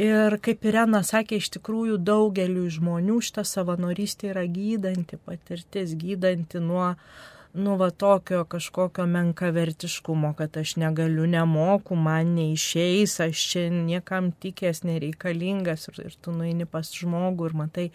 Ir 0.00 0.36
kaip 0.44 0.64
Irena 0.64 1.02
sakė, 1.04 1.40
iš 1.40 1.50
tikrųjų 1.56 1.98
daugeliu 2.04 2.68
žmonių 2.72 3.18
šita 3.26 3.44
savanorystė 3.48 4.30
yra 4.30 4.46
gydanti 4.48 5.18
patirtis, 5.18 5.96
gydanti 5.98 6.62
nuo 6.62 6.94
nu, 7.52 7.76
va 7.76 7.90
tokio 7.90 8.44
kažkokio 8.44 9.06
menkavertiškumo, 9.06 10.32
kad 10.38 10.56
aš 10.56 10.76
negaliu, 10.76 11.26
nemoku, 11.26 11.96
man 11.96 12.34
neišeis, 12.36 13.16
aš 13.24 13.42
čia 13.52 13.64
niekam 13.74 14.30
tikės, 14.42 14.84
nereikalingas 14.86 15.88
ir, 15.90 16.00
ir 16.06 16.16
tu 16.22 16.34
nueini 16.36 16.68
pas 16.70 16.86
žmogų 16.94 17.50
ir 17.50 17.56
matai, 17.58 17.86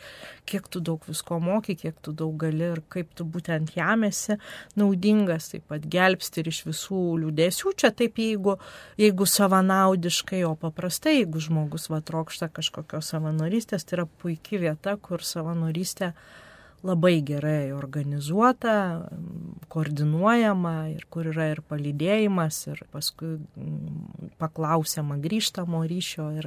kiek 0.49 0.68
tu 0.68 0.84
daug 0.84 1.03
visko 1.08 1.39
moki, 1.39 1.78
kiek 1.80 1.97
tu 2.03 2.12
daug 2.12 2.36
gali 2.43 2.68
ir 2.68 2.84
kaip 2.91 3.16
tu 3.16 3.24
būtent 3.24 3.76
jamėsi 3.78 4.36
naudingas, 4.76 5.51
taip 5.53 5.68
pat 5.72 5.88
gelbsti 5.88 6.43
ir 6.43 6.51
iš 6.51 6.64
visų 6.68 7.01
liūdėsių. 7.24 7.76
Čia 7.80 7.93
taip, 7.95 8.20
jeigu, 8.20 8.58
jeigu 8.99 9.30
savanaudiškai, 9.30 10.43
o 10.49 10.56
paprastai, 10.60 11.22
jeigu 11.22 11.43
žmogus 11.43 11.88
va 11.93 12.01
trokšta 12.03 12.51
kažkokios 12.51 13.16
savanorystės, 13.16 13.88
tai 13.88 14.01
yra 14.01 14.10
puikia 14.20 14.66
vieta, 14.68 14.99
kur 14.99 15.24
savanorystė 15.24 16.12
labai 16.86 17.21
gerai 17.25 17.73
organizuota, 17.73 19.09
koordinuojama 19.73 20.75
ir 20.93 21.05
kur 21.09 21.25
yra 21.31 21.45
ir 21.53 21.61
palydėjimas, 21.69 22.67
ir 22.71 22.79
paskui 22.93 23.31
mm, 23.38 24.33
paklausiama 24.41 25.15
grįžtamo 25.23 25.79
ryšio 25.89 26.27
ir 26.39 26.45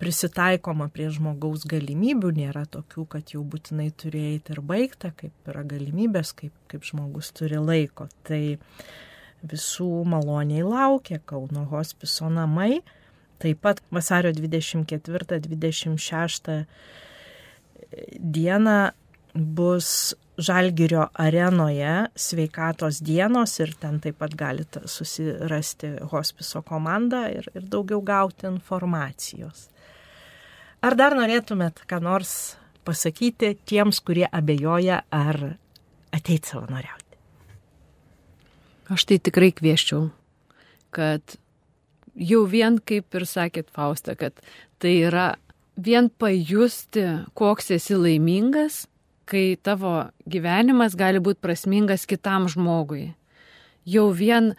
prisitaikoma 0.00 0.86
prie 0.92 1.08
žmogaus 1.14 1.62
galimybių, 1.70 2.30
nėra 2.40 2.64
tokių, 2.70 3.04
kad 3.12 3.24
jau 3.36 3.42
būtinai 3.46 3.90
turi 3.96 4.20
eiti 4.32 4.48
ir 4.56 4.60
baigta, 4.64 5.08
kaip 5.16 5.34
yra 5.50 5.62
galimybės, 5.68 6.28
kaip, 6.36 6.54
kaip 6.72 6.82
žmogus 6.88 7.26
turi 7.36 7.58
laiko. 7.60 8.04
Tai 8.26 8.42
visų 9.44 10.04
maloniai 10.08 10.64
laukia 10.66 11.18
Kauno 11.24 11.64
hospiso 11.70 12.28
namai. 12.32 12.82
Taip 13.42 13.58
pat 13.64 13.76
vasario 13.92 14.32
24-26 14.34 16.64
dieną 18.18 18.90
bus 19.34 20.14
Žalgirio 20.34 21.04
arenoje 21.14 22.08
sveikatos 22.18 22.98
dienos 23.06 23.52
ir 23.62 23.70
ten 23.78 24.00
taip 24.02 24.16
pat 24.18 24.32
galite 24.34 24.80
susirasti 24.90 25.92
hospiso 26.10 26.62
komandą 26.66 27.20
ir, 27.30 27.46
ir 27.54 27.68
daugiau 27.70 28.00
gauti 28.02 28.48
informacijos. 28.50 29.68
Ar 30.82 30.96
dar 30.98 31.14
norėtumėt 31.14 31.84
ką 31.86 32.00
nors 32.02 32.32
pasakyti 32.84 33.52
tiems, 33.62 34.00
kurie 34.02 34.26
abejoja, 34.26 35.04
ar 35.14 35.38
ateit 36.12 36.50
savanoriauti? 36.50 37.20
Aš 38.90 39.06
tai 39.06 39.20
tikrai 39.22 39.52
kvieščiau, 39.54 40.08
kad 40.90 41.38
jau 42.14 42.42
vien 42.50 42.80
kaip 42.82 43.14
ir 43.14 43.28
sakėt 43.30 43.70
Fausta, 43.70 44.16
kad 44.18 44.42
tai 44.82 44.96
yra 45.06 45.36
vien 45.78 46.10
pajusti, 46.10 47.06
koks 47.38 47.70
esi 47.78 47.94
laimingas 47.94 48.82
kai 49.28 49.56
tavo 49.62 50.08
gyvenimas 50.30 50.96
gali 50.98 51.22
būti 51.22 51.42
prasmingas 51.44 52.06
kitam 52.08 52.48
žmogui. 52.50 53.12
Jau 53.84 54.08
vien 54.16 54.54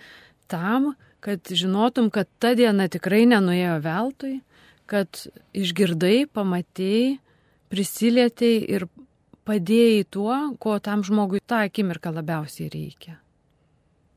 tam, 0.51 0.93
kad 1.25 1.41
žinotum, 1.49 2.11
kad 2.13 2.29
ta 2.39 2.53
diena 2.57 2.87
tikrai 2.91 3.25
nenuėjo 3.29 3.79
veltui, 3.81 4.35
kad 4.85 5.25
išgirdai, 5.57 6.27
pamatėjai, 6.29 7.17
prisilietėjai 7.73 8.63
ir 8.77 8.87
padėjai 9.45 10.05
tuo, 10.13 10.37
ko 10.61 10.77
tam 10.81 11.05
žmogui 11.05 11.41
tą 11.45 11.65
akimirką 11.65 12.13
labiausiai 12.13 12.69
reikia. 12.73 13.19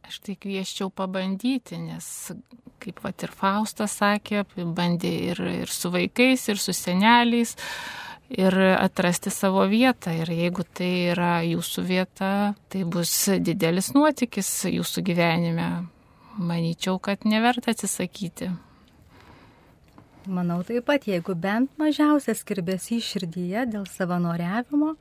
Aš 0.09 0.22
tai 0.24 0.38
kvieščiau 0.40 0.88
pabandyti, 0.96 1.76
nes, 1.80 2.07
kaip 2.80 3.01
vat 3.05 3.24
ir 3.26 3.32
Faustas 3.36 3.99
sakė, 4.01 4.46
bandė 4.57 5.11
ir, 5.32 5.42
ir 5.64 5.72
su 5.72 5.90
vaikais, 5.92 6.46
ir 6.49 6.61
su 6.61 6.72
seneliais, 6.72 7.53
ir 8.30 8.54
atrasti 8.76 9.30
savo 9.30 9.64
vietą. 9.68 10.12
Ir 10.12 10.30
jeigu 10.32 10.64
tai 10.74 10.90
yra 11.14 11.38
jūsų 11.46 11.84
vieta, 11.88 12.54
tai 12.68 12.84
bus 12.84 13.12
didelis 13.40 13.92
nuotykis 13.96 14.50
jūsų 14.68 15.04
gyvenime. 15.04 15.68
Manyčiau, 16.38 17.00
kad 17.02 17.24
neverta 17.26 17.72
atsisakyti. 17.74 18.52
Manau 20.28 20.60
taip 20.62 20.84
pat, 20.86 21.06
jeigu 21.08 21.34
bent 21.34 21.72
mažiausias 21.80 22.44
kirbėsi 22.46 23.00
širdyje 23.02 23.64
dėl 23.72 23.86
savanoriavimo, 23.88 24.92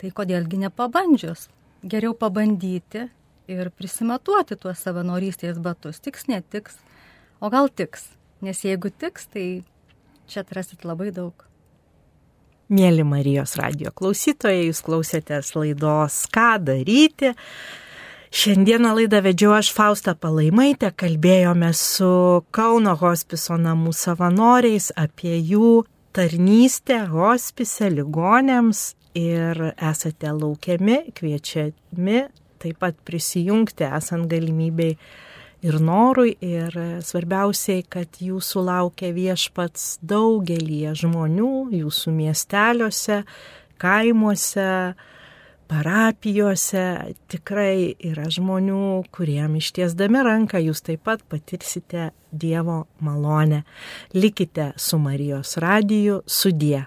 tai 0.00 0.10
kodėlgi 0.14 0.62
nepabandžius. 0.64 1.46
Geriau 1.84 2.14
pabandyti 2.16 3.04
ir 3.46 3.70
prisimatuoti 3.76 4.56
tuos 4.58 4.80
savanorystės 4.82 5.60
batus. 5.62 6.00
Tiks, 6.00 6.26
netiks, 6.32 6.80
o 7.44 7.52
gal 7.52 7.68
tiks. 7.68 8.08
Nes 8.40 8.64
jeigu 8.64 8.90
tiks, 8.90 9.28
tai 9.30 9.46
čia 10.26 10.42
atrasit 10.42 10.88
labai 10.88 11.12
daug. 11.14 11.44
Mėly 12.68 13.00
Marijos 13.00 13.54
radio 13.56 13.88
klausytojai, 13.96 14.66
jūs 14.66 14.82
klausėtės 14.84 15.54
laidos 15.56 16.18
Ką 16.28 16.58
daryti. 16.60 17.30
Šiandieną 18.28 18.90
laidą 18.98 19.22
vedžiau 19.24 19.54
aš 19.56 19.70
Faustą 19.72 20.12
Palaimaitę, 20.12 20.90
kalbėjome 20.92 21.70
su 21.72 22.10
Kauno 22.52 22.92
hospiso 23.00 23.56
namų 23.56 23.94
savanoriais 23.96 24.90
apie 25.00 25.38
jų 25.38 25.86
tarnystę 26.12 27.06
hospise 27.08 27.88
ligonėms 27.94 28.82
ir 29.16 29.70
esate 29.72 30.28
laukiami, 30.36 31.06
kviečiami 31.16 32.20
taip 32.60 32.82
pat 32.84 33.00
prisijungti 33.08 33.88
esant 33.88 34.28
galimybei 34.28 34.98
ir 35.62 35.78
norui, 35.82 36.34
ir 36.44 36.74
svarbiausiai, 37.04 37.84
kad 37.90 38.20
jūsų 38.22 38.64
laukia 38.68 39.12
viešpats 39.16 39.98
daugelį 40.06 40.94
žmonių, 40.98 41.52
jūsų 41.78 42.14
miesteliuose, 42.14 43.22
kaimuose, 43.82 44.68
parapijose. 45.68 46.84
Tikrai 47.30 47.94
yra 48.10 48.28
žmonių, 48.32 49.04
kuriem 49.14 49.58
ištiesdami 49.60 50.24
ranką 50.26 50.62
jūs 50.62 50.84
taip 50.86 51.04
pat 51.08 51.24
patirsite 51.28 52.12
Dievo 52.28 52.82
malonę. 53.00 53.62
Likite 54.12 54.72
su 54.76 54.98
Marijos 55.00 55.56
radiju, 55.56 56.22
sudie. 56.26 56.84